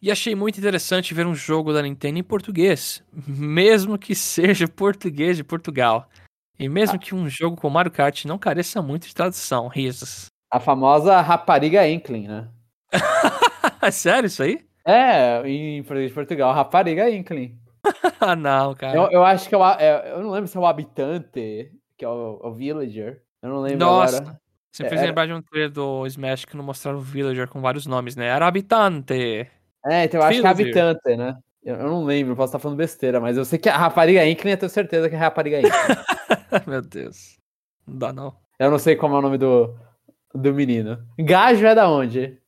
[0.00, 5.36] E achei muito interessante ver um jogo da Nintendo em português, mesmo que seja português
[5.36, 6.08] de Portugal.
[6.58, 6.98] E mesmo ah.
[6.98, 10.26] que um jogo com Mario Kart não careça muito de tradução, risos.
[10.50, 12.48] A famosa rapariga Inkling, né?
[13.82, 14.64] É sério isso aí?
[14.84, 17.58] É, em português de Portugal, rapariga Inkling.
[18.20, 18.96] ah, não, cara.
[18.96, 22.04] Eu, eu acho que é o, é, eu não lembro se é o habitante, que
[22.04, 23.22] é o, o villager.
[23.42, 24.18] Eu não lembro Nossa.
[24.18, 24.40] agora.
[24.72, 27.60] Você é, fez lembrar de um trailer do Smash que não mostraram o villager com
[27.60, 28.26] vários nomes, né?
[28.26, 29.48] Era habitante.
[29.86, 31.36] É, então eu acho que é habitante, né?
[31.62, 34.52] Eu, eu não lembro, posso estar falando besteira, mas eu sei que a rapariga Inkling,
[34.52, 35.72] eu tenho certeza que é a rapariga Inkling.
[36.66, 37.38] Meu Deus.
[37.86, 38.36] Não dá não.
[38.58, 39.74] Eu não sei como é o nome do,
[40.34, 40.98] do menino.
[41.18, 42.38] Gajo é da onde?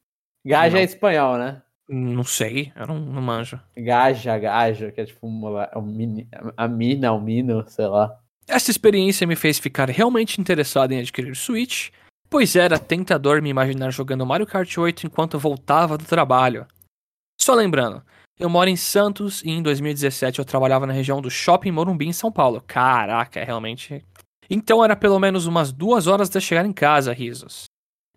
[0.45, 1.63] Gajo é espanhol, né?
[1.89, 3.61] Não sei, eu não, não manjo.
[3.77, 8.17] Gaja, gaja, que é tipo uma, um mini, a mina, o um mino, sei lá.
[8.47, 11.91] Essa experiência me fez ficar realmente interessado em adquirir o Switch
[12.31, 16.65] pois era tentador me imaginar jogando Mario Kart 8 enquanto voltava do trabalho.
[17.41, 18.03] Só lembrando,
[18.39, 22.13] eu moro em Santos e em 2017 eu trabalhava na região do Shopping Morumbi em
[22.13, 22.63] São Paulo.
[22.67, 24.05] Caraca, é realmente.
[24.51, 27.65] Então era pelo menos umas duas horas até chegar em casa, risos.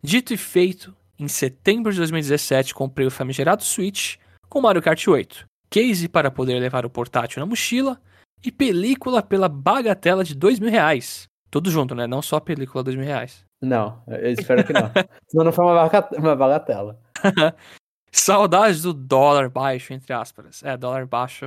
[0.04, 4.18] Dito e feito, em setembro de 2017 comprei o famigerado Switch
[4.50, 8.02] com Mario Kart 8, case para poder levar o portátil na mochila
[8.46, 11.30] e película pela bagatela de dois mil reais.
[11.50, 12.06] Tudo junto, né?
[12.06, 13.46] Não só a película dois mil reais.
[13.62, 14.92] Não, eu espero que não.
[15.28, 17.00] Senão não foi uma bagatela.
[18.14, 20.64] saudades do dólar baixo, entre aspas.
[20.64, 21.46] É, dólar baixo,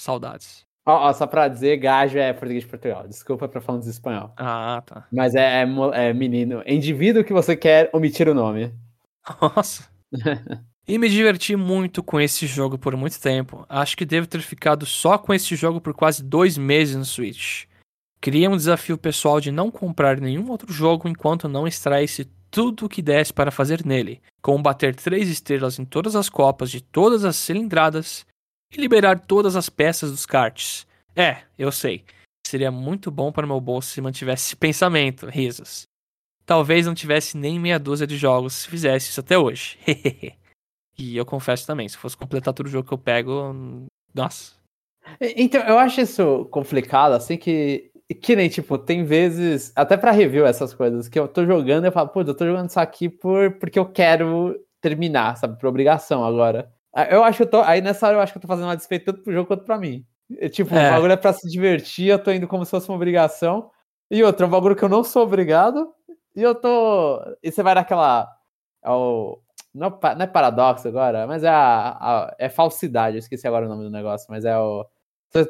[0.00, 0.64] saudades.
[0.86, 3.08] Ó, ó, só pra dizer, gajo é português de Portugal.
[3.08, 4.32] Desculpa pra falar de espanhol.
[4.36, 5.06] Ah, tá.
[5.10, 5.66] Mas é, é,
[6.08, 6.62] é menino.
[6.64, 8.72] Indivíduo que você quer omitir o nome.
[9.40, 9.88] Nossa.
[10.86, 13.66] e me diverti muito com esse jogo por muito tempo.
[13.68, 17.64] Acho que devo ter ficado só com esse jogo por quase dois meses no Switch.
[18.20, 22.88] Criei um desafio pessoal de não comprar nenhum outro jogo enquanto não extraísse tudo o
[22.88, 27.24] que desse para fazer nele, como bater três estrelas em todas as copas de todas
[27.24, 28.26] as cilindradas
[28.72, 30.86] e liberar todas as peças dos karts.
[31.14, 32.04] É, eu sei.
[32.46, 35.84] Seria muito bom para meu bolso se mantivesse esse pensamento, risos.
[36.44, 39.78] Talvez não tivesse nem meia dúzia de jogos se fizesse isso até hoje.
[40.96, 44.54] e eu confesso também, se fosse completar todo o jogo que eu pego, nossa.
[45.20, 50.46] Então, eu acho isso complicado, assim que que nem, tipo, tem vezes, até para review
[50.46, 53.08] essas coisas, que eu tô jogando e eu falo, pô, eu tô jogando isso aqui
[53.08, 56.70] por, porque eu quero terminar, sabe, por obrigação agora.
[57.10, 57.60] Eu acho que eu tô.
[57.62, 59.64] Aí nessa hora eu acho que eu tô fazendo uma desfeita tanto pro jogo quanto
[59.64, 60.04] pra mim.
[60.50, 60.88] Tipo, é.
[60.88, 63.70] o bagulho é pra se divertir, eu tô indo como se fosse uma obrigação.
[64.10, 65.92] E outro, é um bagulho que eu não sou obrigado.
[66.34, 67.20] E eu tô.
[67.42, 68.28] E você vai naquela.
[68.82, 69.40] É o...
[69.74, 73.16] não, é, não é paradoxo agora, mas é a, a, é falsidade.
[73.16, 74.86] Eu esqueci agora o nome do negócio, mas é o.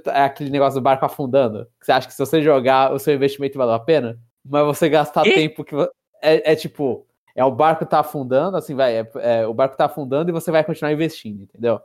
[0.06, 1.68] É aquele negócio do barco afundando.
[1.80, 4.18] Você acha que se você jogar, o seu investimento valeu a pena.
[4.44, 5.34] Mas você gastar e?
[5.34, 5.74] tempo que.
[6.22, 7.06] É, é tipo
[7.36, 10.50] é o barco tá afundando, assim, vai, é, é, o barco tá afundando e você
[10.50, 11.78] vai continuar investindo, entendeu?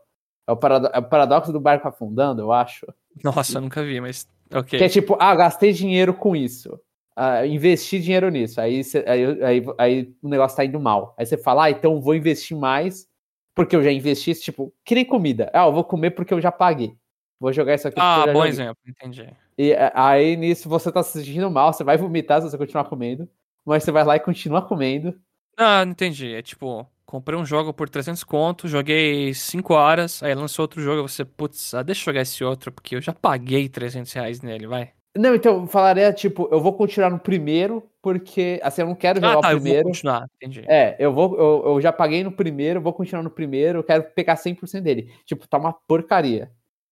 [0.47, 2.87] É o, parado, é o paradoxo do barco afundando, eu acho.
[3.21, 4.79] Nossa, eu nunca vi, mas ok.
[4.79, 6.79] Que é tipo, ah, gastei dinheiro com isso,
[7.17, 11.13] ah, investi dinheiro nisso, aí, cê, aí, aí, aí, o negócio tá indo mal.
[11.17, 13.05] Aí você fala, ah, então vou investir mais,
[13.53, 15.51] porque eu já investi, tipo, que nem comida.
[15.53, 16.95] Ah, eu vou comer porque eu já paguei.
[17.41, 17.99] Vou jogar isso aqui.
[17.99, 18.49] Ah, bom joguei.
[18.49, 19.27] exemplo, entendi.
[19.57, 23.27] E aí nisso você tá se sentindo mal, você vai vomitar se você continuar comendo,
[23.65, 25.19] mas você vai lá e continua comendo.
[25.57, 26.35] Ah, entendi.
[26.35, 30.99] É tipo, comprei um jogo por 300 conto, joguei 5 horas, aí lançou outro jogo
[30.99, 34.41] e você, putz, ah, deixa eu jogar esse outro, porque eu já paguei 300 reais
[34.41, 34.91] nele, vai.
[35.17, 39.19] Não, então, eu falaria, tipo, eu vou continuar no primeiro, porque, assim, eu não quero
[39.19, 39.79] jogar ah, tá, o primeiro.
[39.79, 40.63] Eu vou continuar, entendi.
[40.67, 44.03] É, eu vou, eu, eu já paguei no primeiro, vou continuar no primeiro, eu quero
[44.15, 45.11] pegar 100% dele.
[45.25, 46.51] Tipo, tá uma porcaria.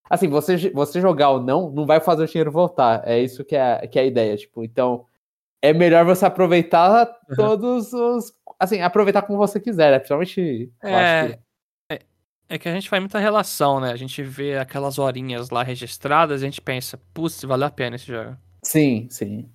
[0.09, 3.03] Assim, você, você jogar ou não, não vai fazer o dinheiro voltar.
[3.05, 5.05] É isso que é, que é a ideia, tipo, então
[5.61, 7.35] é melhor você aproveitar uhum.
[7.35, 9.99] todos os assim, aproveitar como você quiser, né?
[9.99, 10.71] Principalmente.
[10.83, 11.39] É, que...
[11.93, 11.99] é,
[12.49, 13.91] é que a gente faz muita relação, né?
[13.91, 17.95] A gente vê aquelas horinhas lá registradas e a gente pensa, putz, valeu a pena
[17.95, 18.35] esse jogo.
[18.63, 19.49] Sim, sim.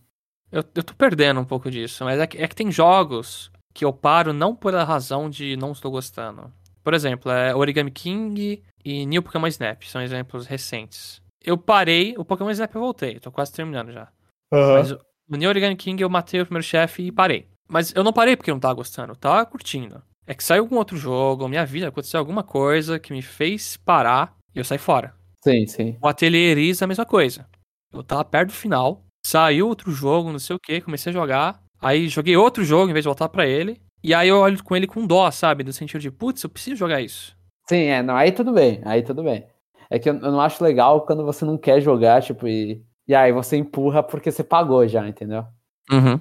[0.51, 3.85] Eu, eu tô perdendo um pouco disso, mas é que, é que tem jogos que
[3.85, 6.51] eu paro não por a razão de não estou gostando.
[6.85, 11.23] Por exemplo, é Origami King e New Pokémon Snap, são exemplos recentes.
[11.43, 14.09] Eu parei, o Pokémon Snap eu voltei, tô quase terminando já.
[14.53, 14.75] Uhum.
[14.75, 14.91] Mas
[15.27, 17.49] no New Origami King eu matei o primeiro chefe e parei.
[17.67, 20.03] Mas eu não parei porque eu não tava gostando, eu tava curtindo.
[20.27, 24.37] É que saiu algum outro jogo, minha vida, aconteceu alguma coisa que me fez parar
[24.55, 25.15] e eu saí fora.
[25.43, 25.99] Sim, sim.
[26.03, 27.47] O Ateliê Iris a mesma coisa.
[27.93, 31.63] Eu tava perto do final, saiu outro jogo, não sei o que, comecei a jogar.
[31.81, 33.81] Aí joguei outro jogo em vez de voltar para ele.
[34.05, 35.65] E aí eu olho com ele com dó, sabe?
[35.65, 37.35] No sentido de, putz, eu preciso jogar isso.
[37.67, 39.47] Sim, é, não, aí tudo bem, aí tudo bem.
[39.89, 43.15] É que eu, eu não acho legal quando você não quer jogar, tipo, e, e
[43.15, 45.47] aí você empurra porque você pagou já, entendeu?
[45.91, 46.21] Uhum.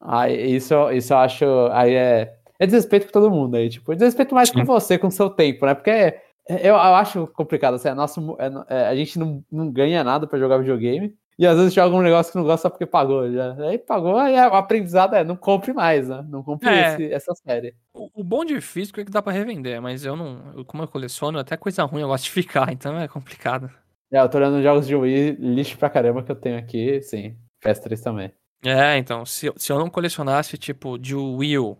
[0.00, 1.44] Aí, isso, isso eu acho.
[1.72, 2.36] Aí é.
[2.58, 4.54] É desrespeito com todo mundo aí, tipo, desrespeito mais Sim.
[4.54, 5.74] com você, com o seu tempo, né?
[5.74, 9.70] Porque é, eu, eu acho complicado, assim, é nosso, é, é, a gente não, não
[9.70, 11.14] ganha nada pra jogar videogame.
[11.40, 13.32] E às vezes joga um negócio que não gosta só porque pagou.
[13.32, 13.54] Já.
[13.66, 16.22] Aí pagou, aí o aprendizado é não compre mais, né?
[16.28, 17.74] Não compre é, esse, essa série.
[17.94, 20.52] O, o, bom de físico é que dá pra revender, mas eu não.
[20.54, 23.70] Eu, como eu coleciono, até coisa ruim eu gosto de ficar, então é complicado.
[24.12, 27.34] É, eu tô olhando jogos de Wii lixo pra caramba que eu tenho aqui, sim.
[27.64, 28.30] PS3 também.
[28.62, 31.78] É, então, se, se eu não colecionasse, tipo, de Will,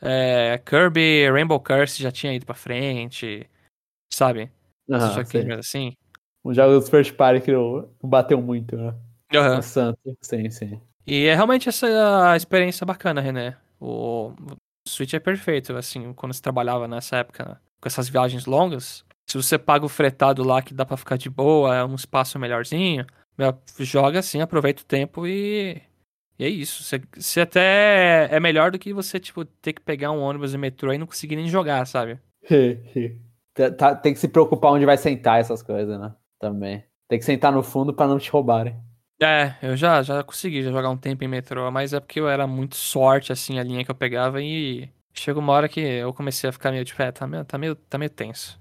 [0.00, 3.46] é, Kirby Rainbow Curse já tinha ido pra frente,
[4.10, 4.50] sabe?
[4.90, 5.22] Aham,
[5.58, 5.94] assim.
[6.44, 8.94] Um jogo dos first party que não bateu muito, né?
[9.34, 9.62] Uhum.
[9.62, 10.80] Santo, sim, sim.
[11.06, 13.56] E é realmente essa experiência bacana, René.
[13.80, 14.56] O, o
[14.88, 17.56] Switch é perfeito, assim, quando você trabalhava nessa época, né?
[17.80, 21.28] com essas viagens longas, se você paga o fretado lá que dá pra ficar de
[21.28, 23.04] boa, é um espaço melhorzinho,
[23.80, 25.82] joga assim, aproveita o tempo e
[26.38, 26.84] E é isso.
[26.84, 30.58] Você, você até é melhor do que você, tipo, ter que pegar um ônibus e
[30.58, 32.18] metrô e não conseguir nem jogar, sabe?
[33.54, 36.14] Tá, tá, tem que se preocupar onde vai sentar essas coisas, né?
[36.42, 36.82] Também.
[37.06, 38.76] Tem que sentar no fundo para não te roubarem.
[39.22, 42.28] É, eu já, já consegui já jogar um tempo em metrô, mas é porque eu
[42.28, 46.12] era muito sorte, assim, a linha que eu pegava e chegou uma hora que eu
[46.12, 48.60] comecei a ficar meio, tipo, é, tá meio, tá meio, tá meio tenso.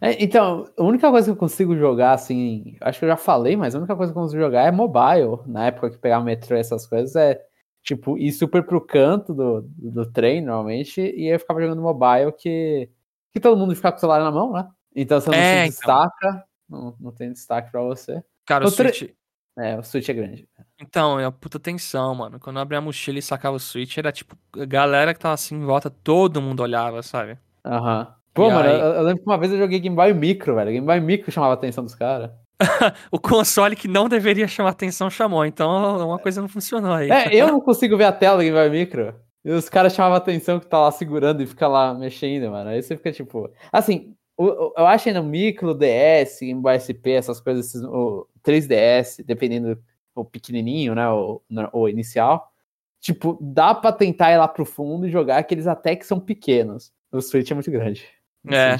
[0.00, 3.54] É, então, a única coisa que eu consigo jogar, assim, acho que eu já falei,
[3.54, 5.38] mas a única coisa que eu consigo jogar é mobile.
[5.46, 7.40] Na época que pegava metrô e essas coisas, é,
[7.80, 12.90] tipo, ir super pro canto do, do trem, normalmente, e eu ficava jogando mobile que,
[13.32, 14.68] que todo mundo fica com o celular na mão, né?
[14.96, 16.08] Então você não é, se então.
[16.74, 18.22] Não, não tem destaque pra você.
[18.46, 19.10] Cara, o, o Switch...
[19.56, 20.48] É, o Switch é grande.
[20.80, 22.40] Então, é uma puta tensão, mano.
[22.40, 25.34] Quando eu abri a mochila e sacava o Switch, era tipo, a galera que tava
[25.34, 27.38] assim em volta, todo mundo olhava, sabe?
[27.64, 28.00] Aham.
[28.00, 28.24] Uhum.
[28.34, 28.80] Pô, e mano, aí...
[28.80, 30.72] eu, eu, lembro que uma vez eu joguei Game Boy Micro, velho.
[30.72, 32.32] Game Boy Micro chamava a atenção dos caras.
[33.12, 37.10] o console que não deveria chamar atenção chamou, então uma coisa não funcionou aí.
[37.10, 39.14] É, eu não consigo ver a tela do Game Boy Micro.
[39.44, 42.70] E os caras chamavam a atenção que tá lá segurando e fica lá mexendo, mano.
[42.70, 43.48] Aí você fica tipo.
[43.70, 49.78] Assim, eu acho ainda micro, DS, Game Boy SP, essas coisas, o 3DS, dependendo
[50.14, 52.52] o pequenininho, né, o, o inicial,
[53.00, 56.92] tipo, dá pra tentar ir lá pro fundo e jogar aqueles até que são pequenos.
[57.12, 58.04] O Switch é muito grande.
[58.48, 58.74] É.
[58.74, 58.78] é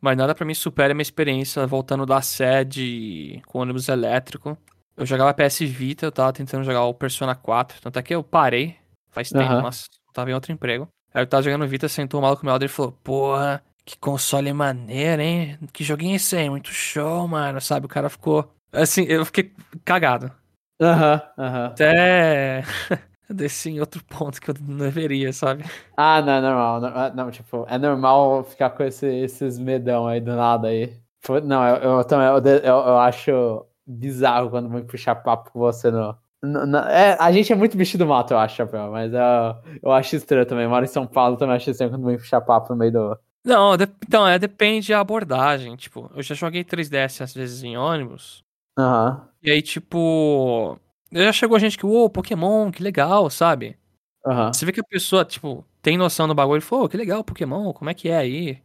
[0.00, 4.56] Mas nada para mim supera a minha experiência voltando da sede com ônibus elétrico.
[4.96, 8.22] Eu jogava PS Vita, eu tava tentando jogar o Persona 4, tanto é que eu
[8.22, 8.76] parei
[9.10, 9.62] faz tempo, uhum.
[9.62, 10.88] mas tava em outro emprego.
[11.12, 14.52] Aí eu tava jogando Vita, sentou o maluco meu lado e falou, porra, que console
[14.52, 15.58] maneiro, hein?
[15.72, 16.50] Que joguinho é esse aí?
[16.50, 17.58] Muito show, mano.
[17.58, 17.86] Sabe?
[17.86, 18.52] O cara ficou.
[18.70, 19.50] Assim, eu fiquei
[19.82, 20.30] cagado.
[20.80, 21.58] Aham, uhum, aham.
[21.60, 21.66] Uhum.
[21.66, 22.62] Até.
[23.30, 25.64] Desci em outro ponto que eu não deveria, sabe?
[25.96, 26.80] Ah, não, é normal.
[26.80, 30.94] Não, ah, não, tipo, é normal ficar com esse, esses medão aí do nada aí.
[31.44, 35.90] Não, eu, eu também eu, eu, eu, acho bizarro quando vem puxar papo com você
[35.90, 36.16] no.
[36.42, 39.20] no, no é, a gente é muito bicho do mato, eu acho, Chapéu, mas eu,
[39.82, 40.64] eu acho estranho também.
[40.64, 43.18] Eu moro em São Paulo também acho estranho quando vem puxar papo no meio do,
[43.48, 45.74] não, de, então, é, depende da abordagem.
[45.74, 48.44] Tipo, eu já joguei 3DS às vezes em ônibus.
[48.78, 49.10] Aham.
[49.10, 49.28] Uhum.
[49.42, 50.78] E aí, tipo.
[51.10, 53.76] Já chegou gente que, ô, Pokémon, que legal, sabe?
[54.26, 54.52] Uhum.
[54.52, 57.24] Você vê que a pessoa, tipo, tem noção do bagulho e falou, oh, que legal,
[57.24, 58.62] Pokémon, como é que é aí?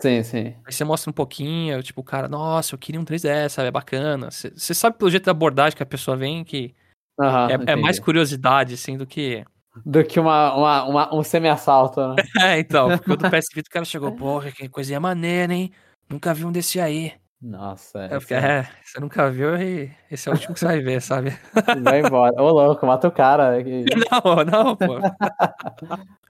[0.00, 0.54] Sim, sim.
[0.66, 3.68] Aí você mostra um pouquinho, tipo, o cara, nossa, eu queria um 3DS, sabe?
[3.68, 4.28] É bacana.
[4.30, 6.74] Você sabe pelo jeito da abordagem que a pessoa vem que
[7.16, 9.44] uhum, é, é, mais curiosidade, assim, do que
[9.84, 12.16] do que uma, uma, uma um semi-assalto, né?
[12.40, 15.72] é, então, porque o do PS Vita o cara chegou, porra, que coisinha maneira, hein?
[16.08, 17.12] Nunca vi um desse aí.
[17.40, 18.20] Nossa, é.
[18.20, 21.38] Fiquei, é, você nunca viu e esse é o último que você vai ver, sabe?
[21.82, 22.32] Vai embora.
[22.40, 23.58] Ô, louco, mata o cara.
[23.62, 24.98] Não, não, pô.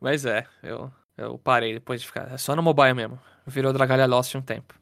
[0.01, 2.33] Mas é, eu, eu parei depois de ficar.
[2.33, 3.17] É só no mobile mesmo.
[3.47, 4.75] Virou Dragalha Lost um tempo.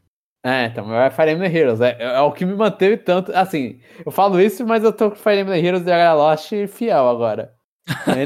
[0.42, 1.80] É, então, meu é Fire Emblem Heroes.
[1.82, 3.30] É, é, o que me manteve tanto.
[3.34, 7.08] Assim, eu falo isso, mas eu tô com Fire Emblem Heroes e Dragalha Lost fiel
[7.08, 7.54] agora.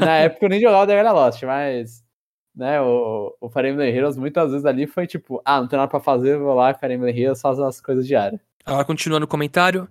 [0.03, 2.03] Na época eu nem jogava The Era Lost, mas
[2.55, 5.89] né, o, o Fire Emblem Heroes muitas vezes ali foi tipo, ah, não tem nada
[5.89, 8.41] pra fazer, vou lá, Fire Emblem Heroes, faz as coisas diárias.
[8.65, 9.87] Agora, continuando o comentário,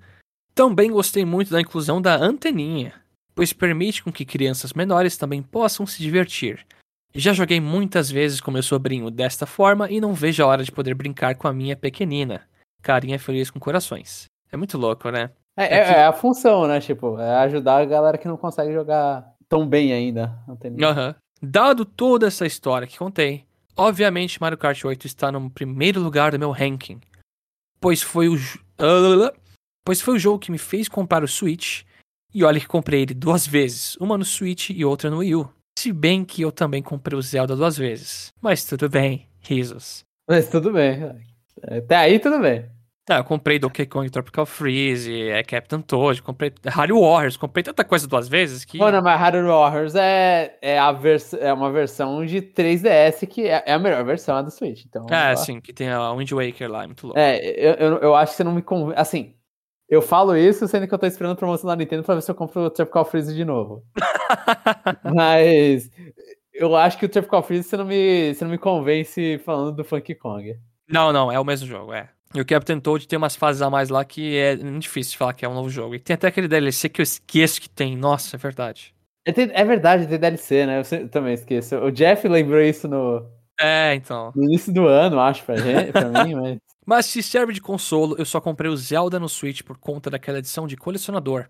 [0.55, 2.95] também gostei muito da inclusão da anteninha,
[3.35, 6.67] pois permite com que crianças menores também possam se divertir.
[7.15, 10.73] Já joguei muitas vezes com meu sobrinho desta forma e não vejo a hora de
[10.73, 12.43] poder brincar com a minha pequenina.
[12.83, 14.27] Carinha feliz com corações.
[14.53, 15.31] É muito louco, né?
[15.57, 15.91] É, é, é, que...
[15.93, 16.81] é a função, né?
[16.81, 20.39] Tipo, é ajudar a galera que não consegue jogar tão bem ainda.
[20.49, 21.15] Uhum.
[21.43, 23.45] Dado toda essa história que contei,
[23.77, 27.01] obviamente Mario Kart 8 está no primeiro lugar do meu ranking,
[27.81, 28.37] pois foi o
[29.85, 31.83] pois foi o jogo que me fez comprar o Switch.
[32.35, 35.51] E olha que comprei ele duas vezes, uma no Switch e outra no Wii U.
[35.79, 38.29] Se bem que eu também comprei o Zelda duas vezes.
[38.43, 40.05] Mas tudo bem, risos.
[40.29, 41.17] Mas tudo bem.
[41.63, 42.76] Até aí tudo bem.
[43.07, 47.85] Tá, eu comprei Donkey Kong Tropical Freeze, é Captain Toad, comprei Harry Warriors, comprei tanta
[47.85, 48.79] coisa duas vezes que.
[48.79, 53.63] Mano, mas Harry Warriors é, é, a vers é uma versão de 3DS que é,
[53.65, 54.85] é a melhor versão do Switch.
[54.85, 57.17] Então, é, sim, que tem a Wind Waker lá, é muito louco.
[57.17, 59.01] É, eu, eu, eu acho que você não me convence.
[59.01, 59.37] Assim,
[59.89, 62.31] eu falo isso sendo que eu tô esperando a promoção da Nintendo pra ver se
[62.33, 63.85] eu compro o Tropical Freeze de novo.
[65.15, 65.89] mas
[66.53, 69.85] eu acho que o Tropical Freeze você não me, você não me convence falando do
[69.85, 70.59] Funky Kong.
[70.89, 72.09] Não, não, é o mesmo jogo, é.
[72.35, 75.33] E o Captain Toad tem umas fases a mais lá que é difícil de falar
[75.33, 75.95] que é um novo jogo.
[75.95, 77.97] E tem até aquele DLC que eu esqueço que tem.
[77.97, 78.95] Nossa, é verdade.
[79.27, 80.81] É, é verdade, tem DLC, né?
[80.81, 81.77] Eu também esqueço.
[81.77, 83.27] O Jeff lembrou isso no.
[83.59, 84.33] É, então.
[84.35, 86.59] No início do ano, acho, pra, gente, pra mim, mas.
[86.85, 90.39] Mas se serve de consolo, eu só comprei o Zelda no Switch por conta daquela
[90.39, 91.49] edição de colecionador.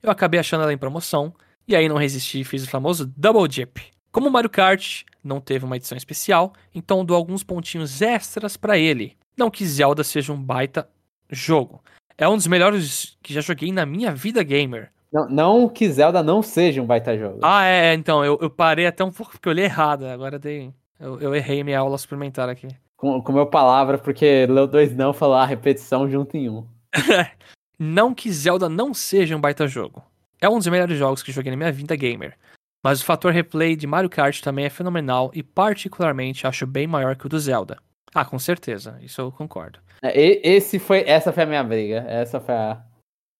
[0.00, 1.34] Eu acabei achando ela em promoção,
[1.66, 3.80] e aí não resisti e fiz o famoso Double Dip.
[4.12, 8.78] Como o Mario Kart não teve uma edição especial, então dou alguns pontinhos extras para
[8.78, 9.16] ele.
[9.38, 10.88] Não que Zelda seja um baita
[11.30, 11.80] jogo.
[12.18, 14.90] É um dos melhores que já joguei na minha vida gamer.
[15.12, 17.38] Não, não que Zelda não seja um baita jogo.
[17.42, 20.72] Ah, é, então, eu, eu parei até um pouco porque eu li errado, agora dei,
[20.98, 22.66] eu, eu errei minha aula suplementar aqui.
[22.96, 26.66] Com, com meu palavra, porque leu dois não, falar repetição junto em um.
[27.78, 30.02] não que Zelda não seja um baita jogo.
[30.40, 32.36] É um dos melhores jogos que joguei na minha vida gamer.
[32.82, 37.14] Mas o fator replay de Mario Kart também é fenomenal e particularmente acho bem maior
[37.16, 37.78] que o do Zelda.
[38.14, 39.80] Ah, com certeza, isso eu concordo.
[40.02, 40.12] É,
[40.48, 42.04] esse foi, essa foi a minha briga.
[42.08, 42.82] Essa foi a, a,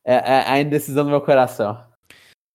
[0.04, 1.82] é, é a indecisão do meu coração.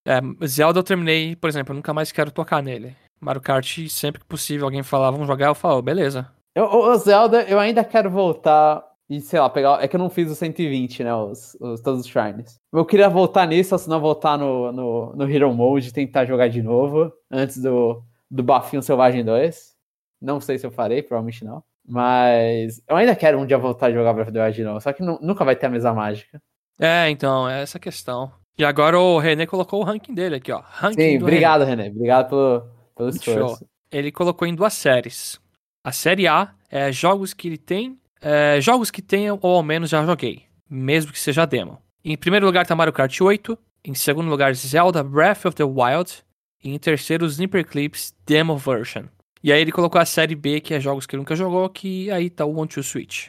[0.05, 2.95] É, Zelda eu terminei, por exemplo, eu nunca mais quero tocar nele.
[3.19, 6.29] Mario Kart, sempre que possível, alguém falar, vamos jogar, eu falo, beleza.
[6.55, 9.83] Eu, o Zelda, eu ainda quero voltar e, sei lá, pegar.
[9.83, 11.15] É que eu não fiz os 120, né?
[11.15, 12.59] Os, os, todos os shrines.
[12.71, 16.49] Eu queria voltar nisso, se não voltar no, no, no Hero Mode e tentar jogar
[16.49, 19.73] de novo, antes do, do Bafinho Selvagem 2.
[20.21, 21.63] Não sei se eu farei, provavelmente não.
[21.85, 24.81] Mas eu ainda quero um dia voltar a jogar Breath of the Wild de novo,
[24.81, 26.41] só que nunca vai ter a mesma mágica.
[26.79, 28.31] É, então, é essa questão.
[28.57, 30.61] E agora o René colocou o ranking dele aqui, ó.
[30.63, 31.83] Ranking Sim, obrigado, René.
[31.83, 31.95] René.
[31.95, 33.57] Obrigado pelo, pelo esforço.
[33.57, 33.67] Show.
[33.91, 35.39] Ele colocou em duas séries.
[35.83, 37.97] A série A é jogos que ele tem.
[38.21, 41.77] É, jogos que tenham ou ao menos já joguei, mesmo que seja demo.
[42.05, 43.57] Em primeiro lugar tá Mario Kart 8.
[43.85, 46.23] Em segundo lugar, Zelda Breath of the Wild.
[46.63, 49.05] E em terceiro, Sniper Clips Demo Version.
[49.43, 52.09] E aí ele colocou a série B, que é jogos que ele nunca jogou, que
[52.09, 53.27] aí tá o One to Switch.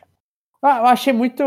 [0.62, 1.43] Ah, eu achei muito.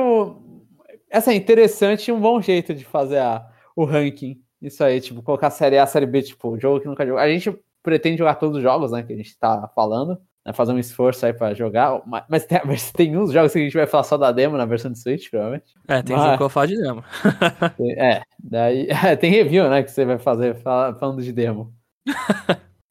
[1.10, 4.42] Essa assim, interessante e um bom jeito de fazer a, o ranking.
[4.62, 7.20] Isso aí, tipo, colocar a série A, a série B, tipo, jogo que nunca jogou.
[7.20, 9.04] A gente pretende jogar todos os jogos, né?
[9.04, 10.20] Que a gente tá falando.
[10.46, 12.02] Né, fazer um esforço aí pra jogar.
[12.06, 14.58] Mas, mas, tem, mas tem uns jogos que a gente vai falar só da demo
[14.58, 15.74] na versão de Switch, provavelmente.
[15.88, 17.04] É, tem mas, jogo que eu falo de demo.
[17.98, 18.88] é, daí.
[19.06, 19.84] É, tem review, né?
[19.84, 21.74] Que você vai fazer falando de demo.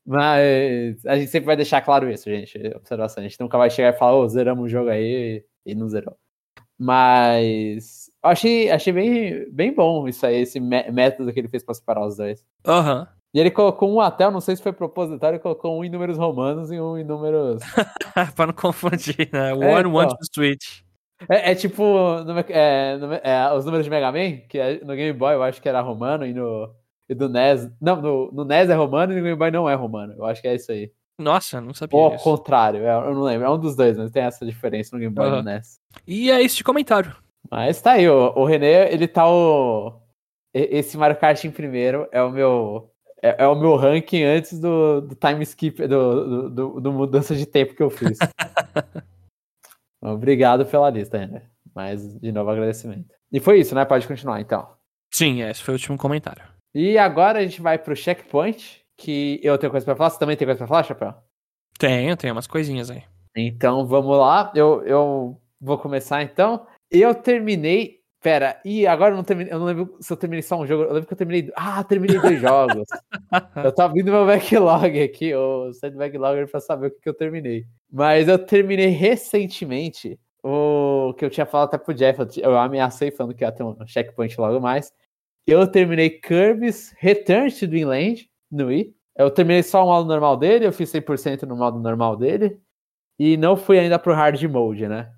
[0.06, 2.56] Mas a gente sempre vai deixar claro isso, gente.
[2.76, 3.22] Observação.
[3.22, 5.88] A gente nunca vai chegar e falar, ô, oh, zeramos o jogo aí e não
[5.88, 6.16] zerou.
[6.78, 11.74] Mas eu achei, achei bem, bem bom isso aí, esse método que ele fez pra
[11.74, 12.44] separar os dois.
[12.64, 13.00] Aham.
[13.00, 13.16] Uhum.
[13.34, 16.16] E ele colocou um até, não sei se foi proposital, ele colocou um em números
[16.16, 17.60] romanos e um em números.
[18.34, 19.52] pra não confundir, né?
[19.52, 20.80] One, é, one to switch.
[21.28, 21.82] É, é tipo
[22.48, 25.68] é, é, os números de Mega Man, que é, no Game Boy eu acho que
[25.68, 26.74] era romano e no,
[27.08, 27.70] e do NES.
[27.80, 30.14] Não, no, no NES é romano e no Game Boy não é romano.
[30.16, 30.90] Eu acho que é isso aí.
[31.18, 31.98] Nossa, não sabia.
[31.98, 33.46] Ou ao contrário, é, eu não lembro.
[33.46, 35.34] É um dos dois, mas tem essa diferença no Game Boy uhum.
[35.34, 35.80] e no NES.
[36.06, 37.16] E é esse de comentário.
[37.50, 40.00] Mas tá aí, o, o René, ele tá o.
[40.52, 42.90] Esse Mario Kart em primeiro é o meu.
[43.22, 47.46] É, é o meu ranking antes do, do time skip, do, do, do, mudança de
[47.46, 48.18] tempo que eu fiz.
[50.02, 51.42] Obrigado pela lista, René.
[51.74, 53.14] Mas, de novo, agradecimento.
[53.32, 53.84] E foi isso, né?
[53.84, 54.68] Pode continuar, então.
[55.12, 56.55] Sim, esse foi o último comentário.
[56.78, 60.10] E agora a gente vai pro checkpoint, que eu tenho coisa pra falar.
[60.10, 61.14] Você também tem coisa pra falar, Chapéu?
[61.78, 63.02] Tenho, tenho umas coisinhas aí.
[63.34, 64.52] Então vamos lá.
[64.54, 66.66] Eu, eu vou começar então.
[66.90, 68.00] Eu terminei.
[68.22, 69.54] Pera, e agora eu não terminei.
[69.54, 70.82] Eu não lembro se eu terminei só um jogo.
[70.82, 71.50] Eu lembro que eu terminei.
[71.56, 72.86] Ah, terminei dois jogos.
[73.64, 77.08] eu tô abrindo meu backlog aqui, eu saí do backlog pra saber o que, que
[77.08, 77.64] eu terminei.
[77.90, 82.18] Mas eu terminei recentemente o que eu tinha falado até pro Jeff.
[82.36, 84.92] Eu ameacei falando que ia ter um checkpoint logo mais.
[85.46, 88.92] Eu terminei Kirby's Return to Dreamland no Wii.
[89.16, 92.58] Eu terminei só o modo normal dele, eu fiz 100% no modo normal dele.
[93.18, 95.10] E não fui ainda pro hard mode, né?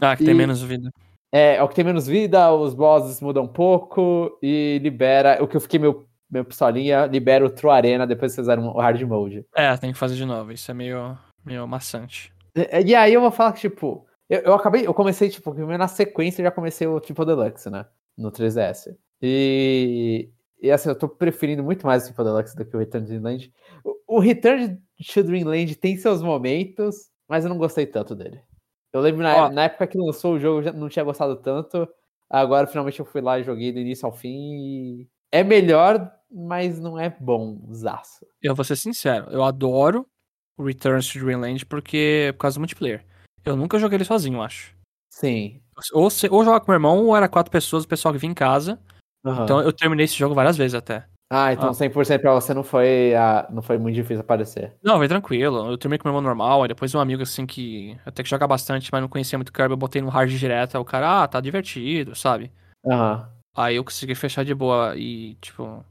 [0.00, 0.90] Ah, que e, tem menos vida.
[1.32, 5.42] É, é o que tem menos vida, os bosses mudam um pouco e libera.
[5.42, 8.68] O que eu fiquei meio, meio pistolinha, libera o True Arena depois que vocês fizeram
[8.68, 9.46] o hard mode.
[9.54, 10.50] É, tem que fazer de novo.
[10.50, 12.32] Isso é meio, meio maçante.
[12.54, 15.88] E, e aí eu vou falar que, tipo, eu, eu acabei, eu comecei, tipo, na
[15.88, 17.86] sequência já comecei o tipo Deluxe, né?
[18.16, 18.94] No 3DS.
[19.20, 20.30] E,
[20.60, 23.52] e assim, eu tô preferindo muito mais o Deluxe do que o Return to Dreamland.
[23.84, 24.80] O, o Return
[25.12, 28.40] to Dreamland tem seus momentos, mas eu não gostei tanto dele.
[28.92, 31.88] Eu lembro na, na época que lançou o jogo, eu já não tinha gostado tanto.
[32.28, 34.54] Agora, finalmente, eu fui lá e joguei do início ao fim.
[34.54, 35.08] E...
[35.30, 38.26] É melhor, mas não é bom, zaço.
[38.42, 40.06] Eu vou ser sincero, eu adoro
[40.56, 43.04] o Return to Dreamland porque é por causa do multiplayer.
[43.44, 44.74] Eu nunca joguei ele sozinho, acho.
[45.10, 45.60] Sim.
[45.92, 48.34] Ou, ou jogar com meu irmão, ou era quatro pessoas, o pessoal que vinha em
[48.34, 48.78] casa.
[49.24, 49.44] Uhum.
[49.44, 51.04] Então eu terminei esse jogo várias vezes até.
[51.30, 51.74] Ah, então ah.
[51.74, 54.74] 100% pra você não foi, ah, não foi muito difícil aparecer.
[54.82, 55.70] Não, foi tranquilo.
[55.70, 58.30] Eu terminei com o meu irmão normal, aí depois um amigo assim que até que
[58.30, 61.22] joga bastante, mas não conhecia muito Kirby, eu botei no hard direto, aí o cara,
[61.22, 62.50] ah, tá divertido, sabe?
[62.86, 63.16] Aham.
[63.16, 63.38] Uhum.
[63.56, 65.84] Aí eu consegui fechar de boa e, tipo,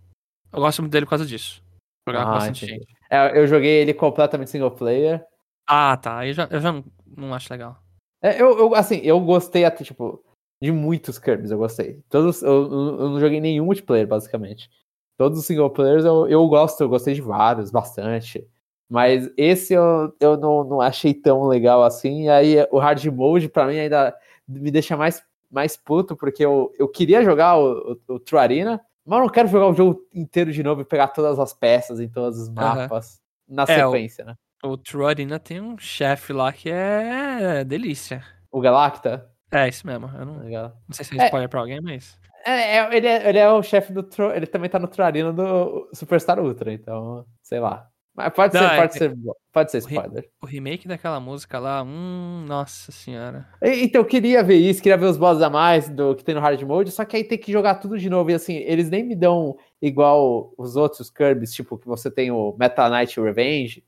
[0.53, 1.61] eu gosto muito dele por causa disso.
[2.07, 2.79] Jogar ah, com bastante entendi.
[2.79, 2.97] gente.
[3.09, 5.21] É, eu joguei ele completamente single player.
[5.67, 6.19] Ah, tá.
[6.19, 7.77] Aí já, eu já não, não acho legal.
[8.21, 10.23] É, eu, eu, assim, eu gostei até, tipo,
[10.61, 12.01] de muitos Kirby's eu gostei.
[12.09, 14.69] Todos, eu, eu não joguei nenhum multiplayer, basicamente.
[15.17, 18.47] Todos os single players eu, eu gosto, eu gostei de vários, bastante.
[18.89, 22.23] Mas esse eu, eu não, não achei tão legal assim.
[22.23, 24.15] E aí o hard mode, pra mim, ainda
[24.47, 25.21] me deixa mais,
[25.51, 29.31] mais puto, porque eu, eu queria jogar o, o, o True Arena, Mas eu não
[29.31, 32.49] quero jogar o jogo inteiro de novo e pegar todas as peças em todos os
[32.49, 33.55] mapas uhum.
[33.55, 34.35] na é, sequência, o, né?
[34.63, 38.23] O True Arena tem um chefe lá que é delícia.
[38.51, 39.29] O Galacta?
[39.51, 40.09] É, isso mesmo.
[40.17, 40.73] Eu não, Legal.
[40.87, 42.19] não sei se é spoiler é, pra alguém, mas.
[42.45, 44.07] É, é, ele, é, ele é o chefe do.
[44.33, 47.89] Ele também tá no True Arena do Superstar Ultra, então, sei lá.
[48.17, 49.17] Mas pode não, ser, é, pode ser,
[49.53, 50.27] pode ser spoiler.
[50.41, 53.47] O, remake daquela música lá, hum, nossa senhora.
[53.61, 56.41] Então eu queria ver isso, queria ver os bosses a mais do que tem no
[56.41, 58.31] hard mode, só que aí tem que jogar tudo de novo.
[58.31, 62.55] E assim, eles nem me dão igual os outros Kirby's, tipo que você tem o
[62.57, 63.83] Meta Knight Revenge,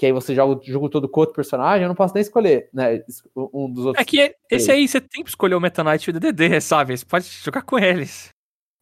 [0.00, 2.70] que aí você joga o jogo todo com outro personagem, eu não posso nem escolher,
[2.72, 3.04] né?
[3.36, 4.00] Um dos outros.
[4.00, 6.96] É que esse aí você tem que escolher o Meta Knight e o DDD, sabe?
[6.96, 8.30] Você pode jogar com eles.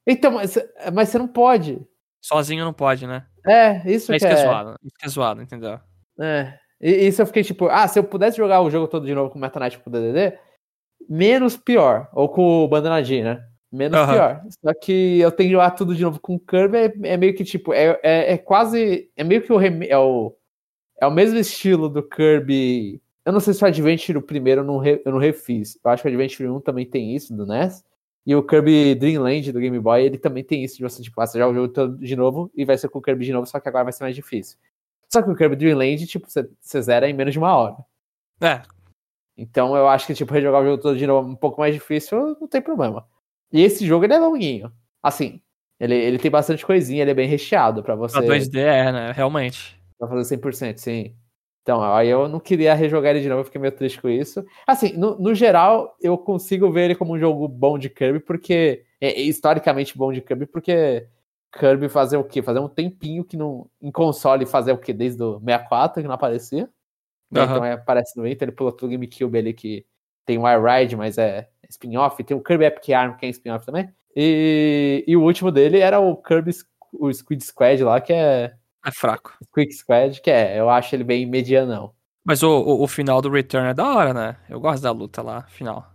[0.06, 0.56] Então, mas,
[0.94, 1.84] mas você não pode.
[2.22, 3.26] Sozinho não pode, né?
[3.44, 4.30] É, isso, é que, é...
[4.30, 4.76] é zoado.
[4.80, 5.80] Isso que é zoado, entendeu?
[6.20, 6.54] É.
[6.80, 9.28] E isso eu fiquei tipo, ah, se eu pudesse jogar o jogo todo de novo
[9.28, 10.38] com o Meta Knight com o DDD,
[11.10, 12.08] menos pior.
[12.12, 13.42] Ou com o Bandana G, né?
[13.72, 14.06] Menos uhum.
[14.06, 14.42] pior.
[14.64, 17.34] Só que eu tenho que jogar tudo de novo com o Kirby, é, é meio
[17.34, 19.10] que tipo, é, é, é, quase.
[19.16, 20.37] É meio que o, é o.
[21.00, 23.00] É o mesmo estilo do Kirby.
[23.24, 25.78] Eu não sei se o Adventure o primeiro eu não, re, eu não refiz.
[25.84, 27.84] Eu acho que o Adventure 1 também tem isso, do NES.
[28.26, 31.26] E o Kirby Dreamland do Game Boy, ele também tem isso de você, tipo, ah,
[31.26, 33.46] você joga o jogo todo de novo e vai ser com o Kirby de novo,
[33.46, 34.58] só que agora vai ser mais difícil.
[35.08, 37.76] Só que o Kirby Dreamland, tipo, você, você zera em menos de uma hora.
[38.40, 38.60] É.
[39.36, 42.36] Então eu acho que, tipo, rejogar o jogo todo de novo um pouco mais difícil,
[42.40, 43.06] não tem problema.
[43.52, 44.70] E esse jogo, ele é longuinho.
[45.02, 45.40] Assim,
[45.80, 48.20] ele, ele tem bastante coisinha, ele é bem recheado para você.
[48.20, 49.12] Pra 2D é, né?
[49.12, 49.77] Realmente.
[49.98, 51.14] Pra fazer 100%, sim.
[51.62, 54.44] Então, aí eu não queria rejogar ele de novo, eu fiquei meio triste com isso.
[54.66, 58.84] Assim, no, no geral, eu consigo ver ele como um jogo bom de Kirby, porque.
[59.00, 61.06] É, é historicamente bom de Kirby, porque
[61.52, 62.40] Kirby fazer o quê?
[62.40, 63.68] Fazer um tempinho que não.
[63.82, 64.92] Em console fazer o quê?
[64.92, 66.62] Desde o 64 que não aparecia.
[67.30, 67.42] Uhum.
[67.42, 69.84] Então é, aparece no Inter, ele pulou pro GameCube ali que
[70.24, 72.22] tem o iRide, mas é spin-off.
[72.24, 73.92] Tem o Kirby Epic Arm, que é spin-off também.
[74.16, 76.52] E, e o último dele era o Kirby
[76.92, 78.54] o Squid Squad lá, que é
[78.84, 79.36] é fraco.
[79.54, 81.92] Quick Squad, que é, eu acho ele bem medianão.
[82.24, 84.36] Mas o, o, o, final do Return é da hora, né?
[84.48, 85.86] Eu gosto da luta lá, final.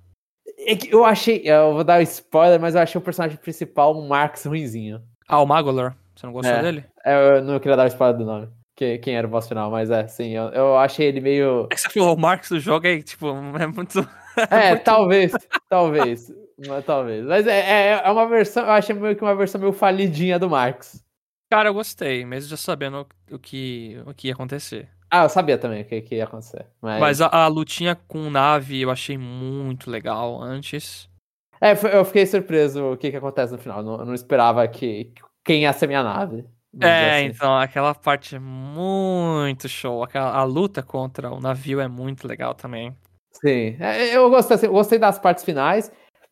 [0.65, 3.95] É que eu achei, eu vou dar um spoiler, mas eu achei o personagem principal
[3.95, 5.01] um Marx ruinzinho.
[5.27, 5.93] Ah, o Magolor.
[6.15, 6.85] Você não gostou é, dele?
[7.05, 8.49] Eu não queria dar o spoiler do nome.
[8.76, 11.68] Que, quem era o boss final, mas é, sim, eu, eu achei ele meio.
[11.72, 14.07] É que você falou o Marx do jogo aí, tipo, é muito.
[14.49, 14.84] É, muito...
[14.84, 15.31] talvez,
[15.69, 16.34] talvez.
[16.68, 17.23] Mas, talvez.
[17.23, 20.49] Mas é, é, é uma versão, eu achei meio que uma versão meio falidinha do
[20.49, 21.03] Marx.
[21.53, 24.89] Cara, eu gostei, mesmo já sabendo o que, o que ia acontecer.
[25.07, 26.65] Ah, eu sabia também o que, que ia acontecer.
[26.81, 31.07] Mas, mas a, a, lutinha com nave eu achei muito legal antes.
[31.61, 33.81] É, eu fiquei surpreso o que, que acontece no final.
[33.81, 35.13] Eu não, eu não esperava que
[35.45, 36.43] quem ia ser minha nave.
[36.81, 37.25] É, assim.
[37.27, 40.03] então, aquela parte é muito show.
[40.03, 42.97] Aquela, a luta contra o navio é muito legal também.
[43.31, 45.91] Sim, é, eu gostei, assim, eu gostei das partes finais.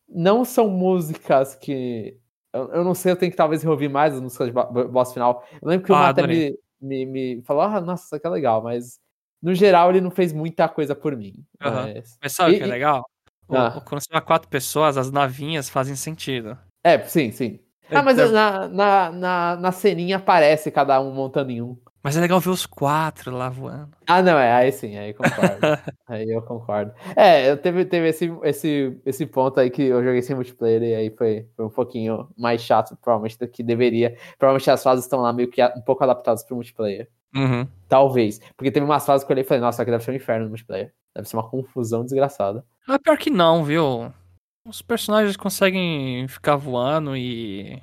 [0.10, 2.20] Não são músicas que
[2.54, 5.44] eu, eu, não sei, eu tenho que talvez ouvir mais as músicas de boss final.
[5.62, 8.30] Eu lembro que o ah, Mata me, me, me, falou, ah, nossa, isso aqui é
[8.30, 9.00] legal, mas
[9.42, 11.34] no geral ele não fez muita coisa por mim.
[11.64, 11.72] Uhum.
[11.72, 12.18] Mas...
[12.22, 13.06] mas sabe o que é legal?
[13.50, 13.82] ah.
[13.86, 16.58] Quando você vai quatro pessoas, as navinhas fazem sentido.
[16.84, 17.60] É, sim, sim.
[17.90, 18.32] Ah, mas então...
[18.32, 21.78] na, na, na, na ceninha aparece cada um montando em um.
[22.04, 23.92] Mas é legal ver os quatro lá voando.
[24.08, 25.60] Ah, não, é, aí sim, aí concordo.
[26.08, 26.94] aí eu concordo.
[27.16, 30.96] É, eu teve, teve esse, esse, esse ponto aí que eu joguei sem multiplayer e
[30.96, 34.18] aí foi, foi um pouquinho mais chato, provavelmente, do que deveria.
[34.40, 37.08] Provavelmente as fases estão lá meio que um pouco adaptadas pro multiplayer.
[37.36, 37.68] Uhum.
[37.88, 38.40] Talvez.
[38.58, 40.46] Porque teve umas fases que eu olhei e falei, nossa, aqui deve ser um inferno
[40.46, 40.92] no multiplayer.
[41.16, 42.66] Deve ser uma confusão desgraçada.
[42.88, 44.12] Ah, pior que não, viu?
[44.68, 47.82] Os personagens conseguem ficar voando e.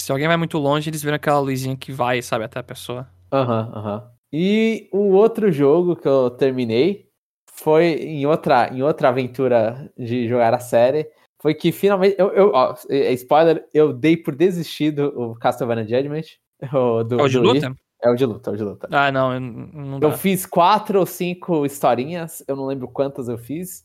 [0.00, 3.08] Se alguém vai muito longe, eles viram aquela luzinha que vai, sabe, até a pessoa.
[3.32, 3.94] Aham, uhum, aham.
[3.96, 4.12] Uhum.
[4.32, 7.08] E o outro jogo que eu terminei
[7.52, 11.08] foi em outra, em outra aventura de jogar a série.
[11.40, 12.16] Foi que finalmente.
[12.18, 16.22] Eu, eu, ó, é spoiler, eu dei por desistido o Castlevania Judgment.
[16.72, 17.74] O, do, é o de luta?
[18.00, 18.88] É o de luta, é o de luta.
[18.92, 23.84] Ah, não, não Eu fiz quatro ou cinco historinhas, eu não lembro quantas eu fiz.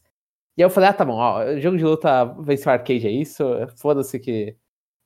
[0.55, 3.43] E aí eu falei, ah, tá bom, ó, jogo de luta, ver arcade é isso.
[3.77, 4.55] Foda-se que.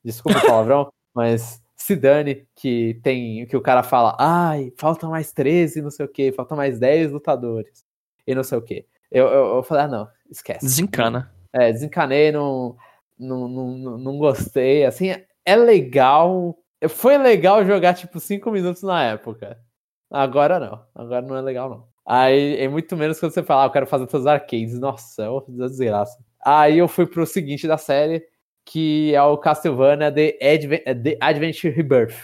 [0.04, 5.32] Desculpa o palavrão, mas se dane que tem que o cara fala, ai, faltam mais
[5.32, 7.84] 13, não sei o que, faltam mais 10 lutadores
[8.26, 8.86] e não sei o que.
[9.10, 10.64] Eu, eu, eu, falei, ah, não, esquece.
[10.64, 11.32] Desencana.
[11.52, 12.76] É, desencanei, não,
[13.18, 14.84] não, não, não gostei.
[14.84, 15.14] Assim,
[15.44, 16.56] é legal.
[16.88, 19.58] Foi legal jogar tipo 5 minutos na época.
[20.10, 20.84] Agora não.
[20.94, 21.88] Agora não é legal, não.
[22.06, 24.78] Aí é muito menos quando você fala, ah, eu quero fazer todos os arcades.
[24.78, 26.18] Nossa, é uma desgraça.
[26.44, 28.24] Aí eu fui pro seguinte da série,
[28.64, 32.16] que é o Castlevania The, Advent, The Adventure Rebirth,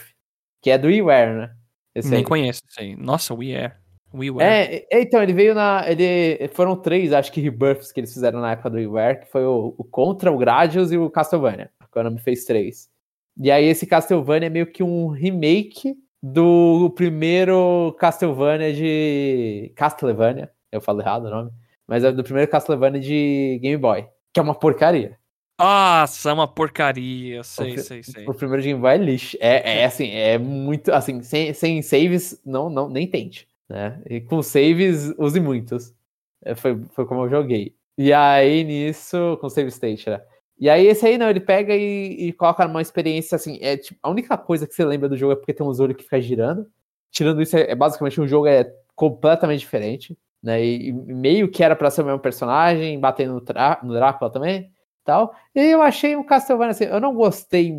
[0.61, 1.55] que é do WiiWare, né?
[1.95, 2.25] Esse Nem aí.
[2.25, 2.95] conheço isso aí.
[2.95, 3.73] Nossa, WiiWare.
[4.13, 4.85] WiiWare.
[4.89, 5.83] É, então, ele veio na.
[5.87, 9.45] Ele, foram três, acho que, rebirths que eles fizeram na época do WiiWare, que foi
[9.45, 11.69] o, o Contra, o Gradius e o Castlevania.
[11.83, 12.89] O Konami fez três.
[13.37, 19.71] E aí esse Castlevania é meio que um remake do primeiro Castlevania de.
[19.75, 21.51] Castlevania, eu falo errado o nome,
[21.87, 25.17] mas é do primeiro Castlevania de Game Boy, que é uma porcaria.
[25.59, 28.25] Nossa, é uma porcaria, sei, o, sei, sei.
[28.25, 29.37] O primeiro Game Boy é lixo.
[29.41, 34.01] É, é assim, é muito, assim, sem, sem saves, não, não, nem tente, né?
[34.09, 35.93] E com saves, use muitos.
[36.41, 37.75] É, foi, foi como eu joguei.
[37.97, 40.21] E aí, nisso, com save state, né?
[40.57, 43.59] E aí, esse aí, não, ele pega e, e coloca numa experiência assim.
[43.61, 45.97] É, tipo, a única coisa que você lembra do jogo é porque tem uns olhos
[45.97, 46.67] que ficam girando.
[47.11, 50.17] Tirando isso, é, é basicamente um jogo é completamente diferente.
[50.41, 50.63] Né?
[50.63, 53.43] E, e meio que era para ser o mesmo personagem, batendo no,
[53.83, 54.71] no Drácula também.
[55.03, 55.35] Tal.
[55.55, 56.85] E eu achei um Castlevania assim.
[56.85, 57.73] Eu não gostei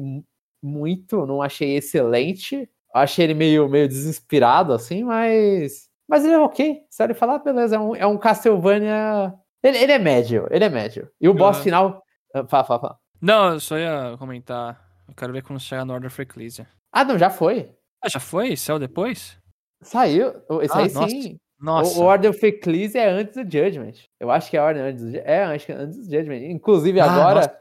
[0.62, 2.68] muito, não achei excelente.
[2.94, 5.88] Achei ele meio, meio desinspirado, assim, mas.
[6.08, 6.80] Mas ele é ok.
[6.90, 9.32] Se ele falar, beleza, é um, é um Castlevania.
[9.62, 11.08] Ele, ele é médio, ele é médio.
[11.20, 12.02] E o boss final
[12.34, 12.98] ah, fala, fala, fala.
[13.20, 14.80] Não, eu só ia comentar.
[15.08, 16.66] Eu quero ver quando chegar no Order of Ecclesia.
[16.92, 17.74] Ah, não, já foi.
[18.02, 18.56] Ah, já foi?
[18.56, 19.38] Saiu depois?
[19.82, 20.28] Saiu.
[20.62, 21.08] Esse ah, aí nossa.
[21.08, 21.38] sim.
[21.60, 21.98] Nossa.
[21.98, 23.94] O, Order of Ecclesia é antes do Judgment.
[24.18, 26.50] Eu acho que é a ordem antes do É, acho que é antes do Judgment.
[26.50, 27.58] Inclusive, ah, agora, nossa.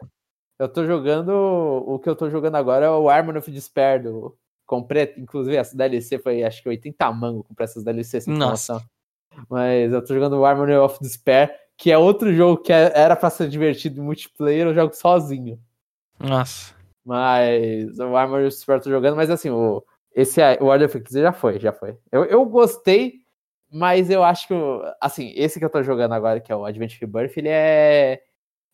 [0.58, 1.30] eu tô jogando.
[1.30, 4.04] O que eu tô jogando agora é o Armor of Despair.
[4.04, 4.38] Do...
[4.66, 8.82] Comprei, inclusive, essa DLC foi acho que 80 mango comprar essas DLCs sem nossa.
[9.50, 13.16] Mas eu tô jogando o Armor of Despair que é outro jogo que é, era
[13.16, 15.58] para ser divertido em multiplayer, eu jogo sozinho.
[16.20, 16.76] Nossa.
[17.06, 19.82] Mas o Armored Super tô jogando, mas assim, o,
[20.14, 21.98] esse, o Order of Ecclesia já foi, já foi.
[22.12, 23.22] Eu, eu gostei,
[23.72, 24.54] mas eu acho que,
[25.00, 28.22] assim, esse que eu tô jogando agora, que é o Advent Rebirth, ele é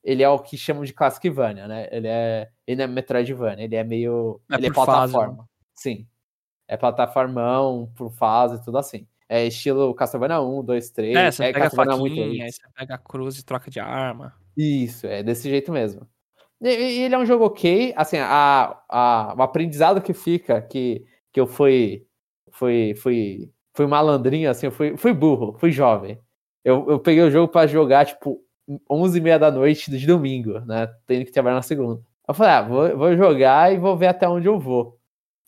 [0.06, 1.90] ele é o que chamam de Classicvania, né?
[1.92, 5.10] Ele é, ele é Metroidvania, ele é meio, é ele é plataforma.
[5.10, 5.44] Fase, né?
[5.74, 6.08] Sim.
[6.68, 9.08] É plataformão, por fase, tudo assim.
[9.28, 11.16] É estilo Castlevania 1, 2, 3.
[11.16, 13.80] É, você é pega a faquinha, muito aí você pega a cruz e troca de
[13.80, 14.36] arma.
[14.56, 16.08] Isso, é desse jeito mesmo.
[16.62, 16.70] E,
[17.02, 21.48] ele é um jogo ok, assim, a, a, o aprendizado que fica, que, que eu
[21.48, 22.06] fui,
[22.52, 26.18] fui, fui, fui malandrinho, assim, eu fui, fui burro, fui jovem.
[26.64, 28.42] Eu, eu peguei o jogo para jogar, tipo,
[28.90, 32.02] 11 e meia da noite de domingo, né, tendo que trabalhar na segunda.
[32.28, 34.98] Eu falei, ah, vou, vou jogar e vou ver até onde eu vou.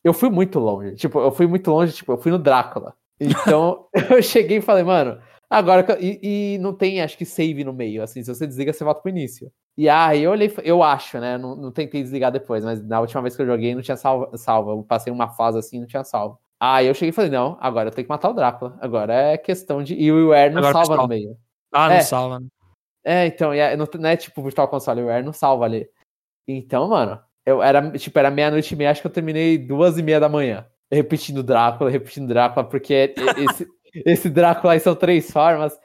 [0.04, 2.94] Eu fui muito longe, tipo, eu fui muito longe, tipo, eu fui no Drácula.
[3.20, 5.98] Então, eu cheguei e falei, mano, agora.
[6.00, 8.04] E, e, não tem, acho que, save no meio.
[8.04, 9.52] Assim, se você desliga, você volta pro início.
[9.78, 11.38] E aí eu olhei, eu acho, né?
[11.38, 14.36] Não, não tentei desligar depois, mas na última vez que eu joguei não tinha salvo.
[14.38, 14.72] salvo.
[14.72, 16.40] Eu passei uma fase assim não tinha salvo.
[16.60, 18.78] Aí eu cheguei e falei, não, agora eu tenho que matar o Drácula.
[18.82, 19.94] Agora é questão de.
[19.96, 21.38] E o Air não agora salva no meio.
[21.72, 22.02] Ah, não é.
[22.02, 22.40] salva.
[22.40, 22.48] Né?
[23.06, 25.88] É, então, é, não, não é tipo Virtual Console, o Air não salva ali.
[26.48, 30.04] Então, mano, eu era, tipo, era meia-noite e meia, acho que eu terminei duas e
[30.04, 33.68] meia da manhã repetindo Drácula, repetindo Drácula, porque esse,
[34.06, 35.78] esse Drácula aí são três formas.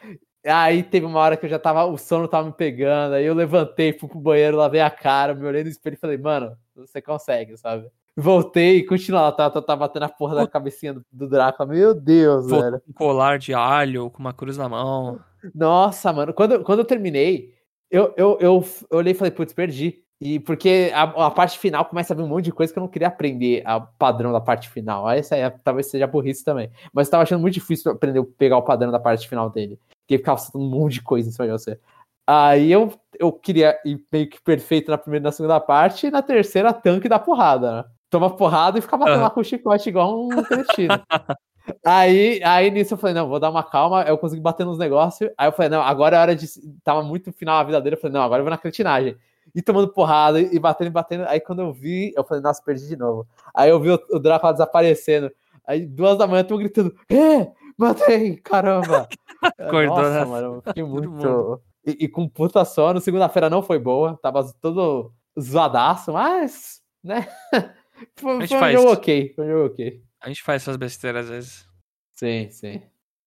[0.45, 3.35] Aí teve uma hora que eu já tava, o sono tava me pegando, aí eu
[3.35, 7.01] levantei, fui pro banheiro, lavei a cara, me olhei no espelho e falei, mano, você
[7.01, 7.89] consegue, sabe?
[8.17, 12.49] Voltei e lá, tava, tava batendo a porra da cabecinha do, do Drácula, meu Deus,
[12.49, 12.83] Vou velho.
[12.89, 15.19] Um colar de alho com uma cruz na mão.
[15.55, 17.55] Nossa, mano, quando, quando eu terminei,
[17.91, 20.03] eu, eu, eu, eu olhei e falei, putz, perdi.
[20.21, 22.83] E porque a, a, parte final começa a vir um monte de coisa que eu
[22.83, 25.07] não queria aprender a padrão da parte final.
[25.07, 26.71] Aí essa aí talvez seja burrice também.
[26.93, 29.81] Mas eu tava achando muito difícil aprender a pegar o padrão da parte final dele.
[30.03, 31.79] Porque ficava soltando um monte de coisa em cima de você.
[32.25, 36.11] Aí eu, eu queria ir meio que perfeito na primeira e na segunda parte, e
[36.11, 37.85] na terceira, tanque da porrada, né?
[38.13, 40.93] Toma porrada e fica batendo lá com o chicote igual um cretino.
[41.83, 44.03] aí, aí nisso eu falei, não, vou dar uma calma.
[44.03, 45.31] Eu consegui bater nos negócios.
[45.39, 46.47] Aí eu falei, não, agora é hora de.
[46.85, 47.97] Tava muito final a vida dele.
[47.97, 49.17] Eu falei, não, agora eu vou na cretinagem
[49.55, 51.25] e tomando porrada e batendo e batendo.
[51.27, 53.27] Aí quando eu vi, eu falei, nossa, perdi de novo.
[53.55, 55.31] Aí eu vi o, o Drácula desaparecendo.
[55.67, 59.09] Aí duas da manhã eu tô gritando, é, matei, caramba.
[59.59, 60.25] Acordou, nossa, né?
[60.25, 61.61] mano, fiquei muito.
[61.87, 67.27] E, e, com puta sono, segunda-feira não foi boa, tava todo zoadaço, mas, né?
[68.17, 68.73] Foi, um faz...
[68.73, 70.03] jogo ok, foi um jogo ok.
[70.21, 71.69] A gente faz essas besteiras às vezes.
[72.13, 72.83] Sim, sim.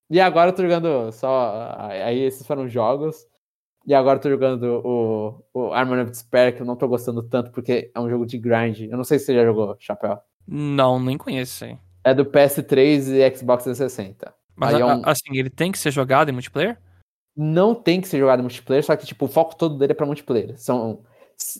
[0.10, 1.76] E agora eu tô jogando só.
[1.80, 3.28] Aí esses foram jogos.
[3.86, 7.22] E agora eu tô jogando o, o Armor of Despair, que eu não tô gostando
[7.22, 8.82] tanto, porque é um jogo de grind.
[8.82, 10.20] Eu não sei se você já jogou, Chapéu.
[10.48, 11.80] Não, nem conheço, hein.
[12.04, 14.34] É do PS3 e Xbox 360.
[14.56, 15.02] Mas, é um...
[15.06, 16.80] assim, ele tem que ser jogado em multiplayer?
[17.36, 19.96] Não tem que ser jogado em multiplayer, só que, tipo, o foco todo dele é
[19.96, 20.58] pra multiplayer.
[20.58, 21.04] São...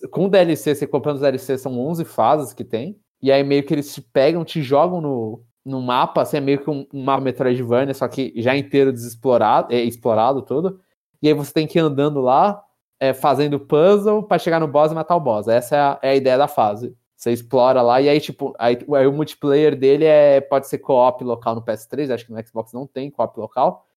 [0.10, 3.00] Com DLC, você comprando os DLC, são 11 fases que tem.
[3.26, 6.60] E aí meio que eles te pegam, te jogam no, no mapa, assim, é meio
[6.64, 10.80] que um, um mapa Metroidvania, só que já inteiro desexplorado, é, explorado todo.
[11.24, 12.64] E aí você tem que ir andando lá,
[13.00, 15.48] é, fazendo puzzle para chegar no boss e matar o boss.
[15.48, 16.96] Essa é a, é a, ideia da fase.
[17.16, 21.24] Você explora lá, e aí, tipo, aí, aí o multiplayer dele é, pode ser co-op
[21.24, 23.88] local no PS3, acho que no Xbox não tem co-op local.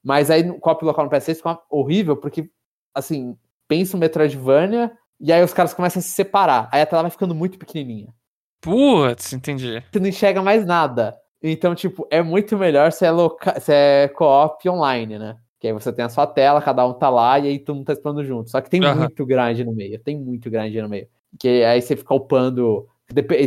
[0.00, 2.48] Mas aí co-op local no PS3 fica horrível, porque,
[2.94, 3.36] assim,
[3.66, 6.68] pensa o Metroidvania, e aí os caras começam a se separar.
[6.70, 8.14] Aí a tela vai ficando muito pequenininha.
[8.60, 9.82] Putz, entendi.
[9.90, 11.16] Você não enxerga mais nada.
[11.42, 13.60] Então, tipo, é muito melhor se é, loca...
[13.60, 15.36] se é co-op online, né?
[15.60, 17.86] Que aí você tem a sua tela, cada um tá lá e aí todo mundo
[17.86, 18.50] tá explorando junto.
[18.50, 18.96] Só que tem uhum.
[18.96, 21.08] muito grande no meio, tem muito grande no meio.
[21.38, 22.88] Que aí você fica upando.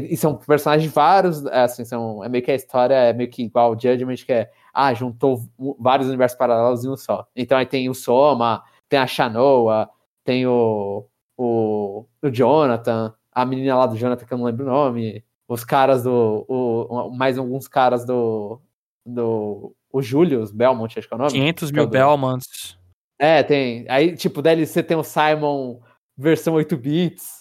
[0.09, 3.73] E são personagens vários, assim, são, é meio que a história é meio que igual
[3.73, 5.41] o Judgment, que é, ah, juntou
[5.77, 7.27] vários universos paralelos em um só.
[7.35, 9.89] Então aí tem o Soma, tem a Shanoa,
[10.23, 11.05] tem o,
[11.35, 15.63] o, o Jonathan, a menina lá do Jonathan, que eu não lembro o nome, os
[15.63, 16.45] caras do.
[16.47, 18.61] O, mais alguns caras do.
[19.05, 21.31] do o Julius Belmont, acho que é o nome.
[21.31, 22.77] 500 mil é Belmonts.
[23.17, 23.85] É, tem.
[23.89, 25.79] Aí, tipo, DLC tem o Simon
[26.17, 27.39] versão 8 bits.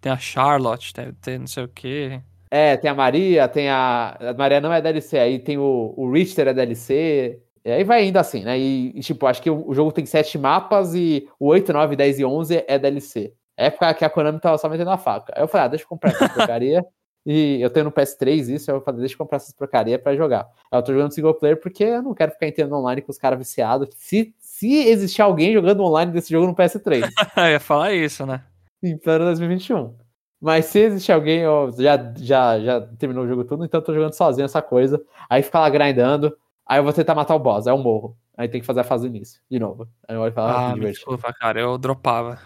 [0.00, 2.20] Tem a Charlotte, deve ter não sei o quê.
[2.50, 4.16] É, tem a Maria, tem a.
[4.20, 7.40] A Maria não é DLC, aí tem o, o Richter é DLC.
[7.64, 8.58] E aí vai indo assim, né?
[8.58, 11.96] E, e tipo, acho que o, o, jogo tem sete mapas e o 8, 9,
[11.96, 13.34] 10 e 11 é DLC.
[13.58, 15.32] É época que a Konami tava só metendo a faca.
[15.36, 16.86] Aí eu falei, ah, deixa eu comprar essa porcaria.
[17.26, 20.48] E eu tenho no PS3 isso, eu falei, deixa eu comprar essas porcaria pra jogar.
[20.72, 23.38] Eu tô jogando single player porque eu não quero ficar entrando online com os caras
[23.38, 23.90] viciados.
[23.98, 27.02] Se, se existir alguém jogando online desse jogo no PS3.
[27.36, 28.44] eu ia falar isso, né?
[28.82, 29.94] Em plano 2021.
[30.40, 33.92] Mas se existe alguém, eu já, já, já terminou o jogo tudo, então eu tô
[33.92, 35.02] jogando sozinho essa coisa.
[35.28, 38.16] Aí fica lá grindando, aí eu vou tentar matar o boss, aí eu morro.
[38.38, 39.86] Aí tem que fazer a fase início, de novo.
[40.08, 42.38] Aí eu olho e falo, ah, ah me desculpa, cara, eu dropava.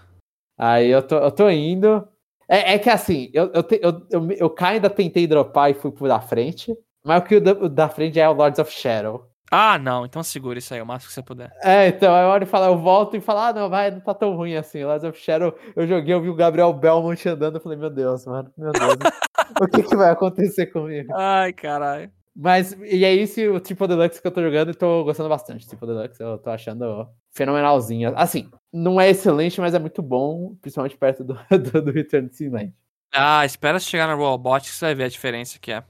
[0.59, 2.07] Aí eu tô, eu tô indo,
[2.49, 5.91] é, é que assim, eu, eu, te, eu, eu, eu ainda tentei dropar e fui
[5.91, 8.71] por da frente, mas o que o da, o da frente é o Lords of
[8.71, 9.27] Shadow.
[9.51, 11.53] Ah, não, então segura isso aí, o máximo que você puder.
[11.63, 14.15] É, então, eu olho e falo, eu volto e falo, ah, não, vai, não tá
[14.15, 14.83] tão ruim assim.
[14.83, 18.25] Lords of Shadow, eu joguei, eu vi o Gabriel Belmont andando, eu falei, meu Deus,
[18.25, 18.97] mano, meu Deus,
[19.61, 21.13] o que que vai acontecer comigo?
[21.15, 22.11] Ai, caralho.
[22.35, 25.69] Mas, e é isso o tipo Deluxe que eu tô jogando e tô gostando bastante.
[25.69, 28.13] Tipo Deluxe, eu tô achando fenomenalzinho.
[28.17, 32.35] Assim, não é excelente, mas é muito bom, principalmente perto do, do, do Return to
[32.35, 32.73] Sinland.
[33.13, 35.85] Ah, espera chegar no Robot que você vai ver a diferença que é.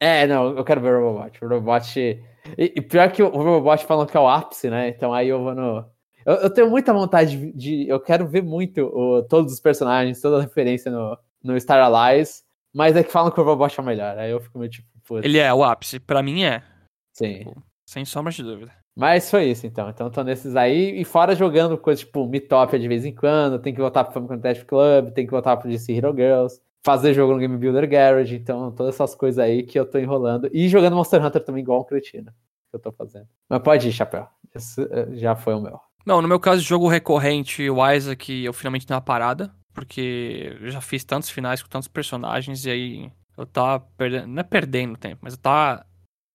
[0.00, 1.44] É, não, eu quero ver o Robot.
[1.44, 2.00] O Robot.
[2.00, 4.88] E, e pior que o Robot falam que é o ápice, né?
[4.88, 5.84] Então aí eu vou no.
[6.24, 7.88] Eu, eu tenho muita vontade de, de.
[7.88, 12.44] Eu quero ver muito o, todos os personagens, toda a referência no, no Star Allies,
[12.74, 14.18] mas é que falam que o Robot é o melhor.
[14.18, 14.88] Aí eu fico meio tipo.
[15.06, 15.24] Putz.
[15.24, 16.64] Ele é o ápice, pra mim é.
[17.12, 17.44] Sim.
[17.88, 18.72] Sem sombra de dúvida.
[18.96, 19.90] Mas foi isso, então.
[19.90, 20.98] Então tô nesses aí.
[20.98, 23.58] E fora jogando coisas tipo Mitopia de vez em quando.
[23.58, 25.10] Tem que voltar pro Famicom Test Club.
[25.10, 26.58] Tem que voltar pro DC Hero Girls.
[26.82, 28.34] Fazer jogo no Game Builder Garage.
[28.34, 30.48] Então, todas essas coisas aí que eu tô enrolando.
[30.50, 32.32] E jogando Monster Hunter também, igual um cretino.
[32.70, 33.26] Que eu tô fazendo.
[33.50, 34.26] Mas pode ir, Chapéu.
[34.54, 35.78] Esse eh, já foi o meu.
[36.06, 39.52] Não, no meu caso, jogo recorrente, o Isaac, eu finalmente dei uma parada.
[39.74, 42.64] Porque eu já fiz tantos finais com tantos personagens.
[42.64, 44.28] E aí eu tava perdendo.
[44.28, 45.84] Não é perdendo tempo, mas eu tava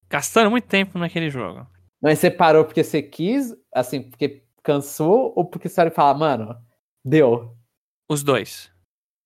[0.08, 1.66] gastando muito tempo naquele jogo.
[2.02, 6.58] Mas você parou porque você quis, assim, porque cansou, ou porque você falar, mano,
[7.06, 7.56] deu?
[8.10, 8.72] Os dois.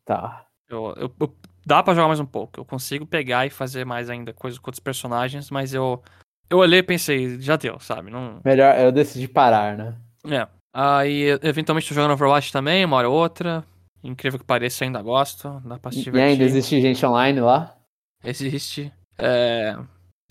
[0.04, 0.46] Tá.
[0.70, 1.36] Eu, eu, eu,
[1.66, 2.60] dá pra jogar mais um pouco.
[2.60, 6.02] Eu consigo pegar e fazer mais ainda coisas com outros personagens, mas eu.
[6.50, 8.12] Eu olhei e pensei, já deu, sabe?
[8.12, 8.40] Não...
[8.46, 9.96] Melhor, eu decidi parar, né?
[10.26, 10.48] É.
[10.72, 13.66] Aí, eventualmente, tô jogando Overwatch também, uma hora ou outra.
[14.04, 15.60] Incrível que pareça, ainda gosto.
[15.66, 16.30] Dá pra se divertir.
[16.30, 17.76] E ainda existe gente online lá?
[18.24, 18.94] Existe.
[19.18, 19.76] É...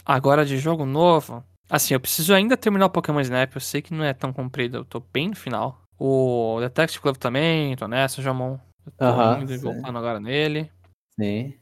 [0.05, 1.43] Agora de jogo novo.
[1.69, 3.55] Assim, eu preciso ainda terminar o Pokémon Snap.
[3.55, 5.83] Eu sei que não é tão comprido, eu tô bem no final.
[5.99, 8.59] O Detective Club também, tô nessa, Jamon.
[8.85, 10.71] Eu tô uh -huh, indo voltando agora nele.
[11.19, 11.55] Sim.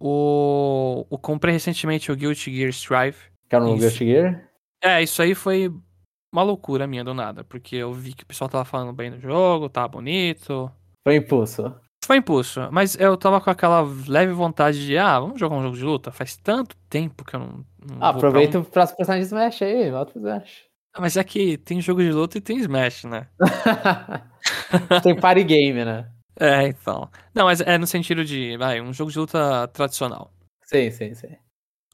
[0.00, 1.06] O...
[1.10, 3.18] o comprei recentemente o Guilty Gear Strive.
[3.48, 4.48] Que o novo Guilty Gear?
[4.82, 5.72] É, isso aí foi
[6.32, 9.18] uma loucura minha do nada, porque eu vi que o pessoal tava falando bem do
[9.18, 10.70] jogo, tava bonito.
[11.06, 11.74] Foi impulso.
[12.04, 15.76] Foi impulso, mas eu tava com aquela leve vontade de, ah, vamos jogar um jogo
[15.76, 16.10] de luta?
[16.10, 17.64] Faz tanto tempo que eu não.
[17.86, 18.64] não ah, aproveita um...
[18.64, 20.64] pra os personagens Smash aí, volta pro Smash.
[20.94, 23.28] Ah, mas é que tem jogo de luta e tem Smash, né?
[25.02, 26.10] tem party game, né?
[26.40, 27.10] É, então.
[27.34, 30.32] Não, mas é no sentido de, vai, um jogo de luta tradicional.
[30.64, 31.36] Sim, sim, sim.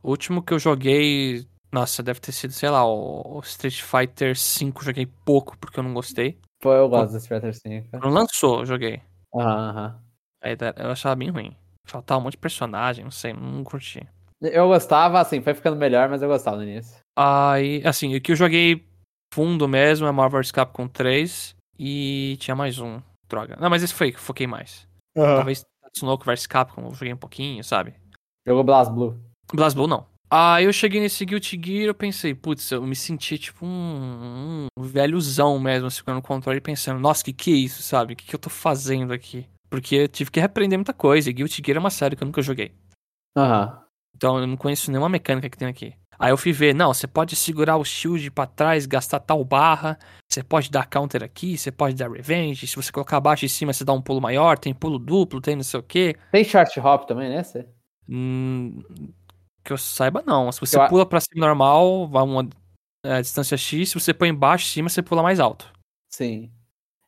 [0.03, 4.73] O último que eu joguei, nossa, deve ter sido, sei lá, o Street Fighter V,
[4.83, 6.39] joguei pouco porque eu não gostei.
[6.61, 7.89] Pô, eu gosto do Street Fighter V.
[7.91, 9.01] Quando lançou, eu joguei.
[9.35, 10.01] Aham, aham.
[10.43, 11.57] Aí eu achava bem ruim.
[11.87, 14.07] Faltava um monte de personagem, não sei, não curti.
[14.41, 16.99] Eu gostava, assim, foi ficando melhor, mas eu gostava no início.
[17.17, 18.87] Aí, assim, o que eu joguei
[19.33, 23.01] fundo mesmo é Marvel vs Capcom 3 e tinha mais um.
[23.29, 23.57] Droga.
[23.59, 24.87] Não, mas esse foi que foquei mais.
[25.17, 25.25] Uhum.
[25.25, 27.95] Talvez Tatsunoko vs Capcom eu joguei um pouquinho, sabe?
[28.47, 29.19] Jogou Blast Blue.
[29.53, 30.07] Blast Blue não.
[30.31, 34.83] Aí eu cheguei nesse Guilty Gear eu pensei, putz, eu me senti tipo um, um
[34.83, 38.15] velhozão mesmo, segurando o controle e pensando, nossa, que que é isso, sabe?
[38.15, 39.47] O que que eu tô fazendo aqui?
[39.71, 41.31] Porque eu tive que reaprender muita coisa.
[41.31, 42.73] E Guilty Gear é uma série que eu nunca joguei.
[43.37, 43.81] Aham.
[44.17, 45.95] Então eu não conheço nenhuma mecânica que tem aqui.
[46.19, 49.99] Aí eu fui ver, não, você pode segurar o shield para trás, gastar tal barra,
[50.29, 53.73] você pode dar counter aqui, você pode dar revenge, se você colocar abaixo e cima
[53.73, 56.17] você dá um pulo maior, tem pulo duplo, tem não sei o quê.
[56.31, 57.43] Tem short hop também, né?
[58.09, 58.81] Hum,
[59.65, 60.53] que eu saiba, não.
[60.53, 60.87] Se você eu...
[60.89, 62.49] pula pra cima normal, vai uma
[63.05, 65.73] é, distância X, se você põe embaixo, cima, você pula mais alto.
[66.13, 66.51] Sim.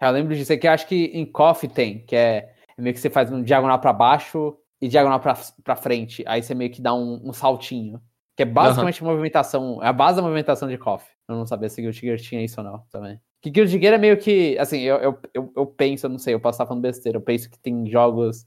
[0.01, 3.31] Eu lembro disso aqui, acho que em KOF tem, que é meio que você faz
[3.31, 6.23] um diagonal para baixo e diagonal para frente.
[6.27, 8.01] Aí você meio que dá um, um saltinho.
[8.37, 9.09] Que é basicamente uhum.
[9.09, 11.07] movimentação, é a base da movimentação de KOF.
[11.27, 13.19] Eu não sabia se Guilty Gear tinha isso ou não também.
[13.41, 16.35] Que Guilty Gear é meio que, assim, eu, eu, eu, eu penso, eu não sei,
[16.35, 18.47] eu posso estar falando besteira, eu penso que tem jogos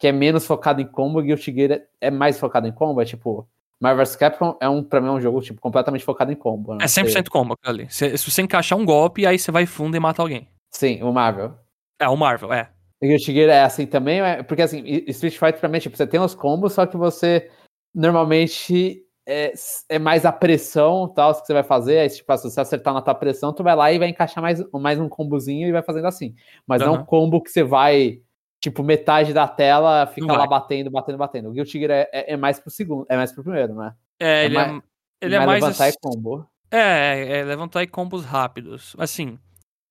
[0.00, 3.04] que é menos focado em combo, Guilty Gear é, é mais focado em combo, é
[3.04, 3.46] tipo,
[3.78, 6.74] Marvel vs Capcom é um, pra mim, é um jogo, tipo, completamente focado em combo.
[6.74, 6.84] Né?
[6.84, 7.86] É 100% combo ali.
[7.90, 10.48] Se, se você encaixar um golpe, aí você vai fundo e mata alguém.
[10.70, 11.54] Sim, o Marvel.
[11.98, 12.70] É, o Marvel, é.
[13.02, 15.96] E Guilty Gear é assim também, é, porque assim, Street Fighter pra mim, é, tipo,
[15.96, 17.50] você tem os combos, só que você
[17.94, 19.52] normalmente é,
[19.88, 21.98] é mais a pressão tal, que você vai fazer.
[21.98, 24.62] Aí, tipo, se você acertar na tua pressão, tu vai lá e vai encaixar mais,
[24.72, 26.34] mais um combozinho e vai fazendo assim.
[26.66, 26.88] Mas uhum.
[26.88, 28.20] não um combo que você vai,
[28.60, 31.48] tipo, metade da tela fica lá batendo, batendo, batendo.
[31.48, 33.94] O Guilty Gear é, é, é, mais pro segundo, é mais pro primeiro, né?
[34.18, 34.82] É, ele é mais, é,
[35.22, 36.46] ele é mais levantar assim, e combo.
[36.70, 38.94] É, é levantar e combos rápidos.
[38.98, 39.38] Assim,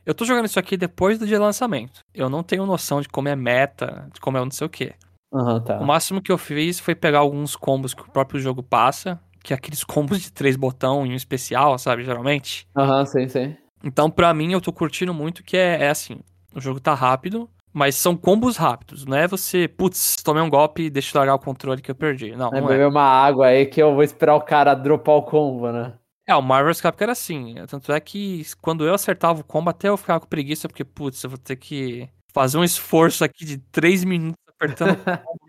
[0.06, 2.02] eu tô jogando isso aqui depois do dia de lançamento.
[2.14, 4.94] Eu não tenho noção de como é meta, de como é não sei o quê.
[5.32, 5.80] Uhum, tá.
[5.80, 9.54] O máximo que eu fiz foi pegar alguns combos que o próprio jogo passa que
[9.54, 12.68] é aqueles combos de três botão em um especial, sabe, geralmente.
[12.76, 13.58] Aham, uhum, sim, sim.
[13.84, 16.20] Então, pra mim, eu tô curtindo muito que é, é assim,
[16.54, 20.84] o jogo tá rápido, mas são combos rápidos, não é você, putz, tomei um golpe
[20.84, 22.36] e deixa eu largar o controle que eu perdi.
[22.36, 22.88] Não, é, não beber é.
[22.88, 25.94] uma água aí que eu vou esperar o cara dropar o combo, né?
[26.28, 27.56] É, o Marvel's Capcom era assim.
[27.68, 31.24] Tanto é que quando eu acertava o combo, até eu ficava com preguiça, porque, putz,
[31.24, 35.00] eu vou ter que fazer um esforço aqui de três minutos apertando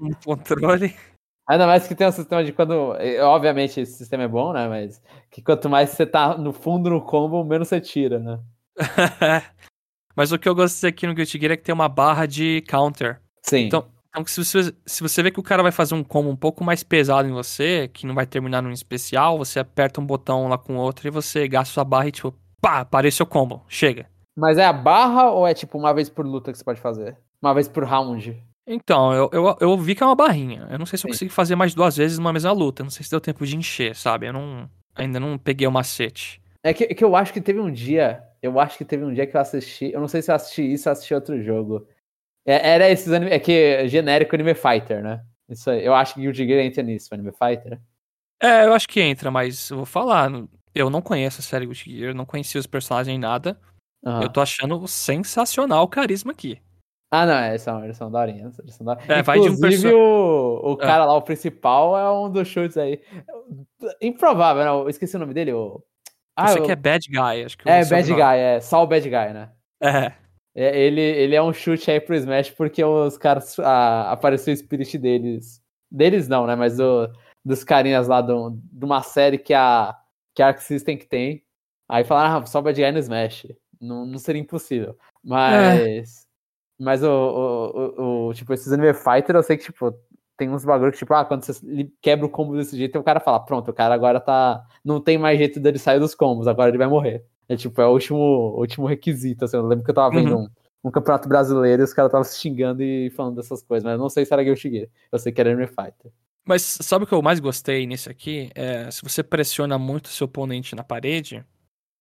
[0.01, 0.97] o controle.
[1.47, 2.97] Ainda mais que tem um sistema de quando.
[3.23, 4.69] Obviamente esse sistema é bom, né?
[4.69, 8.39] Mas que quanto mais você tá no fundo no combo, menos você tira, né?
[10.21, 12.63] Mas o que eu gostei aqui no Guilty Gear é que tem uma barra de
[12.69, 13.19] counter.
[13.43, 13.65] Sim.
[13.65, 16.37] Então, então se, você, se você vê que o cara vai fazer um combo um
[16.37, 20.47] pouco mais pesado em você, que não vai terminar num especial, você aperta um botão
[20.47, 23.65] lá com o outro e você gasta sua barra e tipo, pá, apareceu o combo,
[23.67, 24.11] chega.
[24.37, 27.17] Mas é a barra ou é tipo uma vez por luta que você pode fazer?
[27.41, 28.37] Uma vez por round?
[28.67, 30.69] Então, eu, eu, eu vi que é uma barrinha.
[30.71, 32.83] Eu não sei se eu consigo fazer mais duas vezes numa mesma luta.
[32.83, 34.27] Não sei se deu tempo de encher, sabe?
[34.27, 36.43] Eu não, ainda não peguei o macete.
[36.63, 38.23] É que, que eu acho que teve um dia.
[38.43, 39.93] Eu acho que teve um dia que eu assisti.
[39.93, 41.87] Eu não sei se eu assisti isso ou assisti outro jogo.
[42.47, 43.31] É, era esses anime.
[43.31, 45.23] É que é genérico Anime Fighter, né?
[45.49, 45.85] Isso aí.
[45.85, 47.81] Eu acho que Guilty Gear entra nisso, Anime Fighter.
[48.43, 50.31] É, eu acho que entra, mas eu vou falar.
[50.75, 53.61] Eu não conheço a série Guilty Gear, não conhecia os personagens nem nada.
[54.03, 54.23] Uhum.
[54.23, 56.59] Eu tô achando sensacional o carisma aqui.
[57.13, 58.59] Ah, não, eles são, eles são daorinhas.
[58.61, 59.11] Eles são daorinhas.
[59.11, 59.89] É, vai de um perso...
[59.89, 60.77] o, o é.
[60.77, 63.03] cara lá, o principal, é um dos chutes aí.
[64.01, 64.83] Improvável, não.
[64.83, 65.53] Eu esqueci o nome dele.
[65.53, 65.83] O...
[66.41, 68.61] Ah, Esse aqui é Bad Guy, acho que É, Bad Guy, é.
[68.61, 69.51] Só o Bad Guy, né?
[69.83, 70.13] É.
[70.55, 70.81] é.
[70.81, 73.59] ele, ele é um chute aí pro Smash porque os caras.
[73.59, 75.61] Ah, apareceu o spirit deles.
[75.91, 76.55] Deles não, né?
[76.55, 77.13] Mas do,
[77.45, 79.95] dos carinhas lá do, de uma série que a,
[80.35, 81.45] que a Arc System que tem.
[81.89, 83.47] Aí falaram, ah, só o Bad Guy no Smash.
[83.81, 84.97] Não, não seria impossível.
[85.23, 86.27] Mas.
[86.27, 86.31] É.
[86.83, 89.95] Mas o, o, o, o, tipo, esses Anime Fighter, eu sei que, tipo,
[90.41, 93.21] tem uns bagulho que, tipo, ah, quando você quebra o combo desse jeito, o cara
[93.21, 94.65] fala, pronto, o cara agora tá.
[94.83, 97.23] Não tem mais jeito dele sair dos combos, agora ele vai morrer.
[97.47, 99.59] É tipo, é o último, último requisito, assim.
[99.59, 100.45] Eu lembro que eu tava vendo uhum.
[100.45, 103.93] um, um campeonato brasileiro e os caras estavam se xingando e falando dessas coisas, mas
[103.93, 104.89] eu não sei se era Guilty Gear.
[105.13, 106.11] Eu sei que era Anime Fighter.
[106.47, 108.51] Mas sabe o que eu mais gostei nisso aqui?
[108.55, 111.45] É, se você pressiona muito o seu oponente na parede,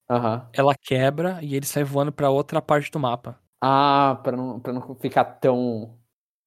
[0.09, 0.41] uhum.
[0.53, 3.37] ela quebra e ele sai voando para outra parte do mapa.
[3.61, 5.98] Ah, pra não, pra não ficar tão.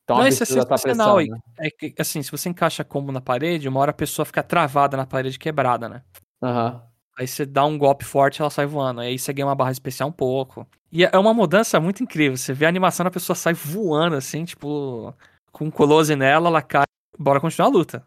[0.06, 1.16] Tão não, isso é sensacional.
[1.16, 1.40] Pressão, né?
[1.58, 4.96] É que, assim, se você encaixa combo na parede, uma hora a pessoa fica travada
[4.96, 6.02] na parede quebrada, né?
[6.42, 6.74] Aham.
[6.74, 6.92] Uhum.
[7.18, 9.02] Aí você dá um golpe forte ela sai voando.
[9.02, 10.66] Aí você ganha uma barra especial um pouco.
[10.90, 12.36] E é uma mudança muito incrível.
[12.36, 15.14] Você vê a animação, a pessoa sai voando, assim, tipo,
[15.50, 16.84] com um close nela, ela cai.
[17.18, 18.06] Bora continuar a luta.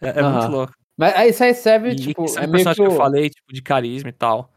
[0.00, 0.32] É, é uhum.
[0.32, 0.72] muito louco.
[0.96, 2.24] Mas aí isso aí serve, e, tipo.
[2.38, 4.52] é meio que, que eu falei, tipo, de carisma e tal.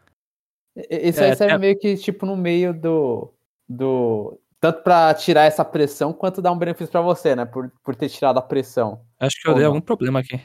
[0.76, 1.58] Isso aí é, serve é...
[1.58, 3.32] meio que, tipo, no meio do
[3.68, 7.44] do tanto para tirar essa pressão quanto dar um benefício para você, né?
[7.44, 9.06] Por, por ter tirado a pressão.
[9.20, 9.72] Acho que eu dei não.
[9.72, 10.40] algum problema aqui.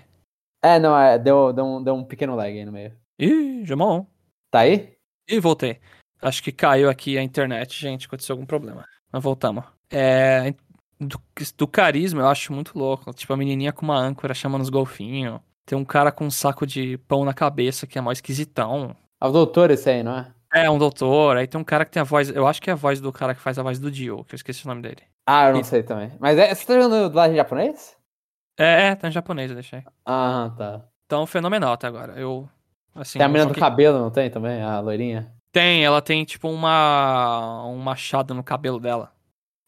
[0.60, 2.98] É, não, é, deu, deu, um, deu um pequeno lag aí no meio.
[3.16, 4.06] Ih, Jamon.
[4.50, 4.96] Tá aí?
[5.30, 5.78] Ih, voltei.
[6.20, 8.08] Acho que caiu aqui a internet, gente.
[8.08, 8.84] Aconteceu algum problema.
[9.12, 9.62] Mas voltamos.
[9.88, 10.52] É.
[10.98, 11.22] Do,
[11.56, 13.14] do carisma eu acho muito louco.
[13.14, 15.38] Tipo, a menininha com uma âncora chamando os golfinhos.
[15.64, 18.96] Tem um cara com um saco de pão na cabeça que é mó esquisitão.
[19.22, 20.34] É o doutor esse aí, não é?
[20.52, 21.36] É, um doutor.
[21.36, 22.30] Aí tem um cara que tem a voz.
[22.30, 24.34] Eu acho que é a voz do cara que faz a voz do Dio, que
[24.34, 25.02] eu esqueci o nome dele.
[25.26, 25.64] Ah, eu não e...
[25.64, 26.10] sei também.
[26.18, 27.96] Mas é, você tá jogando dublagem em japonês?
[28.58, 29.82] É, é, tá em japonês, eu deixei.
[30.04, 30.84] Ah, tá.
[31.06, 32.18] Então, fenomenal até agora.
[32.18, 32.48] Eu.
[32.94, 34.62] Assim, tem a menina do cabelo, não tem também?
[34.62, 35.32] A loirinha?
[35.52, 37.64] Tem, ela tem tipo uma.
[37.66, 39.12] um machado no cabelo dela.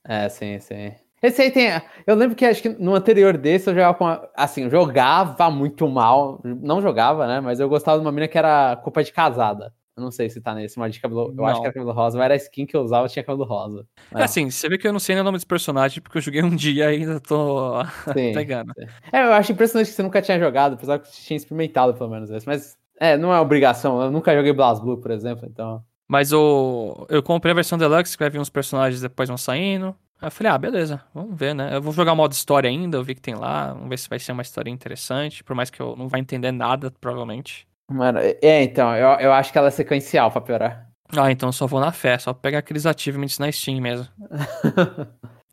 [0.05, 0.95] É, sim, sim.
[1.23, 1.69] Esse aí tem.
[2.07, 4.29] Eu lembro que acho que no anterior desse eu jogava com.
[4.35, 6.41] Assim, eu jogava muito mal.
[6.43, 7.41] Não jogava, né?
[7.41, 9.75] Mas eu gostava de uma mina que era culpa de casada.
[9.97, 11.29] Eu não sei se tá nesse mod de cabelo.
[11.29, 11.47] Eu não.
[11.47, 13.87] acho que era cabelo rosa, mas era a skin que eu usava tinha cabelo rosa.
[14.15, 16.23] É assim, você vê que eu não sei nem o nome dos personagens, porque eu
[16.23, 18.73] joguei um dia e ainda tô sim, pegando.
[18.79, 18.87] Sim.
[19.13, 22.11] É, eu acho impressionante que você nunca tinha jogado, apesar que você tinha experimentado pelo
[22.11, 22.47] menos esse.
[22.47, 24.01] Mas é, não é obrigação.
[24.03, 25.83] Eu nunca joguei BlazBlue, por exemplo, então.
[26.09, 27.07] Mas o...
[27.09, 29.95] eu comprei a versão Deluxe, que vai vir uns personagens depois vão saindo.
[30.21, 31.75] Aí eu falei, ah, beleza, vamos ver, né?
[31.75, 34.09] Eu vou jogar o modo história ainda, eu vi que tem lá, vamos ver se
[34.09, 37.67] vai ser uma história interessante, por mais que eu não vai entender nada, provavelmente.
[37.91, 40.89] Mano, é, então, eu, eu acho que ela é sequencial pra piorar.
[41.17, 44.07] Ah, então só vou na fé, só pegar aqueles achievements na Steam mesmo.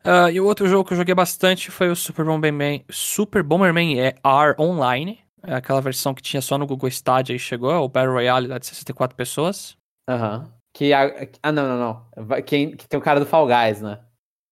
[0.04, 3.98] uh, e o outro jogo que eu joguei bastante foi o Super Bomberman, Super Bomberman
[3.98, 5.18] R Online.
[5.42, 8.46] É aquela versão que tinha só no Google Stadia e chegou, é o Battle Royale
[8.46, 9.76] lá de 64 pessoas.
[10.08, 10.38] Aham.
[10.38, 10.58] Uhum.
[10.72, 12.42] Que, ah, não, não, não.
[12.42, 13.98] Quem, que tem o cara do Fall Guys, né?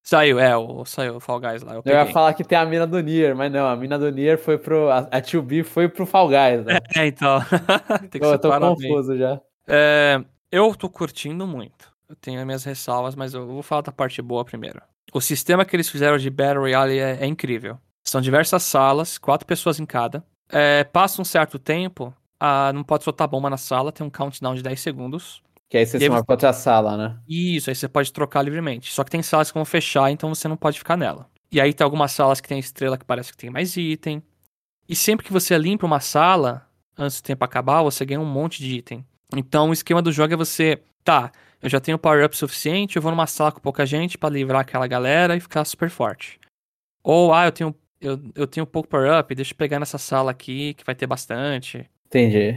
[0.07, 1.74] Saiu, é, o, saiu o Fall Guys lá.
[1.74, 4.09] Eu, eu, ia falar que tem a mina do Nier, mas não, a mina do
[4.09, 4.89] Nier foi pro.
[4.89, 6.78] A, a 2B foi pro Fall Guys, né?
[6.97, 7.41] É, então.
[8.09, 9.19] tem que eu tô confuso bem.
[9.19, 9.41] já.
[9.66, 10.23] É,
[10.53, 11.93] eu tô curtindo muito.
[12.09, 14.81] Eu tenho as minhas ressalvas, mas eu vou falar da parte boa primeiro.
[15.12, 17.77] O sistema que eles fizeram de Battle Royale é, é incrível.
[18.05, 20.24] São diversas salas, quatro pessoas em cada.
[20.49, 24.55] É, passa um certo tempo, a, não pode soltar bomba na sala, tem um countdown
[24.55, 25.43] de 10 segundos.
[25.69, 27.19] Que aí você se move pra outra sala, né?
[27.29, 28.93] Isso, aí você pode trocar livremente.
[28.93, 31.29] Só que tem salas que vão fechar, então você não pode ficar nela.
[31.51, 34.23] E aí tem algumas salas que tem estrela que parece que tem mais item.
[34.89, 38.63] E sempre que você limpa uma sala, antes do tempo acabar, você ganha um monte
[38.63, 39.05] de item.
[39.35, 43.11] Então o esquema do jogo é você, tá, eu já tenho power-up suficiente, eu vou
[43.11, 46.39] numa sala com pouca gente para livrar aquela galera e ficar super forte.
[47.03, 50.75] Ou, ah, eu tenho, eu, eu tenho pouco power-up, deixa eu pegar nessa sala aqui
[50.75, 51.89] que vai ter bastante.
[52.07, 52.57] Entendi.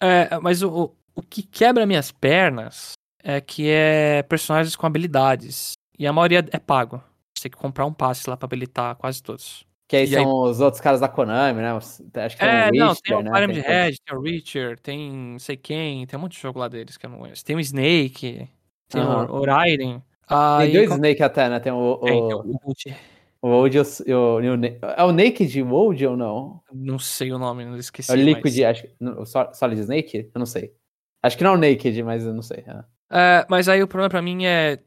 [0.00, 2.92] É, mas o, o que quebra minhas pernas
[3.24, 5.72] é que é personagens com habilidades.
[5.98, 7.02] E a maioria é pago.
[7.34, 9.66] Você tem que comprar um passe lá pra habilitar quase todos.
[9.88, 10.50] Que aí e são aí...
[10.50, 11.72] os outros caras da Konami, né?
[11.72, 13.30] Acho que é, é não, tem o né?
[13.30, 16.68] Pyramid Head, tem o Richard, tem não sei quem, tem um monte de jogo lá
[16.68, 17.44] deles que eu não conheço.
[17.44, 18.48] Tem o Snake,
[18.88, 19.36] tem uhum.
[19.36, 20.02] o Raiden.
[20.28, 21.60] Ah, tem dois Snake até, né?
[21.60, 21.76] Tem o...
[21.76, 21.98] o...
[21.98, 24.40] Tem, tem o o Old e o, o,
[24.96, 26.60] É o Naked Old ou não?
[26.72, 28.10] Não sei o nome, não esqueci.
[28.10, 28.58] É o Liquid, mas...
[28.60, 29.24] acho o
[29.54, 30.30] Solid Snake?
[30.34, 30.72] Eu não sei.
[31.26, 32.64] Acho que não é o Naked, mas eu não sei.
[32.66, 32.84] É.
[33.10, 34.78] É, mas aí o problema pra mim é.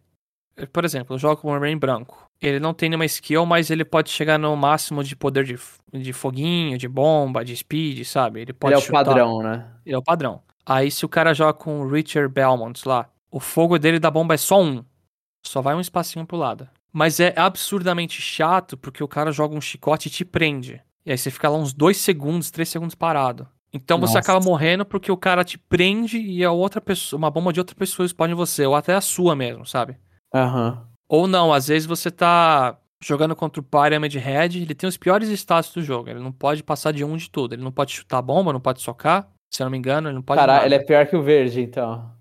[0.74, 2.28] Por exemplo, eu jogo com o Marine branco.
[2.42, 5.58] Ele não tem nenhuma skill, mas ele pode chegar no máximo de poder de,
[5.94, 8.42] de foguinho, de bomba, de speed, sabe?
[8.42, 9.02] Ele pode Ele é chutar.
[9.02, 9.68] o padrão, né?
[9.86, 10.42] Ele é o padrão.
[10.66, 14.34] Aí se o cara joga com o Richard Belmont lá, o fogo dele da bomba
[14.34, 14.84] é só um.
[15.46, 16.68] Só vai um espacinho pro lado.
[16.92, 20.82] Mas é absurdamente chato porque o cara joga um chicote e te prende.
[21.06, 23.48] E aí você fica lá uns dois segundos, três segundos parado.
[23.72, 24.14] Então Nossa.
[24.14, 27.60] você acaba morrendo porque o cara te prende e a outra pessoa, uma bomba de
[27.60, 29.98] outra pessoa explode em você, ou até a sua mesmo, sabe?
[30.34, 30.70] Aham.
[30.70, 30.90] Uhum.
[31.10, 35.30] Ou não, às vezes você tá jogando contra o Pyramid Head, ele tem os piores
[35.30, 36.10] status do jogo.
[36.10, 37.56] Ele não pode passar de um de tudo.
[37.56, 39.28] Ele não pode chutar bomba, não pode socar.
[39.52, 40.40] Se eu não me engano, ele não pode.
[40.40, 42.12] Caralho, ele é pior que o verde, então.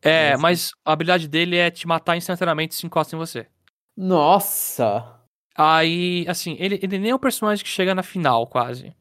[0.00, 0.42] É, Nossa.
[0.42, 3.48] mas a habilidade dele é te matar instantaneamente se encosta em você.
[3.96, 5.14] Nossa!
[5.56, 8.94] Aí, assim, ele, ele nem é o personagem que chega na final, quase.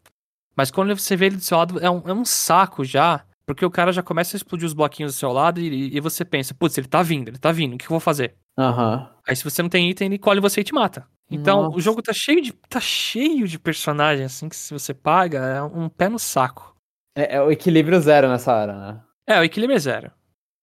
[0.55, 3.25] Mas quando você vê ele do seu lado, é um, é um saco já.
[3.45, 6.25] Porque o cara já começa a explodir os bloquinhos do seu lado e, e você
[6.25, 8.35] pensa, putz, ele tá vindo, ele tá vindo, o que eu vou fazer?
[8.57, 9.07] Uhum.
[9.27, 11.07] Aí se você não tem item, ele colhe você e te mata.
[11.29, 11.77] Então, Nossa.
[11.77, 12.51] o jogo tá cheio de.
[12.51, 16.75] tá cheio de personagens, assim, que se você paga, é um pé no saco.
[17.15, 19.01] É, é o equilíbrio zero nessa hora, né?
[19.27, 20.11] É, o equilíbrio é zero.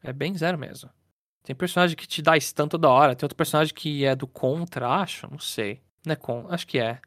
[0.02, 0.90] É bem zero mesmo.
[1.44, 4.88] Tem personagem que te dá stun toda hora, tem outro personagem que é do contra,
[4.88, 5.80] acho, não sei.
[6.06, 7.00] Não é com, acho que é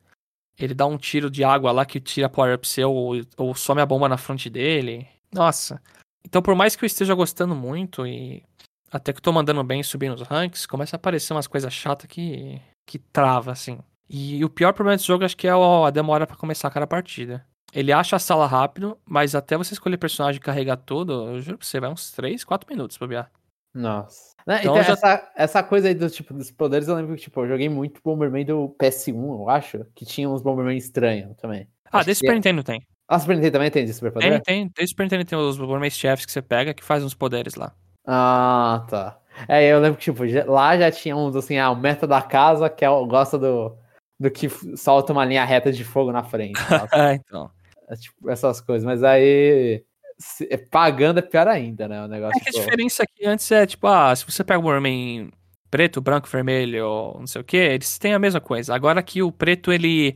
[0.58, 3.86] ele dá um tiro de água lá que tira power-up seu ou, ou some a
[3.86, 5.08] bomba na frente dele.
[5.34, 5.82] Nossa.
[6.26, 8.44] Então, por mais que eu esteja gostando muito e
[8.92, 12.08] até que eu tô mandando bem subir nos ranks, começa a aparecer umas coisas chatas
[12.08, 13.80] que, que trava, assim.
[14.10, 17.46] E o pior problema desse jogo acho que é a demora para começar cada partida.
[17.74, 21.58] Ele acha a sala rápido, mas até você escolher personagem e carregar tudo, eu juro
[21.58, 23.32] pra você, vai uns 3, 4 minutos pra bobear.
[23.76, 24.34] Nossa.
[24.48, 24.94] Né, então, então já...
[24.94, 28.00] essa, essa coisa aí do tipo dos poderes, eu lembro que tipo, eu joguei muito
[28.02, 31.68] Bomberman do PS1, eu acho, que tinha uns Bomberman estranhos também.
[31.92, 32.36] Ah, acho desse Super é...
[32.36, 32.88] Nintendo tem.
[33.08, 34.42] Ah, Super Nintendo também tem de superpoder?
[34.42, 34.72] Tem, tem.
[34.76, 37.74] Desde Super Nintendo tem os Bomberman chefs que você pega que faz uns poderes lá.
[38.08, 39.20] Ah, tá.
[39.48, 42.70] É, eu lembro que, tipo, lá já tinha uns assim, ah, o meta da casa
[42.70, 43.76] que é, gosta do,
[44.20, 44.48] do que
[44.78, 46.54] solta uma linha reta de fogo na frente.
[46.94, 47.52] é, então.
[47.90, 48.86] É, tipo, essas coisas.
[48.86, 49.84] Mas aí
[50.50, 52.04] é, pagando é pior ainda, né?
[52.04, 52.40] O negócio.
[52.40, 55.32] É que a diferença aqui antes é, tipo, ah, se você pega o Warman
[55.70, 58.74] preto, branco, vermelho, não sei o que, eles têm a mesma coisa.
[58.74, 60.16] Agora que o preto, ele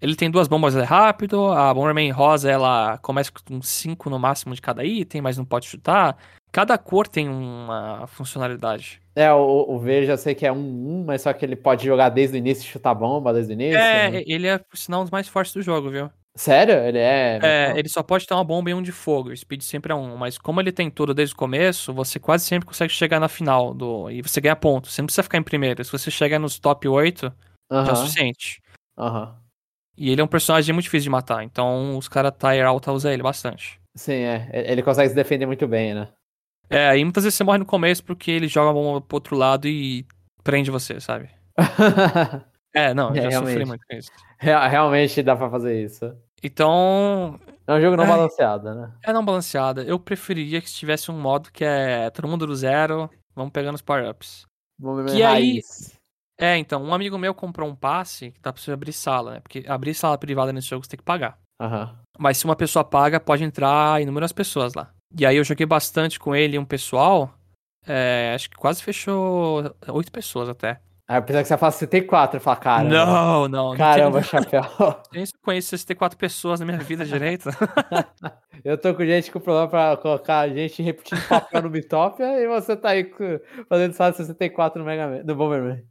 [0.00, 4.52] Ele tem duas bombas é rápido, a Bomberman rosa ela começa com 5 no máximo
[4.52, 6.16] de cada item, mas não pode chutar.
[6.50, 9.00] Cada cor tem uma funcionalidade.
[9.14, 11.54] É, o, o verde eu sei que é um 1, um, mas só que ele
[11.54, 13.78] pode jogar desde o início e chutar bomba desde o início.
[13.78, 14.22] É, né?
[14.26, 16.10] ele é, por sinal, um dos mais fortes do jogo, viu?
[16.34, 16.76] Sério?
[16.76, 17.38] Ele é.
[17.42, 19.30] É, ele só pode ter uma bomba e um de fogo.
[19.30, 20.16] O speed sempre é um.
[20.16, 23.74] Mas como ele tem tudo desde o começo, você quase sempre consegue chegar na final
[23.74, 24.10] do.
[24.10, 24.88] E você ganha ponto.
[24.88, 25.84] Você não precisa ficar em primeiro.
[25.84, 27.30] Se você chegar nos top 8, uh
[27.70, 27.84] -huh.
[27.84, 28.62] já é o suficiente.
[28.96, 29.22] Aham.
[29.22, 29.42] Uh -huh.
[29.96, 33.12] E ele é um personagem muito difícil de matar, então os caras Tire Out usam
[33.12, 33.80] ele bastante.
[33.94, 34.48] Sim, é.
[34.52, 36.08] Ele consegue se defender muito bem, né?
[36.70, 39.36] É, e muitas vezes você morre no começo porque ele joga a bomba pro outro
[39.36, 40.06] lado e
[40.42, 41.28] prende você, sabe?
[42.74, 43.50] é, não, eu já realmente.
[43.50, 44.10] sofri muito com isso.
[44.38, 46.16] Realmente dá pra fazer isso.
[46.42, 47.38] Então.
[47.66, 48.92] É um jogo não é, balanceado, né?
[49.02, 49.82] É não balanceado.
[49.82, 53.82] Eu preferiria que tivesse um modo que é todo mundo do zero, vamos pegando os
[53.82, 54.46] power-ups.
[55.12, 55.60] Que aí.
[56.40, 59.40] É, então, um amigo meu comprou um passe que dá pra você abrir sala, né?
[59.40, 61.38] Porque abrir sala privada nesse jogo você tem que pagar.
[61.60, 61.88] Uhum.
[62.18, 64.92] Mas se uma pessoa paga, pode entrar inúmeras pessoas lá.
[65.16, 67.32] E aí eu joguei bastante com ele e um pessoal.
[67.86, 70.80] É, acho que quase fechou oito pessoas até.
[71.12, 72.88] Ah, eu pensava que você ia falar 64, eu falei, cara.
[72.88, 73.76] Não, não.
[73.76, 74.62] Caramba, não chapéu.
[75.12, 77.50] Nem conheço 64 pessoas na minha vida direito.
[78.64, 82.74] eu tô com gente com problema pra colocar gente repetindo papel no Bitopia e você
[82.74, 83.12] tá aí
[83.68, 85.84] fazendo só 64 no, Mega Man, no Bomberman.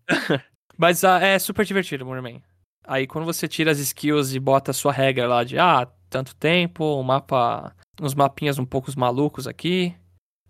[0.75, 2.41] Mas uh, é super divertido, Bomberman.
[2.87, 6.35] Aí quando você tira as skills e bota a sua regra lá de, ah, tanto
[6.35, 9.93] tempo, um mapa, uns mapinhas um pouco malucos aqui,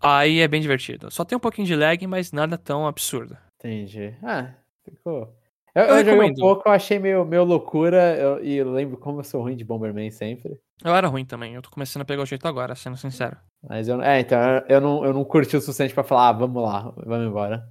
[0.00, 1.10] aí é bem divertido.
[1.10, 3.36] Só tem um pouquinho de lag, mas nada tão absurdo.
[3.62, 4.16] Entendi.
[4.22, 4.54] Ah,
[4.90, 5.34] ficou.
[5.74, 8.98] Eu, eu, eu joguei um pouco, eu achei meio, meio loucura, eu, e eu lembro
[8.98, 10.58] como eu sou ruim de Bomberman sempre.
[10.84, 13.36] Eu era ruim também, eu tô começando a pegar o jeito agora, sendo sincero.
[13.66, 14.38] Mas eu, é, então,
[14.68, 17.66] eu não, eu não curti o suficiente pra falar, ah, vamos lá, vamos embora.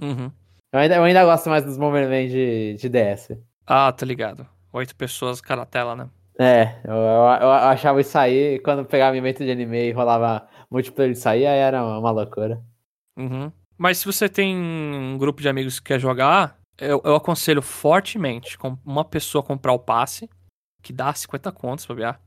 [0.00, 0.30] Uhum.
[0.72, 3.36] Eu ainda, eu ainda gosto mais dos Bomberman de, de DS.
[3.66, 4.46] Ah, tá ligado.
[4.72, 6.08] Oito pessoas cada tela, né?
[6.38, 11.12] É, eu, eu, eu achava isso aí, quando pegava evento de anime e rolava multiplayer
[11.12, 12.62] de sair, aí era uma loucura.
[13.16, 13.50] Uhum.
[13.80, 18.58] Mas se você tem um grupo de amigos que quer jogar, eu, eu aconselho fortemente
[18.58, 20.28] com uma pessoa comprar o passe,
[20.82, 22.18] que dá 50 contos pra ver.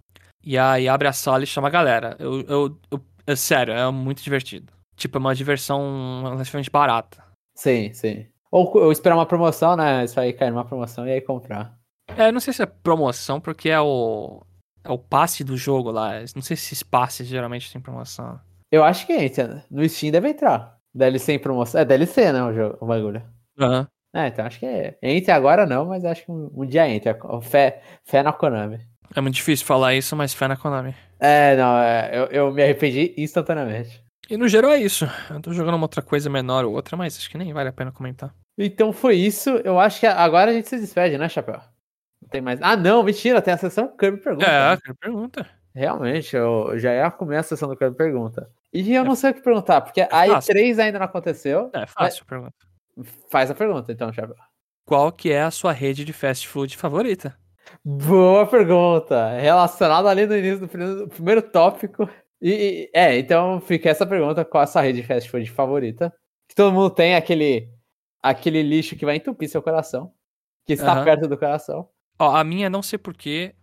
[0.44, 2.16] E aí abre a sala e chama a galera.
[2.18, 4.74] Eu, eu, eu, eu, sério, é muito divertido.
[4.96, 7.24] Tipo, é uma diversão relativamente barata.
[7.56, 8.26] Sim, sim.
[8.50, 10.04] Ou, ou esperar uma promoção, né?
[10.06, 11.78] Isso aí cair numa promoção e aí comprar.
[12.18, 14.42] É, não sei se é promoção, porque é o.
[14.84, 16.14] É o passe do jogo lá.
[16.36, 18.40] Não sei se esses passes geralmente tem promoção.
[18.72, 19.64] Eu acho que entra.
[19.70, 20.73] No Steam deve entrar.
[20.94, 21.82] DLC em promoção.
[21.82, 22.44] É DLC, né?
[22.44, 23.24] O, jogo, o bagulho.
[23.60, 23.86] Uhum.
[24.14, 24.98] É, então acho que é.
[25.02, 27.18] Entre agora não, mas acho que um, um dia entra.
[27.42, 28.80] Fé, fé na Konami.
[29.16, 30.94] É muito difícil falar isso, mas fé na Konami.
[31.20, 34.04] É, não, é, eu, eu me arrependi instantaneamente.
[34.30, 35.08] E no geral é isso.
[35.30, 37.74] Eu tô jogando uma outra coisa menor ou outra, mas acho que nem vale a
[37.74, 38.34] pena comentar.
[38.58, 39.50] Então foi isso.
[39.64, 41.60] Eu acho que agora a gente se despede, né, Chapéu?
[42.22, 42.60] Não tem mais.
[42.62, 44.46] Ah, não, mentira, tem a sessão Kirby Pergunta.
[44.46, 44.78] É, né?
[44.78, 45.50] Kirby Pergunta.
[45.76, 48.50] Realmente, eu já ia comer a sessão do Kirby Pergunta.
[48.74, 49.06] E eu é.
[49.06, 51.70] não sei o que perguntar, porque é a E3 ainda não aconteceu.
[51.74, 52.56] É fácil a pergunta.
[53.30, 54.36] Faz a pergunta, então, Chapéu.
[54.86, 57.38] Qual que é a sua rede de fast food favorita?
[57.84, 59.38] Boa pergunta.
[59.38, 62.10] Relacionada ali no início do primeiro, do primeiro tópico.
[62.42, 66.14] E, é, então fica essa pergunta: qual é a sua rede de fast food favorita?
[66.48, 67.70] Que todo mundo tem aquele,
[68.22, 70.12] aquele lixo que vai entupir seu coração.
[70.66, 71.04] Que está uhum.
[71.04, 71.90] perto do coração.
[72.20, 73.56] Ó, a minha, não sei porquê,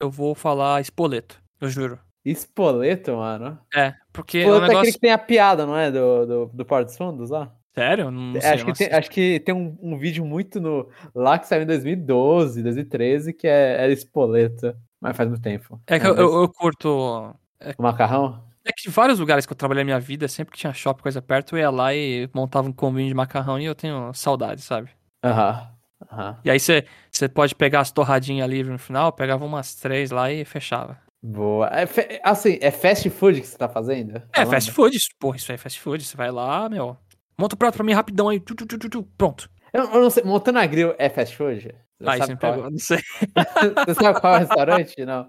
[0.00, 1.98] eu vou falar espoleto, eu juro.
[2.30, 3.58] Espoleto, mano?
[3.74, 4.38] É, porque.
[4.38, 4.76] Espoleto é, negócio...
[4.76, 5.90] é aquele que tem a piada, não é?
[5.90, 7.52] Do, do, do Porto dos Fundos lá?
[7.74, 8.10] Sério?
[8.10, 10.88] Não é, sei, acho, que tem, acho que tem um, um, vídeo muito no.
[11.14, 14.74] Lá que saiu em 2012, 2013, que é, era espoleto.
[15.00, 15.80] Mas faz muito tempo.
[15.86, 17.34] É que é, eu, eu, eu, curto.
[17.60, 18.42] É, o macarrão?
[18.64, 21.22] É que vários lugares que eu trabalhei na minha vida, sempre que tinha shopping, coisa
[21.22, 24.90] perto, eu ia lá e montava um combinho de macarrão e eu tenho saudade, sabe?
[25.24, 25.68] Aham.
[26.12, 26.36] Uhum.
[26.44, 30.44] E aí você pode pegar as torradinhas livres no final, pegava umas três lá e
[30.44, 30.98] fechava.
[31.22, 31.68] Boa.
[31.68, 34.16] É, assim, é fast food que você tá fazendo?
[34.16, 34.50] É, Falando?
[34.50, 34.98] fast food.
[35.18, 36.04] Porra, isso é fast food.
[36.04, 36.96] Você vai lá, meu.
[37.38, 38.40] Monta o prato pra mim rapidão aí.
[38.40, 39.50] Tu, tu, tu, pronto.
[39.72, 40.22] Eu, eu, não sei.
[40.22, 41.74] Montando a grill é fast food?
[42.00, 42.98] Você aí você me pegou, não sei.
[43.86, 45.04] você sabe qual é o restaurante?
[45.04, 45.28] Não.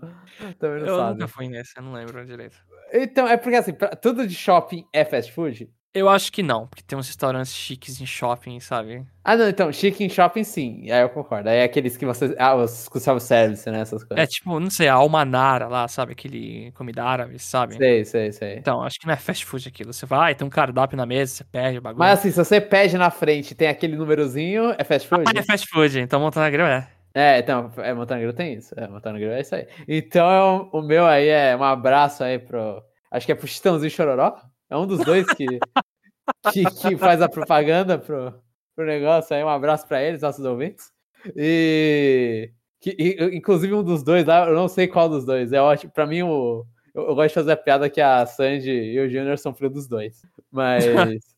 [0.60, 1.14] Também não eu sabe.
[1.14, 2.58] nunca fui nesse, eu não lembro direito.
[2.94, 5.68] Então, é porque assim, pra, tudo de shopping é fast food?
[5.92, 9.04] Eu acho que não, porque tem uns restaurantes chiques em shopping, sabe?
[9.24, 11.50] Ah, não, então, chique em shopping sim, aí eu concordo.
[11.50, 12.36] Aí é aqueles que você.
[12.38, 13.80] Ah, os self-service, né?
[13.82, 14.24] Essas coisas.
[14.24, 16.12] É tipo, não sei, a Almanara lá, sabe?
[16.12, 17.76] Aquele comida árabe, sabe?
[17.76, 18.58] Sei, sei, sei.
[18.58, 19.92] Então, acho que não é fast food aquilo.
[19.92, 22.00] Você vai, tem um cardápio na mesa, você pede o bagulho.
[22.00, 25.24] Mas assim, se você pede na frente tem aquele númerozinho, é fast food?
[25.26, 26.88] Ah, é fast food, então Montenegro é.
[27.16, 28.76] É, então, é, Montenegro tem isso.
[28.78, 29.68] É, Montenegro é isso aí.
[29.88, 32.84] Então, o meu aí é um abraço aí pro.
[33.10, 34.36] Acho que é pro Chitãozinho Chororó.
[34.70, 35.46] É um dos dois que.
[36.54, 38.34] que, que faz a propaganda pro,
[38.76, 39.44] pro negócio aí.
[39.44, 40.92] Um abraço para eles, nossos ouvintes.
[41.36, 42.96] E, Que,
[43.34, 45.52] inclusive um dos dois lá, eu não sei qual dos dois.
[45.52, 45.92] É ótimo.
[45.92, 49.10] Pra mim, o, eu, eu, gosto de fazer a piada que a Sandy e o
[49.10, 50.22] Junior são filhos dos dois.
[50.52, 50.84] Mas.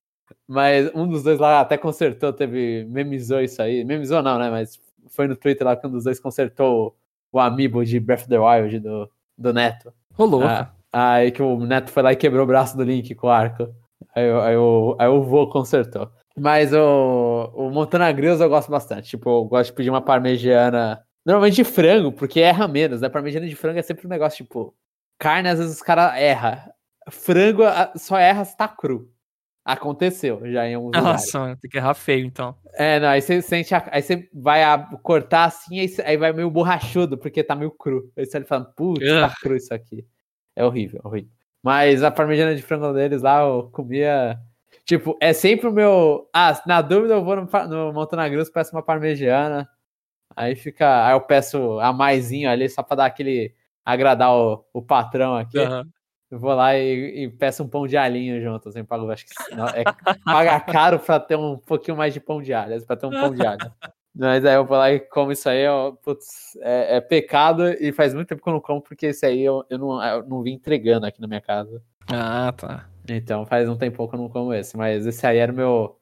[0.47, 2.85] mas um dos dois lá até consertou, teve.
[2.89, 3.83] Memizou isso aí.
[3.83, 4.49] Memizou não, né?
[4.49, 4.79] Mas
[5.09, 6.95] foi no Twitter lá que um dos dois consertou
[7.31, 9.93] o amiibo de Breath of the Wild do, do Neto.
[10.13, 10.43] Rolou.
[10.43, 13.29] Ah, aí que o Neto foi lá e quebrou o braço do Link com o
[13.29, 13.73] arco.
[14.15, 16.09] Aí, aí, o, aí o vô consertou.
[16.37, 19.09] Mas o, o Montana Grills eu gosto bastante.
[19.09, 21.03] Tipo, eu gosto de pedir uma parmegiana.
[21.25, 23.09] Normalmente de frango, porque erra menos, né?
[23.09, 24.73] Parmegiana de frango é sempre um negócio, tipo.
[25.19, 26.57] Carne, às vezes os caras erram.
[27.09, 27.63] Frango
[27.95, 29.11] só erra se tá cru.
[29.63, 31.61] Aconteceu já em um Nossa, lugares.
[31.61, 32.55] tem que errar feio, então.
[32.73, 33.75] É, não, aí você sente.
[33.75, 37.69] A, aí você vai a, cortar assim, aí, aí, vai meio borrachudo, porque tá meio
[37.69, 38.11] cru.
[38.17, 40.03] Aí você falando, putz, tá cru isso aqui.
[40.55, 41.31] É horrível, horrível.
[41.63, 44.39] Mas a parmegiana de frango deles lá, eu comia.
[44.85, 46.29] Tipo, é sempre o meu.
[46.33, 49.69] Ah, na dúvida eu vou no, no Montana peço uma parmegiana.
[50.35, 51.05] Aí fica.
[51.05, 53.53] Aí eu peço a maisinho ali, só pra dar aquele.
[53.85, 55.59] agradar o, o patrão aqui.
[55.59, 55.83] Uhum.
[56.31, 59.33] Eu vou lá e, e, peço um pão de alhinho junto, assim, pago, acho que
[59.75, 59.83] é,
[60.23, 63.35] paga caro pra ter um pouquinho mais de pão de alho, pra ter um pão
[63.35, 63.59] de alho.
[64.13, 67.91] Mas aí eu vou lá e como isso aí, ó, putz, é, é, pecado e
[67.93, 70.43] faz muito tempo que eu não como, porque esse aí eu, eu, não, eu não
[70.43, 71.81] vim entregando aqui na minha casa.
[72.11, 72.89] Ah, tá.
[73.07, 75.97] Então faz um tempo que eu não como esse, mas esse aí era o meu,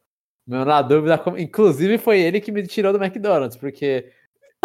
[0.45, 1.22] meu na dúvida.
[1.38, 4.11] Inclusive foi ele que me tirou do McDonald's, porque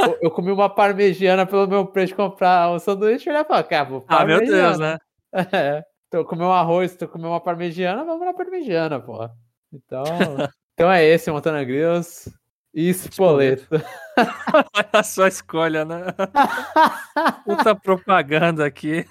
[0.00, 3.62] eu, eu comi uma parmegiana pelo meu preço de comprar um sanduíche e olhar pra
[3.62, 4.98] cá, pô, Ah, meu Deus, né?
[5.52, 5.84] É.
[6.10, 9.28] Tô comendo um arroz, tô comendo uma parmegiana, vamos na parmegiana, pô.
[9.72, 10.04] Então,
[10.72, 12.32] então é esse, Montana Grills
[12.74, 13.66] e espoleto.
[14.74, 16.06] Olha a sua escolha, né?
[17.46, 19.06] Puta propaganda aqui.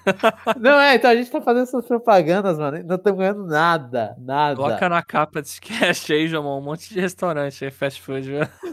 [0.60, 2.82] Não, é, então a gente tá fazendo essas propagandas, mano.
[2.84, 4.56] Não estamos ganhando nada, nada.
[4.56, 8.30] Coloca na capa desse cast aí, João, um monte de restaurante aí, fast food.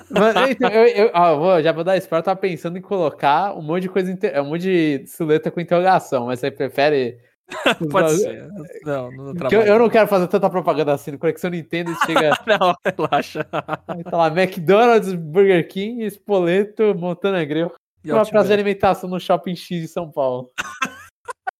[0.09, 3.57] Mano, então, eu, eu, ó, vou, já vou dar spoiler, eu tava pensando em colocar
[3.57, 7.17] um monte de coisa, um monte de sileta com interrogação, mas você prefere
[7.91, 8.47] Pode ser.
[8.83, 11.17] Não, não eu, eu, não quero fazer tanta propaganda assim.
[11.17, 12.31] Conexão Nintendo chega.
[12.47, 13.47] não, relaxa.
[13.87, 17.71] Aí tá lá, McDonald's, Burger King, Espoleto, Montana Grill.
[18.03, 20.51] E uma praça de alimentação no Shopping X de São Paulo.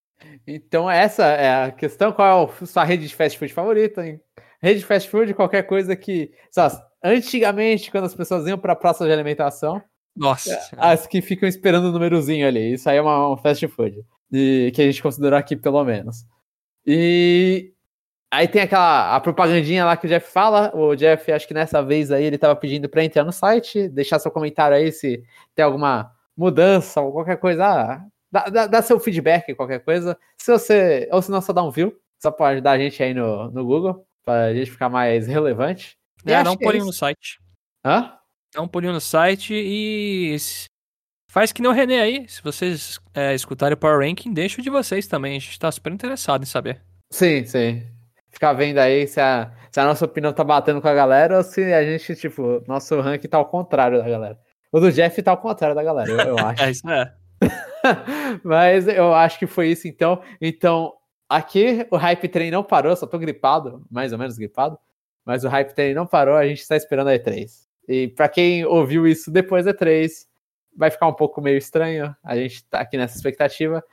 [0.46, 2.12] então, essa é a questão.
[2.12, 4.06] Qual é a sua rede de fast food favorita?
[4.06, 4.20] Hein?
[4.62, 6.32] Rede de fast food, qualquer coisa que.
[6.50, 9.82] Sabe, antigamente, quando as pessoas iam pra praça de alimentação.
[10.16, 10.58] Nossa.
[10.76, 12.72] As que ficam esperando o númerozinho ali.
[12.72, 16.24] Isso aí é uma, uma fast food de, que a gente considerou aqui, pelo menos.
[16.86, 17.72] E
[18.30, 20.70] aí tem aquela a propagandinha lá que o Jeff fala.
[20.74, 24.18] O Jeff, acho que nessa vez aí, ele estava pedindo para entrar no site, deixar
[24.18, 25.22] seu comentário aí se
[25.54, 27.64] tem alguma mudança ou qualquer coisa.
[27.64, 30.16] Ah, dá, dá, dá, seu feedback, qualquer coisa.
[30.38, 33.12] Se você, ou se não, só dá um view, só pode ajudar a gente aí
[33.12, 35.98] no, no Google, para a gente ficar mais relevante.
[36.24, 37.40] É, dá um é pulinho é no site.
[37.84, 38.16] Hã?
[38.54, 40.36] Dá um pulinho no site e
[41.30, 42.28] Faz que nem o René aí.
[42.28, 45.36] Se vocês é, escutarem o Power Ranking, deixa o de vocês também.
[45.36, 46.82] A gente tá super interessado em saber.
[47.08, 47.86] Sim, sim.
[48.30, 51.44] Ficar vendo aí se a, se a nossa opinião tá batendo com a galera ou
[51.44, 54.36] se a gente, tipo, nosso ranking tá ao contrário da galera.
[54.72, 56.64] O do Jeff tá ao contrário da galera, eu, eu acho.
[56.64, 57.14] é, isso é.
[58.42, 60.20] Mas eu acho que foi isso então.
[60.40, 60.92] Então,
[61.28, 64.76] aqui o Hype Train não parou, só tô gripado, mais ou menos gripado.
[65.24, 67.48] Mas o Hype Train não parou, a gente tá esperando a E3.
[67.88, 70.28] E para quem ouviu isso depois da E3,
[70.76, 72.14] vai ficar um pouco meio estranho.
[72.22, 73.84] A gente tá aqui nessa expectativa.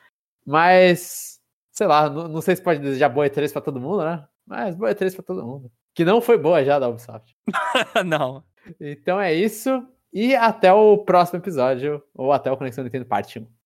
[0.46, 1.40] Mas,
[1.72, 4.26] sei lá, não, não sei se pode desejar boa E3 pra todo mundo, né?
[4.46, 5.72] Mas boa E3 pra todo mundo.
[5.94, 7.36] Que não foi boa já da Ubisoft.
[8.06, 8.44] não.
[8.80, 9.86] Então é isso.
[10.14, 12.02] E até o próximo episódio.
[12.16, 13.57] Ou até o Conexão Nintendo Parte 1.